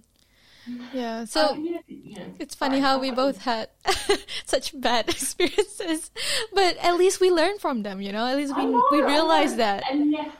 Yeah. 0.93 1.25
So 1.25 1.53
community. 1.53 2.01
Yeah. 2.17 2.25
It's 2.39 2.55
funny 2.55 2.79
how 2.79 2.97
we 2.99 3.11
both 3.11 3.37
had 3.43 3.69
such 4.45 4.79
bad 4.81 5.07
experiences, 5.15 6.09
but 6.53 6.75
at 6.77 6.95
least 6.97 7.21
we 7.21 7.29
learn 7.29 7.59
from 7.59 7.83
them. 7.83 8.01
You 8.01 8.11
know, 8.11 8.25
at 8.25 8.35
least 8.35 8.55
we 8.57 8.65
know, 8.65 8.83
we 8.91 9.01
realize 9.03 9.55
that. 9.57 9.83
And 9.89 10.11
yeah, 10.11 10.31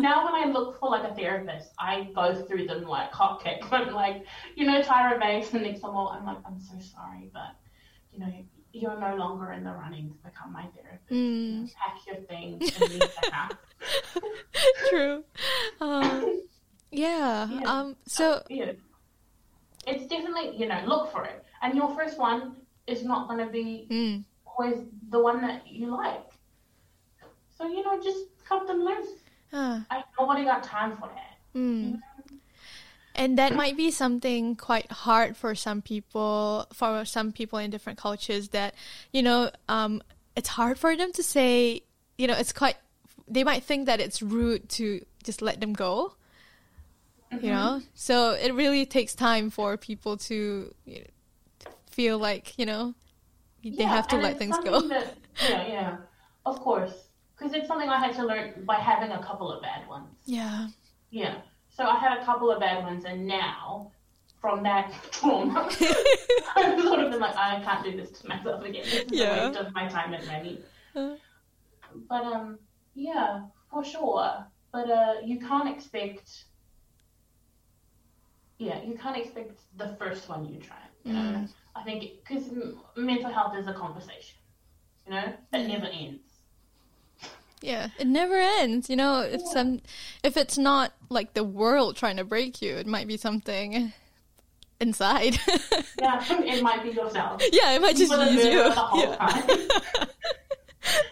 now 0.00 0.24
when 0.24 0.34
I 0.34 0.50
look 0.52 0.78
for 0.80 0.90
like 0.90 1.08
a 1.10 1.14
therapist, 1.14 1.68
I 1.78 2.10
go 2.14 2.34
through 2.46 2.66
them 2.66 2.82
like 2.82 3.12
hotcakes. 3.12 3.68
I'm 3.70 3.94
like, 3.94 4.26
you 4.56 4.66
know, 4.66 4.82
Tyra 4.82 5.20
Banks 5.20 5.52
and 5.54 5.62
Nick 5.62 5.78
Summer. 5.78 6.08
I'm 6.08 6.26
like, 6.26 6.38
I'm 6.44 6.58
so 6.60 6.74
sorry, 6.80 7.30
but 7.32 7.54
you 8.12 8.18
know, 8.18 8.32
you're 8.72 8.98
no 8.98 9.14
longer 9.14 9.52
in 9.52 9.62
the 9.62 9.70
running 9.70 10.10
to 10.10 10.16
become 10.28 10.52
my 10.52 10.66
therapist. 10.74 11.12
You 11.12 11.60
know, 11.62 11.68
pack 11.78 11.96
your 12.08 12.16
things 12.26 12.72
and 12.80 12.90
leave 12.90 13.00
the 13.22 13.30
house. 13.30 13.52
True. 14.90 15.24
Um, 15.80 16.42
yeah. 16.90 17.48
Yeah. 17.48 17.60
Um. 17.64 17.96
So 18.06 18.42
Yeah. 18.48 18.72
It's 19.86 20.06
definitely, 20.06 20.56
you 20.56 20.66
know, 20.66 20.80
look 20.86 21.12
for 21.12 21.24
it. 21.24 21.44
And 21.62 21.74
your 21.74 21.94
first 21.94 22.18
one 22.18 22.56
is 22.86 23.04
not 23.04 23.28
going 23.28 23.44
to 23.44 23.52
be 23.52 23.86
mm, 23.90 24.24
always 24.46 24.78
the 25.10 25.20
one 25.20 25.42
that 25.42 25.66
you 25.66 25.94
like. 25.94 26.24
So, 27.58 27.68
you 27.68 27.82
know, 27.82 28.02
just 28.02 28.24
cut 28.48 28.66
them 28.66 28.82
loose. 28.82 29.08
uh, 29.52 29.80
I 29.90 30.04
nobody 30.18 30.44
got 30.44 30.62
time 30.62 30.96
for 30.96 31.08
that. 31.08 31.36
mm. 31.54 32.00
And 33.16 33.38
that 33.38 33.54
might 33.54 33.76
be 33.76 33.92
something 33.92 34.56
quite 34.56 34.90
hard 34.90 35.36
for 35.36 35.54
some 35.54 35.82
people, 35.82 36.66
for 36.72 37.04
some 37.04 37.30
people 37.30 37.60
in 37.60 37.70
different 37.70 37.98
cultures. 37.98 38.48
That 38.48 38.74
you 39.12 39.22
know, 39.22 39.50
um, 39.68 40.02
it's 40.34 40.48
hard 40.48 40.78
for 40.78 40.96
them 40.96 41.12
to 41.12 41.22
say. 41.22 41.82
You 42.18 42.26
know, 42.26 42.34
it's 42.34 42.52
quite. 42.52 42.76
They 43.26 43.44
might 43.44 43.62
think 43.64 43.86
that 43.86 44.00
it's 44.00 44.20
rude 44.22 44.68
to 44.70 45.04
just 45.22 45.40
let 45.42 45.60
them 45.60 45.72
go. 45.72 46.14
You 47.32 47.50
know, 47.50 47.82
so 47.94 48.30
it 48.30 48.54
really 48.54 48.86
takes 48.86 49.12
time 49.14 49.50
for 49.50 49.76
people 49.76 50.16
to 50.18 50.72
you 50.84 50.98
know, 51.00 51.70
feel 51.90 52.16
like 52.16 52.56
you 52.58 52.64
know 52.66 52.94
they 53.64 53.70
Yeah, 53.70 53.88
have 53.88 54.06
to 54.08 54.16
let 54.16 54.38
things 54.38 54.56
go. 54.58 54.80
That, 54.82 55.16
yeah, 55.42 55.66
yeah. 55.66 55.96
Of 56.46 56.60
course. 56.60 56.92
Because 57.36 57.52
it's 57.52 57.66
something 57.66 57.88
I 57.88 57.98
had 57.98 58.14
to 58.16 58.24
learn 58.24 58.64
by 58.64 58.76
having 58.76 59.10
a 59.10 59.20
couple 59.20 59.50
of 59.50 59.60
bad 59.62 59.88
ones. 59.88 60.06
Yeah. 60.26 60.68
Yeah. 61.10 61.38
So 61.70 61.82
I 61.84 61.98
had 61.98 62.16
a 62.18 62.24
couple 62.24 62.52
of 62.52 62.60
bad 62.60 62.84
ones, 62.84 63.04
and 63.04 63.26
now, 63.26 63.90
from 64.40 64.62
that 64.62 64.92
trauma, 65.10 65.68
I've 66.56 66.80
sort 66.80 67.00
of 67.00 67.10
been 67.10 67.20
like, 67.20 67.34
I 67.36 67.60
can't 67.64 67.82
do 67.84 67.96
this 67.96 68.12
to 68.20 68.28
myself 68.28 68.62
again. 68.64 68.84
This 68.84 68.94
is 69.06 69.10
Yeah. 69.10 69.46
a 69.46 69.48
waste 69.48 69.58
of 69.60 69.74
my 69.74 69.88
time 69.88 70.14
and 70.14 70.24
money. 70.28 70.60
Uh. 70.94 71.14
But 72.08 72.22
um, 72.24 72.58
yeah, 72.94 73.42
for 73.70 73.84
sure. 73.84 74.46
But 74.72 74.90
uh, 74.90 75.14
you 75.24 75.38
can't 75.40 75.68
expect. 75.68 76.44
Yeah, 78.58 78.82
you 78.82 78.94
can't 78.96 79.16
expect 79.16 79.58
the 79.76 79.96
first 79.98 80.28
one 80.28 80.44
you 80.46 80.58
try. 80.60 80.76
You 81.04 81.12
know, 81.12 81.18
Mm. 81.18 81.48
I 81.76 81.82
think 81.84 82.04
because 82.26 82.50
mental 82.96 83.30
health 83.30 83.56
is 83.56 83.66
a 83.66 83.74
conversation. 83.74 84.36
You 85.06 85.12
know, 85.12 85.24
it 85.52 85.56
Mm. 85.58 85.68
never 85.68 85.86
ends. 85.86 86.22
Yeah, 87.60 87.88
it 87.98 88.06
never 88.06 88.34
ends. 88.36 88.88
You 88.90 88.96
know, 88.96 89.20
if 89.20 89.40
some, 89.42 89.80
if 90.22 90.36
it's 90.36 90.58
not 90.58 90.92
like 91.08 91.34
the 91.34 91.44
world 91.44 91.96
trying 91.96 92.16
to 92.18 92.24
break 92.24 92.60
you, 92.62 92.76
it 92.76 92.86
might 92.86 93.06
be 93.06 93.16
something 93.16 93.92
inside. 94.80 95.38
Yeah, 95.96 96.22
it 96.28 96.62
might 96.62 96.82
be 96.82 96.90
yourself. 96.90 97.40
yeah, 97.52 97.70
it 97.72 97.80
might 97.80 97.96
just 97.96 98.12
use 98.12 98.44
you. 98.44 98.64
the 98.64 98.70
whole 98.72 99.00
Yeah. 99.00 100.04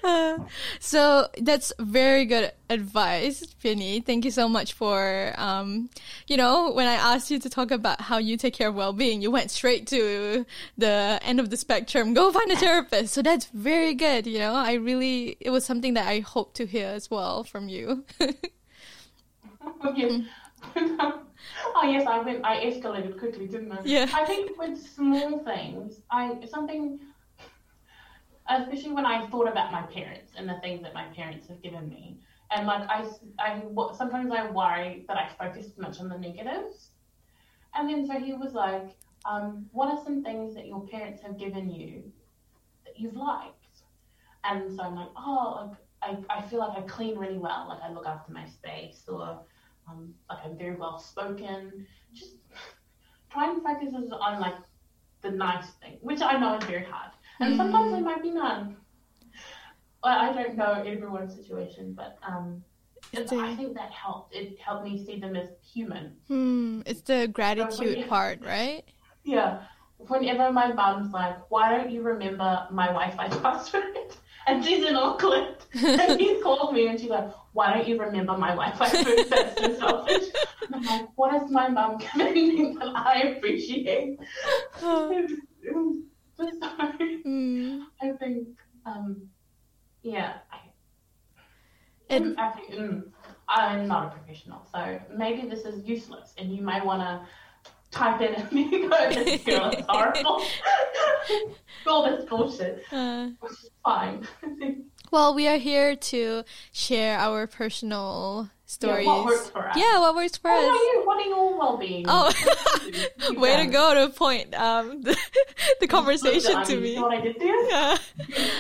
Uh, 0.05 0.39
so 0.81 1.29
that's 1.41 1.73
very 1.79 2.25
good 2.25 2.53
advice, 2.71 3.45
Penny. 3.63 4.01
Thank 4.01 4.25
you 4.25 4.31
so 4.31 4.49
much 4.49 4.73
for, 4.73 5.35
um, 5.37 5.91
you 6.27 6.37
know, 6.37 6.73
when 6.73 6.87
I 6.87 6.95
asked 6.95 7.31
you 7.31 7.39
to 7.39 7.51
talk 7.51 7.71
about 7.71 8.01
how 8.01 8.19
you 8.19 8.37
take 8.37 8.55
care 8.55 8.69
of 8.69 8.75
well-being, 8.75 9.23
you 9.23 9.31
went 9.31 9.51
straight 9.51 9.87
to 9.89 10.47
the 10.79 11.19
end 11.23 11.41
of 11.41 11.51
the 11.51 11.57
spectrum. 11.57 12.15
Go 12.15 12.33
find 12.33 12.51
a 12.51 12.57
therapist. 12.57 13.15
So 13.15 13.23
that's 13.23 13.47
very 13.47 13.95
good. 13.95 14.27
You 14.27 14.39
know, 14.39 14.55
I 14.55 14.75
really, 14.75 15.37
it 15.41 15.51
was 15.51 15.65
something 15.65 15.95
that 15.95 16.07
I 16.07 16.21
hope 16.21 16.55
to 16.55 16.67
hear 16.67 16.89
as 16.89 17.11
well 17.11 17.45
from 17.45 17.69
you. 17.69 18.05
yes. 19.95 20.23
oh 20.77 21.83
yes, 21.85 22.07
I 22.07 22.19
went. 22.21 22.45
I 22.45 22.65
escalated 22.65 23.19
quickly, 23.19 23.47
didn't 23.47 23.73
I? 23.73 23.79
Yeah. 23.85 24.09
I 24.13 24.25
think 24.25 24.59
with 24.59 24.79
small 24.95 25.41
things, 25.41 26.01
I 26.11 26.37
something, 26.51 27.01
especially 28.49 28.93
when 28.93 29.07
I 29.07 29.27
thought 29.29 29.49
about 29.49 29.73
my 29.73 29.83
parents 29.83 30.33
and 30.37 30.49
the 30.49 30.59
things 30.61 30.83
that 30.83 30.95
my 30.95 31.05
parents 31.05 31.49
have 31.49 31.63
given 31.63 31.89
me, 31.89 32.19
and 32.51 32.67
like 32.67 32.89
I, 32.89 33.07
I 33.39 33.63
sometimes 33.97 34.33
I 34.33 34.51
worry 34.51 35.05
that 35.09 35.17
I 35.17 35.29
focus 35.39 35.67
too 35.73 35.81
much 35.83 36.01
on 36.01 36.09
the 36.09 36.19
negatives, 36.19 36.91
and 37.75 37.89
then 37.89 38.07
so 38.07 38.15
he 38.19 38.35
was 38.35 38.53
like, 38.53 38.91
um, 39.25 39.67
"What 39.73 39.89
are 39.89 40.05
some 40.05 40.23
things 40.23 40.55
that 40.55 40.67
your 40.67 40.87
parents 40.89 41.23
have 41.23 41.39
given 41.39 41.71
you 41.71 42.13
that 42.85 42.99
you've 42.99 43.17
liked?" 43.17 43.57
And 44.45 44.75
so 44.75 44.83
I'm 44.83 44.97
like, 44.97 45.11
"Oh, 45.17 45.69
like 45.71 45.79
I, 46.31 46.39
I 46.39 46.43
feel 46.43 46.59
like 46.59 46.77
I 46.77 46.83
clean 46.83 47.17
really 47.17 47.39
well, 47.39 47.67
like 47.69 47.81
I 47.83 47.93
look 47.93 48.07
after 48.07 48.33
my 48.33 48.47
space, 48.47 49.05
or 49.09 49.41
um, 49.89 50.15
like 50.29 50.39
I'm 50.45 50.59
very 50.59 50.77
well 50.77 50.99
spoken. 50.99 51.87
Just 52.13 52.37
try 53.31 53.51
and 53.51 53.63
focus 53.63 53.95
on 53.95 54.41
like 54.41 54.55
the 55.23 55.31
nice 55.31 55.71
thing, 55.81 55.99
which 56.01 56.21
I 56.21 56.39
know 56.39 56.57
is 56.57 56.65
very 56.65 56.85
hard. 56.85 57.13
And 57.41 57.57
sometimes 57.57 57.93
there 57.93 58.01
might 58.03 58.23
be 58.23 58.31
none. 58.31 58.77
Well, 60.05 60.19
I 60.19 60.33
don't 60.33 60.57
know 60.57 60.73
everyone's 60.87 61.35
situation, 61.35 61.93
but 61.95 62.19
um, 62.27 62.63
it- 63.13 63.21
It's 63.21 63.33
a- 63.33 63.39
I 63.39 63.55
think 63.57 63.75
that 63.75 63.91
helped. 63.91 64.35
It 64.35 64.59
helped 64.59 64.85
me 64.85 65.05
see 65.05 65.19
them 65.21 65.37
as 65.37 65.49
human. 65.73 66.17
Hmm, 66.29 66.81
it's 66.87 67.03
the 67.03 67.29
gratitude 67.29 67.99
you- 67.99 68.07
part, 68.07 68.41
right? 68.45 68.83
Yeah. 69.25 69.63
Whenever 69.99 70.51
my 70.51 70.73
mum's 70.73 71.13
like, 71.13 71.37
"Why 71.51 71.77
don't 71.77 71.89
you 71.91 72.03
remember 72.03 72.67
my 72.73 72.87
Wi-Fi 72.89 73.29
password?" 73.43 73.97
and 74.49 74.65
she's 74.65 74.85
in 74.85 74.97
Auckland, 74.97 75.59
and 75.75 76.21
he 76.21 76.41
called 76.43 76.75
me 76.75 76.89
and 76.89 76.99
she's 76.99 77.09
like, 77.11 77.31
"Why 77.53 77.73
don't 77.73 77.87
you 77.87 78.01
remember 78.01 78.37
my 78.37 78.49
Wi-Fi 78.49 78.89
password? 78.89 79.27
That's 79.31 79.55
so 79.61 79.77
selfish." 79.79 80.25
And 80.67 80.75
I'm 80.75 80.83
like, 80.83 81.09
"What 81.15 81.41
is 81.41 81.49
my 81.53 81.69
mum 81.69 81.99
given 81.99 82.35
me 82.35 82.77
that 82.81 82.93
I 82.97 83.35
appreciate?" 83.37 84.19
But 84.81 85.27
so, 86.61 86.69
Hmm. 87.25 87.81
I 88.03 88.13
think, 88.19 88.49
um, 88.87 89.29
yeah, 90.03 90.35
I, 90.51 90.59
It- 92.09 92.35
I 92.39 92.51
think 92.51 92.71
mm, 92.71 93.03
I'm 93.49 93.87
not 93.89 94.07
a 94.09 94.11
professional, 94.19 94.67
so 94.73 95.01
maybe 95.15 95.49
this 95.49 95.65
is 95.65 95.85
useless, 95.87 96.35
and 96.39 96.55
you 96.55 96.63
might 96.63 96.85
want 96.85 97.01
to 97.03 97.71
type 97.91 98.21
in 98.21 98.35
and 98.41 98.51
be 98.51 98.89
go, 98.89 99.09
"This 99.11 99.43
girl 99.45 99.71
is 99.71 99.85
horrible." 99.89 100.43
All 101.87 102.05
this 102.11 102.25
bullshit, 102.29 102.85
Uh, 102.93 103.31
which 103.41 103.53
is 103.53 103.71
fine. 103.85 104.27
Well, 105.11 105.35
we 105.35 105.47
are 105.49 105.59
here 105.59 105.95
to 105.95 106.43
share 106.73 107.19
our 107.19 107.47
personal 107.47 108.51
stories. 108.73 109.07
Yeah, 109.07 109.13
what 109.17 109.25
works 109.27 109.49
for 109.51 109.69
us. 109.69 109.77
Yeah, 109.77 109.99
what 110.01 110.15
works 110.15 110.37
for 110.39 110.51
What 110.51 110.65
us. 110.65 110.69
about 110.69 110.81
you? 110.81 111.03
What 111.05 111.17
are 111.19 111.29
your 111.29 111.59
well-being? 111.59 112.05
Oh, 112.09 112.33
way 113.41 113.57
to 113.57 113.67
go 113.67 113.95
to 113.95 114.13
point 114.13 114.55
um, 114.55 115.03
the, 115.07 115.17
the 115.81 115.87
conversation 115.87 116.65
to 116.65 116.77
me. 116.81 116.99
What 116.99 117.13
I 117.13 117.21
did 117.21 117.37
there? 117.39 117.69
Yeah. 117.69 117.99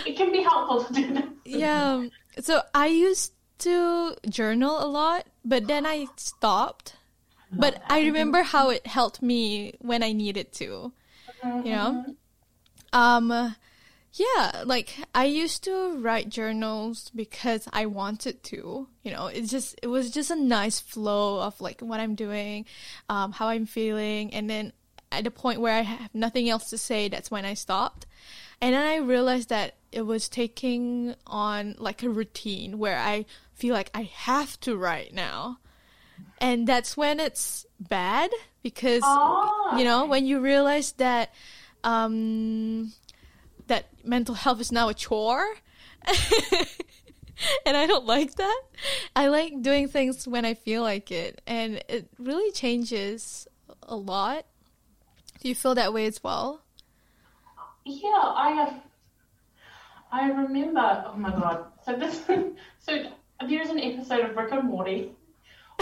It 0.06 0.16
can 0.16 0.30
be 0.32 0.42
helpful 0.42 0.84
to 0.84 0.92
do 0.92 1.14
this. 1.14 1.24
yeah. 1.44 2.06
So 2.40 2.62
I 2.74 2.86
used 2.86 3.32
to 3.58 4.16
journal 4.28 4.82
a 4.82 4.88
lot, 4.88 5.26
but 5.44 5.66
then 5.68 5.86
I 5.86 6.06
stopped. 6.16 6.96
But 7.54 7.82
I 7.88 8.00
remember 8.04 8.42
how 8.42 8.70
it 8.70 8.86
helped 8.86 9.20
me 9.20 9.74
when 9.80 10.02
I 10.02 10.12
needed 10.12 10.52
to. 10.54 10.92
You 11.44 11.62
know? 11.64 12.04
Um 12.94 13.54
yeah, 14.14 14.62
like 14.64 14.94
I 15.14 15.24
used 15.24 15.64
to 15.64 15.96
write 15.98 16.28
journals 16.28 17.10
because 17.14 17.66
I 17.72 17.86
wanted 17.86 18.42
to. 18.44 18.88
You 19.02 19.10
know, 19.10 19.26
it 19.26 19.42
just 19.42 19.78
it 19.82 19.86
was 19.86 20.10
just 20.10 20.30
a 20.30 20.36
nice 20.36 20.80
flow 20.80 21.40
of 21.40 21.60
like 21.60 21.80
what 21.80 22.00
I'm 22.00 22.14
doing, 22.14 22.66
um, 23.08 23.32
how 23.32 23.48
I'm 23.48 23.66
feeling, 23.66 24.34
and 24.34 24.48
then 24.50 24.72
at 25.10 25.24
the 25.24 25.30
point 25.30 25.60
where 25.60 25.74
I 25.74 25.82
have 25.82 26.14
nothing 26.14 26.48
else 26.48 26.70
to 26.70 26.78
say, 26.78 27.08
that's 27.08 27.30
when 27.30 27.44
I 27.44 27.54
stopped. 27.54 28.06
And 28.60 28.74
then 28.74 28.86
I 28.86 28.96
realized 28.96 29.48
that 29.48 29.74
it 29.90 30.02
was 30.02 30.28
taking 30.28 31.14
on 31.26 31.74
like 31.78 32.02
a 32.02 32.08
routine 32.08 32.78
where 32.78 32.98
I 32.98 33.26
feel 33.52 33.74
like 33.74 33.90
I 33.94 34.02
have 34.02 34.58
to 34.60 34.76
write 34.76 35.12
now. 35.12 35.58
And 36.38 36.66
that's 36.66 36.96
when 36.96 37.20
it's 37.20 37.66
bad 37.80 38.30
because 38.62 39.02
Ah, 39.04 39.76
you 39.76 39.84
know, 39.84 40.06
when 40.06 40.26
you 40.26 40.40
realize 40.40 40.92
that 40.92 41.32
um 41.84 42.92
that 43.66 43.86
mental 44.04 44.34
health 44.34 44.60
is 44.60 44.72
now 44.72 44.88
a 44.88 44.94
chore. 44.94 45.46
and 47.66 47.76
I 47.76 47.86
don't 47.86 48.06
like 48.06 48.34
that. 48.36 48.62
I 49.14 49.28
like 49.28 49.62
doing 49.62 49.88
things 49.88 50.26
when 50.26 50.44
I 50.44 50.54
feel 50.54 50.82
like 50.82 51.10
it 51.10 51.40
and 51.46 51.82
it 51.88 52.08
really 52.18 52.50
changes 52.52 53.46
a 53.82 53.96
lot. 53.96 54.46
Do 55.40 55.48
you 55.48 55.54
feel 55.54 55.74
that 55.74 55.92
way 55.92 56.06
as 56.06 56.22
well? 56.22 56.62
Yeah, 57.84 58.10
I 58.14 58.50
have. 58.52 58.74
I 60.12 60.28
remember. 60.28 61.04
Oh 61.06 61.16
my 61.16 61.30
god! 61.30 61.64
So 61.84 61.96
this, 61.96 62.22
so 62.78 63.04
there's 63.48 63.70
an 63.70 63.80
episode 63.80 64.20
of 64.30 64.36
Rick 64.36 64.52
and 64.52 64.68
Morty 64.68 65.10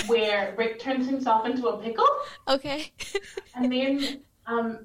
where 0.06 0.54
Rick 0.56 0.78
turns 0.78 1.06
himself 1.06 1.44
into 1.44 1.66
a 1.68 1.76
pickle, 1.82 2.06
Okay. 2.48 2.90
and 3.54 3.70
then 3.70 4.20
um, 4.46 4.78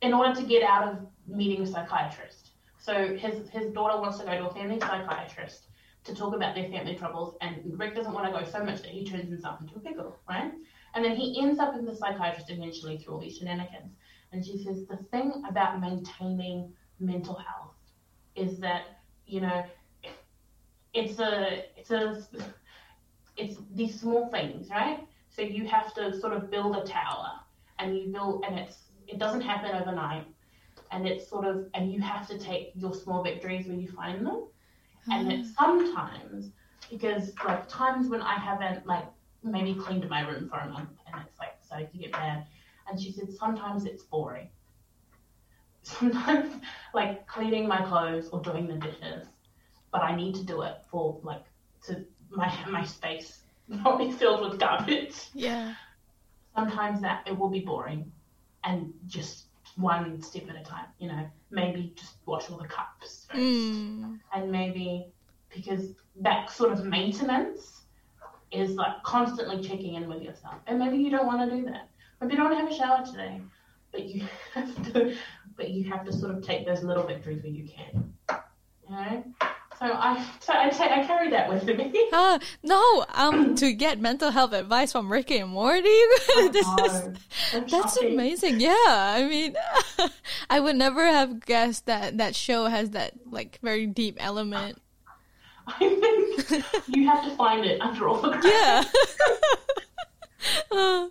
in 0.00 0.14
order 0.14 0.34
to 0.40 0.46
get 0.46 0.62
out 0.62 0.88
of 0.92 0.98
meeting 1.28 1.62
a 1.62 1.66
psychiatrist. 1.66 2.50
So 2.78 3.16
his 3.16 3.48
his 3.50 3.72
daughter 3.72 4.00
wants 4.00 4.18
to 4.18 4.24
go 4.24 4.38
to 4.38 4.48
a 4.48 4.54
family 4.54 4.80
psychiatrist 4.80 5.68
to 6.04 6.14
talk 6.14 6.34
about 6.34 6.54
their 6.54 6.68
family 6.70 6.94
troubles, 6.94 7.36
and 7.40 7.78
Rick 7.78 7.94
doesn't 7.94 8.12
want 8.12 8.26
to 8.26 8.32
go 8.32 8.44
so 8.46 8.64
much 8.64 8.82
that 8.82 8.90
he 8.90 9.04
turns 9.04 9.28
himself 9.28 9.60
into 9.60 9.74
a 9.76 9.80
pickle, 9.80 10.18
right? 10.28 10.52
And 10.94 11.04
then 11.04 11.16
he 11.16 11.40
ends 11.40 11.58
up 11.58 11.74
in 11.74 11.84
the 11.84 11.94
psychiatrist 11.94 12.50
eventually 12.50 12.98
through 12.98 13.14
all 13.14 13.20
these 13.20 13.36
shenanigans. 13.36 13.92
And 14.32 14.44
she 14.44 14.58
says 14.62 14.86
the 14.86 14.96
thing 15.10 15.42
about 15.48 15.80
maintaining 15.80 16.72
mental 16.98 17.34
health 17.34 17.74
is 18.34 18.58
that 18.60 18.82
you 19.26 19.40
know 19.40 19.64
it's 20.94 21.18
a 21.18 21.64
it's 21.76 21.90
a 21.90 22.22
it's 23.36 23.56
these 23.74 24.00
small 24.00 24.28
things, 24.28 24.68
right? 24.70 25.06
So 25.28 25.42
you 25.42 25.66
have 25.66 25.94
to 25.94 26.18
sort 26.18 26.32
of 26.32 26.50
build 26.50 26.76
a 26.76 26.84
tower, 26.84 27.32
and 27.78 27.96
you 27.96 28.08
build, 28.08 28.44
and 28.46 28.58
it's 28.58 28.90
it 29.06 29.18
doesn't 29.18 29.42
happen 29.42 29.74
overnight, 29.74 30.26
and 30.90 31.06
it's 31.06 31.28
sort 31.28 31.46
of, 31.46 31.66
and 31.74 31.92
you 31.92 32.00
have 32.00 32.26
to 32.28 32.38
take 32.38 32.72
your 32.74 32.94
small 32.94 33.22
victories 33.22 33.66
when 33.66 33.80
you 33.80 33.88
find 33.88 34.26
them, 34.26 34.44
and 35.10 35.28
mm. 35.28 35.38
it's 35.38 35.54
sometimes 35.54 36.50
because 36.90 37.32
like 37.44 37.68
times 37.68 38.08
when 38.08 38.22
I 38.22 38.34
haven't 38.34 38.86
like 38.86 39.04
maybe 39.42 39.74
cleaned 39.74 40.08
my 40.08 40.22
room 40.22 40.48
for 40.48 40.58
a 40.58 40.68
month, 40.68 40.90
and 41.06 41.22
it's 41.26 41.38
like 41.38 41.56
starting 41.62 41.88
to 41.88 41.98
get 41.98 42.12
bad, 42.12 42.46
and 42.88 43.00
she 43.00 43.12
said 43.12 43.32
sometimes 43.32 43.84
it's 43.84 44.02
boring. 44.02 44.48
Sometimes 45.82 46.60
like 46.92 47.26
cleaning 47.26 47.66
my 47.66 47.80
clothes 47.82 48.28
or 48.30 48.42
doing 48.42 48.66
the 48.66 48.74
dishes, 48.74 49.26
but 49.90 50.02
I 50.02 50.14
need 50.14 50.34
to 50.34 50.44
do 50.44 50.60
it 50.62 50.76
for 50.90 51.18
like 51.22 51.44
to 51.86 52.04
my 52.30 52.52
my 52.68 52.84
space 52.84 53.38
not 53.68 53.98
be 53.98 54.10
filled 54.10 54.48
with 54.48 54.58
garbage. 54.58 55.14
Yeah. 55.34 55.74
Sometimes 56.54 57.00
that 57.02 57.26
it 57.26 57.38
will 57.38 57.48
be 57.48 57.60
boring, 57.60 58.10
and 58.64 58.92
just 59.06 59.47
one 59.78 60.20
step 60.20 60.48
at 60.50 60.56
a 60.56 60.62
time. 60.62 60.86
You 60.98 61.08
know, 61.08 61.30
maybe 61.50 61.92
just 61.96 62.16
wash 62.26 62.50
all 62.50 62.58
the 62.58 62.66
cups 62.68 63.26
first, 63.28 63.38
Mm. 63.38 64.18
and 64.34 64.50
maybe 64.50 65.06
because 65.54 65.92
that 66.16 66.50
sort 66.50 66.72
of 66.72 66.84
maintenance 66.84 67.82
is 68.50 68.74
like 68.74 69.02
constantly 69.02 69.62
checking 69.62 69.94
in 69.94 70.08
with 70.08 70.22
yourself, 70.22 70.56
and 70.66 70.78
maybe 70.78 70.96
you 70.96 71.10
don't 71.10 71.26
want 71.26 71.48
to 71.48 71.56
do 71.56 71.64
that. 71.66 71.88
Maybe 72.20 72.34
you 72.34 72.38
don't 72.40 72.50
want 72.50 72.58
to 72.58 72.64
have 72.64 72.72
a 72.72 72.76
shower 72.76 73.06
today, 73.06 73.40
but 73.92 74.04
you 74.04 74.26
have 74.54 74.92
to. 74.92 75.14
But 75.56 75.70
you 75.70 75.90
have 75.90 76.04
to 76.04 76.12
sort 76.12 76.34
of 76.34 76.42
take 76.42 76.66
those 76.66 76.82
little 76.84 77.04
victories 77.04 77.42
where 77.42 77.52
you 77.52 77.68
can. 77.68 78.14
You 78.88 78.90
know. 78.90 79.24
So 79.78 79.86
I, 79.86 80.24
so 80.40 80.52
I, 80.54 80.66
I 80.68 81.06
carry 81.06 81.30
that 81.30 81.48
with 81.48 81.64
me. 81.64 82.08
Ah, 82.12 82.38
no, 82.62 83.04
um, 83.14 83.52
to 83.56 83.72
get 83.72 84.00
mental 84.00 84.30
health 84.30 84.52
advice 84.54 84.92
from 84.92 85.12
Ricky 85.12 85.36
and 85.38 85.50
Morty, 85.50 85.82
this 86.50 86.76
is 86.78 87.08
Oh, 87.52 87.66
that's 87.70 87.96
shocking. 87.96 88.12
amazing. 88.12 88.60
Yeah, 88.60 88.72
I 88.86 89.26
mean, 89.28 89.54
I 90.50 90.58
would 90.58 90.76
never 90.76 91.06
have 91.06 91.44
guessed 91.44 91.86
that 91.86 92.16
that 92.18 92.34
show 92.34 92.64
has 92.66 92.90
that 92.90 93.12
like 93.30 93.58
very 93.62 93.86
deep 93.86 94.16
element. 94.18 94.80
I 95.66 95.78
think 95.78 96.64
you 96.88 97.06
have 97.06 97.22
to 97.24 97.30
find 97.36 97.64
it 97.64 97.80
after 97.80 98.08
all 98.08 98.20
the 98.22 98.40
Yeah. 98.42 98.84
Uh, 100.70 101.08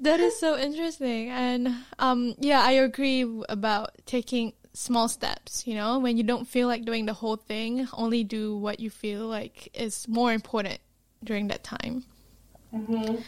that 0.00 0.20
is 0.20 0.38
so 0.38 0.56
interesting, 0.58 1.28
and 1.30 1.74
um, 1.98 2.34
yeah, 2.38 2.62
I 2.62 2.72
agree 2.72 3.26
about 3.48 3.90
taking 4.06 4.52
small 4.72 5.08
steps. 5.08 5.66
You 5.66 5.74
know, 5.74 5.98
when 5.98 6.16
you 6.16 6.22
don't 6.22 6.46
feel 6.46 6.66
like 6.68 6.84
doing 6.84 7.06
the 7.06 7.12
whole 7.12 7.36
thing, 7.36 7.88
only 7.94 8.24
do 8.24 8.56
what 8.56 8.80
you 8.80 8.90
feel 8.90 9.26
like 9.26 9.68
is 9.74 10.06
more 10.08 10.32
important 10.32 10.78
during 11.24 11.48
that 11.48 11.62
time. 11.64 12.04
Mhm. 12.74 13.22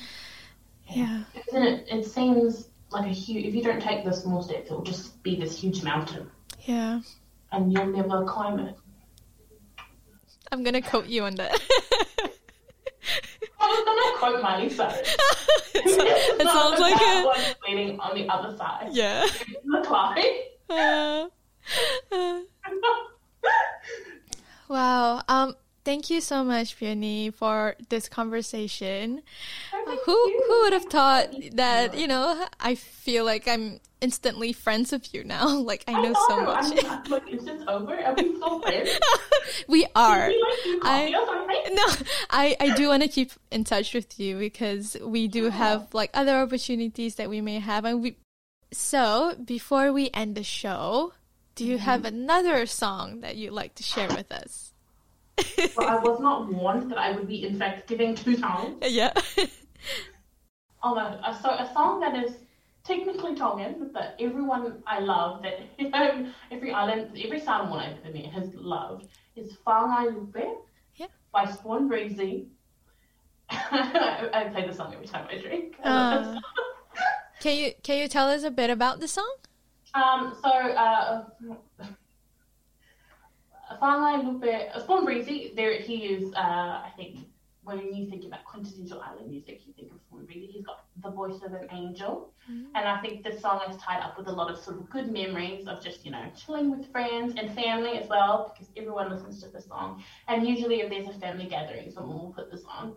Yeah. 0.89 1.25
Isn't 1.49 1.63
it? 1.63 1.87
It 1.91 2.05
seems 2.07 2.69
like 2.91 3.07
a 3.07 3.15
huge. 3.15 3.47
If 3.47 3.55
you 3.55 3.63
don't 3.63 3.81
take 3.83 4.05
the 4.05 4.13
small 4.13 4.43
steps, 4.43 4.71
it 4.71 4.73
will 4.73 4.83
just 4.83 5.23
be 5.23 5.37
this 5.37 5.59
huge 5.59 5.83
mountain, 5.83 6.31
Yeah. 6.65 7.01
and 7.51 7.73
you'll 7.73 7.87
never 7.87 8.25
climb 8.25 8.59
it. 8.61 8.77
I'm 10.53 10.63
gonna 10.63 10.83
quote 10.83 11.07
you 11.07 11.25
on 11.25 11.37
that. 11.37 11.61
I 13.59 13.67
was 13.69 13.85
gonna 13.85 14.19
quote 14.19 14.43
Miley 14.43 14.69
Cyrus. 14.69 15.17
it 15.75 16.47
sounds 16.47 16.79
like 16.81 17.01
waiting 17.67 17.99
on 18.01 18.15
the 18.15 18.29
other 18.29 18.57
side. 18.57 18.89
Yeah. 18.93 19.27
The 19.65 19.81
climb. 19.85 20.23
Uh, 20.69 21.29
uh. 22.13 22.41
wow. 24.69 25.23
Um. 25.29 25.55
Thank 25.85 26.11
you 26.11 26.21
so 26.21 26.45
much, 26.45 26.79
Peone, 26.79 27.35
for 27.35 27.75
this 27.89 28.09
conversation. 28.09 29.23
Thank 29.73 30.01
Who 30.05 30.43
who 30.47 30.63
would 30.63 30.73
have 30.73 30.85
thought 30.85 31.35
that? 31.55 31.99
You 31.99 32.07
know, 32.07 32.47
I 32.61 32.77
feel 32.77 33.25
like 33.25 33.49
I'm 33.49 33.81
instantly 34.03 34.53
friends 34.53 34.93
with 34.93 35.15
you 35.15 35.25
now. 35.25 35.61
Like 35.73 35.85
I 35.89 35.93
know 35.93 36.13
so 36.29 36.41
much. 36.43 36.85
I'm, 36.85 37.05
like, 37.05 37.33
is 37.33 37.45
this 37.45 37.63
over? 37.69 37.99
Are 37.99 38.15
we 38.15 38.35
still 38.37 38.61
friends? 38.63 38.91
we 39.69 39.87
are. 39.95 40.31
You 40.31 40.81
like 40.83 41.15
coffee 41.15 41.55
I-? 41.57 41.71
No, 41.73 41.85
I, 42.31 42.57
I 42.61 42.75
do 42.75 42.89
want 42.89 43.03
to 43.05 43.09
keep 43.09 43.31
in 43.51 43.65
touch 43.65 43.95
with 43.95 44.19
you 44.21 44.39
because 44.39 44.97
we 45.03 45.29
do 45.29 45.51
have 45.51 45.95
like 45.95 46.11
other 46.15 46.37
opportunities 46.37 47.15
that 47.15 47.31
we 47.31 47.41
may 47.41 47.61
have 47.61 47.85
and 47.85 48.03
we 48.03 48.17
so 48.73 49.35
before 49.45 49.93
we 49.93 50.11
end 50.15 50.35
the 50.35 50.43
show, 50.43 51.13
do 51.55 51.65
you 51.65 51.79
have 51.79 52.05
another 52.05 52.67
song 52.67 53.21
that 53.21 53.37
you'd 53.37 53.53
like 53.53 53.75
to 53.77 53.83
share 53.83 54.09
with 54.09 54.31
us? 54.33 54.73
Well, 55.77 55.89
I 55.89 55.97
was 55.97 56.21
not 56.21 56.53
warned 56.53 56.91
that 56.91 56.99
I 56.99 57.13
would 57.13 57.27
be, 57.29 57.47
in 57.47 57.59
fact, 57.59 57.89
giving 57.89 58.15
two 58.15 58.37
songs. 58.37 58.79
yeah. 58.89 59.13
Oh, 60.85 60.97
a, 60.97 61.21
a, 61.25 61.39
so, 61.41 61.49
a 61.51 61.71
song 61.73 62.01
that 62.01 62.25
is 62.25 62.35
technically 62.83 63.37
Tongan, 63.37 63.91
but 63.95 64.17
everyone 64.19 64.83
I 64.85 64.99
love, 64.99 65.43
that 65.43 65.61
every 66.51 66.73
island, 66.73 67.17
every 67.23 67.39
Samoan 67.39 67.79
I've 67.79 67.99
ever 68.05 68.13
met 68.13 68.27
has 68.33 68.53
loved, 68.55 69.07
is 69.37 69.57
Whangai 69.65 70.13
Lupe 70.13 70.45
Yeah. 70.97 71.07
by 71.33 71.45
Spawnbreezie. 71.45 72.47
I, 73.49 74.29
I 74.35 74.45
play 74.49 74.67
the 74.67 74.75
song 74.75 74.93
every 74.93 75.07
time 75.07 75.29
I 75.31 75.39
drink. 75.39 75.77
Uh. 75.85 76.41
Can 77.43 77.57
you 77.57 77.73
can 77.83 77.99
you 77.99 78.07
tell 78.07 78.29
us 78.29 78.45
a 78.45 78.53
bit 78.53 78.71
about 78.71 79.01
the 79.01 79.09
song? 79.09 79.35
Um, 79.95 80.33
so, 80.45 80.49
uh, 80.49 81.25
Whangai 83.83 84.25
Lupe, 84.25 84.53
Spawnbreezie, 84.87 85.57
there 85.57 85.75
he 85.81 85.97
is, 86.05 86.33
uh, 86.35 86.39
I 86.39 86.93
think, 86.97 87.19
when 87.65 87.93
you 87.93 88.09
think 88.09 88.25
about 88.25 88.45
quintessential 88.45 89.01
island 89.01 89.29
music, 89.29 89.63
you 89.67 89.73
think 89.73 89.91
of 89.91 89.99
Spawnbreezie. 89.99 90.53
He's 90.53 90.65
got 90.65 90.85
the 91.03 91.11
voice 91.11 91.43
of 91.45 91.53
an 91.55 91.67
angel. 91.73 92.33
And 92.49 92.89
I 92.89 93.01
think 93.01 93.25
this 93.25 93.41
song 93.41 93.61
is 93.69 93.77
tied 93.77 94.01
up 94.01 94.17
with 94.17 94.29
a 94.29 94.33
lot 94.33 94.49
of 94.49 94.59
sort 94.59 94.77
of 94.77 94.89
good 94.89 95.13
memories 95.13 95.67
of 95.67 95.83
just, 95.83 96.05
you 96.05 96.13
know, 96.13 96.25
chilling 96.37 96.71
with 96.71 96.91
friends 96.93 97.35
and 97.37 97.53
family 97.55 97.99
as 97.99 98.09
well, 98.09 98.53
because 98.53 98.73
everyone 98.77 99.11
listens 99.11 99.43
to 99.43 99.49
this 99.49 99.67
song. 99.67 100.03
And 100.29 100.47
usually 100.47 100.81
if 100.81 100.91
there's 100.91 101.09
a 101.09 101.19
family 101.19 101.47
gathering, 101.47 101.91
someone 101.91 102.19
will 102.19 102.33
put 102.33 102.53
this 102.53 102.63
on. 102.69 102.95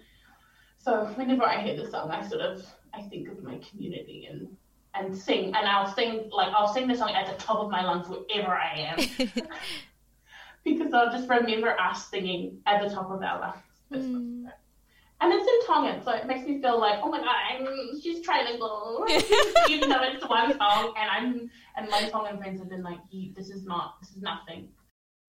So 0.77 1.05
whenever 1.15 1.43
I 1.43 1.61
hear 1.63 1.75
this 1.75 1.91
song, 1.91 2.11
I 2.11 2.27
sort 2.27 2.41
of, 2.41 2.65
I 2.95 3.01
think 3.03 3.29
of 3.29 3.43
my 3.43 3.59
community 3.69 4.27
and 4.29 4.47
and 4.93 5.15
sing, 5.15 5.47
and 5.47 5.67
I'll 5.67 5.93
sing 5.93 6.29
like 6.31 6.53
I'll 6.53 6.73
sing 6.73 6.87
the 6.87 6.95
song 6.95 7.11
at 7.11 7.27
the 7.27 7.43
top 7.43 7.59
of 7.59 7.69
my 7.69 7.83
lungs 7.83 8.07
wherever 8.07 8.53
I 8.53 8.95
am, 8.97 9.27
because 10.63 10.93
I'll 10.93 11.11
just 11.11 11.29
remember 11.29 11.77
us 11.79 12.09
singing 12.09 12.59
at 12.65 12.81
the 12.81 12.93
top 12.93 13.11
of 13.11 13.21
our 13.21 13.39
lungs. 13.39 13.55
song. 13.91 14.45
Mm. 14.45 14.51
And 15.21 15.31
it's 15.33 15.47
in 15.47 15.73
Tongan, 15.73 16.03
so 16.03 16.11
it 16.11 16.27
makes 16.27 16.45
me 16.45 16.61
feel 16.61 16.77
like, 16.79 16.99
oh 17.01 17.09
my 17.09 17.19
god, 17.19 17.35
I'm, 17.49 17.99
she's 18.01 18.25
trilingual, 18.25 19.09
even 19.69 19.89
though 19.89 20.01
it's 20.03 20.27
one 20.27 20.57
song, 20.57 20.93
and 20.97 21.09
I'm 21.09 21.49
and 21.77 21.89
my 21.89 22.09
Tongan 22.09 22.37
friends 22.37 22.59
have 22.59 22.69
been 22.69 22.83
like, 22.83 22.99
this 23.33 23.49
is 23.49 23.65
not, 23.65 23.95
this 24.01 24.11
is 24.11 24.21
nothing. 24.21 24.67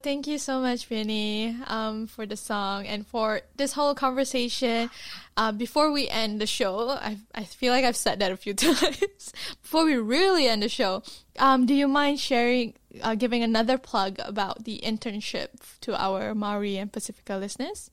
Thank 0.07 0.29
you 0.29 0.39
so 0.39 0.61
much, 0.61 0.87
Vinny, 0.87 1.57
um, 1.67 2.07
for 2.07 2.27
the 2.27 2.37
song 2.37 2.87
and 2.87 3.05
for 3.05 3.41
this 3.57 3.73
whole 3.73 3.93
conversation. 3.93 4.89
Uh, 5.37 5.51
before 5.51 5.91
we 5.91 6.09
end 6.09 6.41
the 6.41 6.47
show, 6.47 6.91
I, 6.91 7.19
I 7.35 7.43
feel 7.43 7.73
like 7.73 7.85
I've 7.85 7.97
said 7.97 8.21
that 8.21 8.31
a 8.31 8.37
few 8.37 8.55
times. 8.55 9.33
before 9.63 9.85
we 9.85 9.97
really 9.97 10.47
end 10.47 10.63
the 10.63 10.69
show, 10.69 11.03
um, 11.41 11.67
do 11.67 11.75
you 11.75 11.89
mind 11.89 12.21
sharing, 12.21 12.75
uh, 13.03 13.17
giving 13.17 13.43
another 13.43 13.79
plug 13.79 14.21
about 14.21 14.63
the 14.63 14.81
internship 14.85 15.49
to 15.81 16.01
our 16.01 16.37
Maori 16.37 16.77
and 16.77 16.93
Pasifika 16.93 17.41
listeners? 17.41 17.91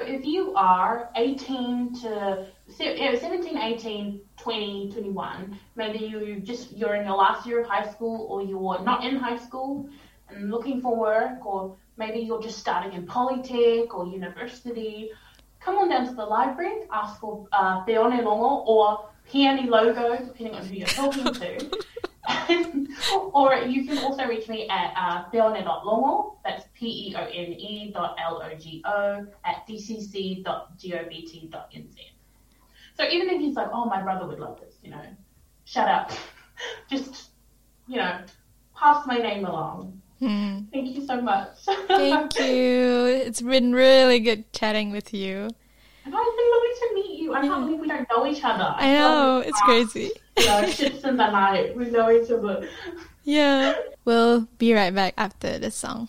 If 0.00 0.26
you 0.26 0.52
are 0.54 1.08
18 1.16 2.02
to 2.02 2.48
se- 2.68 3.18
17, 3.18 3.56
18, 3.56 4.20
20, 4.36 4.90
21, 4.92 5.58
maybe 5.74 6.00
you 6.00 6.40
just 6.40 6.76
you're 6.76 6.96
in 6.96 7.06
your 7.06 7.16
last 7.16 7.46
year 7.46 7.62
of 7.62 7.66
high 7.66 7.90
school 7.90 8.26
or 8.28 8.42
you're 8.42 8.82
not 8.82 9.04
in 9.06 9.16
high 9.16 9.38
school 9.38 9.88
and 10.28 10.50
looking 10.50 10.80
for 10.80 10.96
work, 10.96 11.44
or 11.44 11.76
maybe 11.96 12.20
you're 12.20 12.42
just 12.42 12.58
starting 12.58 12.92
in 12.92 13.06
polytech 13.06 13.94
or 13.94 14.06
university, 14.06 15.10
come 15.60 15.76
on 15.76 15.88
down 15.88 16.06
to 16.06 16.14
the 16.14 16.24
library, 16.24 16.82
ask 16.92 17.20
for 17.20 17.46
uh, 17.52 17.84
Te 17.84 17.98
One 17.98 18.24
Longo 18.24 18.64
or 18.66 19.08
Peone 19.30 19.66
Logo, 19.68 20.16
depending 20.16 20.54
on 20.54 20.66
who 20.66 20.74
you're 20.74 20.86
talking 20.86 21.32
to. 21.32 21.70
or 23.32 23.54
you 23.56 23.86
can 23.86 23.98
also 23.98 24.26
reach 24.26 24.48
me 24.48 24.68
at 24.68 24.94
uh, 24.96 25.24
peone.logo, 25.24 26.38
that's 26.44 26.64
P-E-O-N-E 26.74 27.90
dot 27.92 28.16
L-O-G-O 28.22 29.26
at 29.44 29.66
dcc.govt.nz. 29.68 30.44
So 32.96 33.08
even 33.08 33.28
if 33.28 33.40
he's 33.40 33.56
like, 33.56 33.68
oh, 33.72 33.86
my 33.86 34.02
brother 34.02 34.26
would 34.26 34.38
love 34.38 34.60
this, 34.60 34.74
you 34.82 34.90
know, 34.90 35.02
shut 35.64 35.88
up. 35.88 36.12
Just 36.90 37.30
you 37.86 37.96
know, 37.96 38.20
pass 38.74 39.06
my 39.06 39.18
name 39.18 39.44
along. 39.44 40.00
Mm. 40.20 40.70
Thank 40.72 40.96
you 40.96 41.06
so 41.06 41.20
much. 41.20 41.48
Thank 41.88 42.38
you. 42.38 43.06
It's 43.06 43.40
been 43.42 43.72
really 43.74 44.20
good 44.20 44.50
chatting 44.52 44.90
with 44.90 45.12
you. 45.12 45.48
And 46.04 46.14
it's 46.14 46.36
been 46.36 46.50
lovely 46.50 46.70
to 46.80 46.94
meet 46.94 47.20
you. 47.20 47.34
I 47.34 47.40
can't 47.42 47.64
believe 47.66 47.80
we 47.80 47.88
don't 47.88 48.08
know 48.10 48.26
each 48.26 48.44
other. 48.44 48.74
I 48.76 48.92
know, 48.92 49.42
it's 49.44 49.60
crazy. 49.62 50.10
You 50.38 50.46
know, 50.46 50.66
ships 50.68 51.04
in 51.04 51.16
the 51.16 51.30
night. 51.30 51.76
We 51.76 51.90
know 51.90 52.10
each 52.10 52.30
other. 52.30 52.68
Yeah. 53.24 53.74
We'll 54.04 54.42
be 54.58 54.74
right 54.74 54.94
back 54.94 55.14
after 55.16 55.58
the 55.58 55.70
song. 55.70 56.08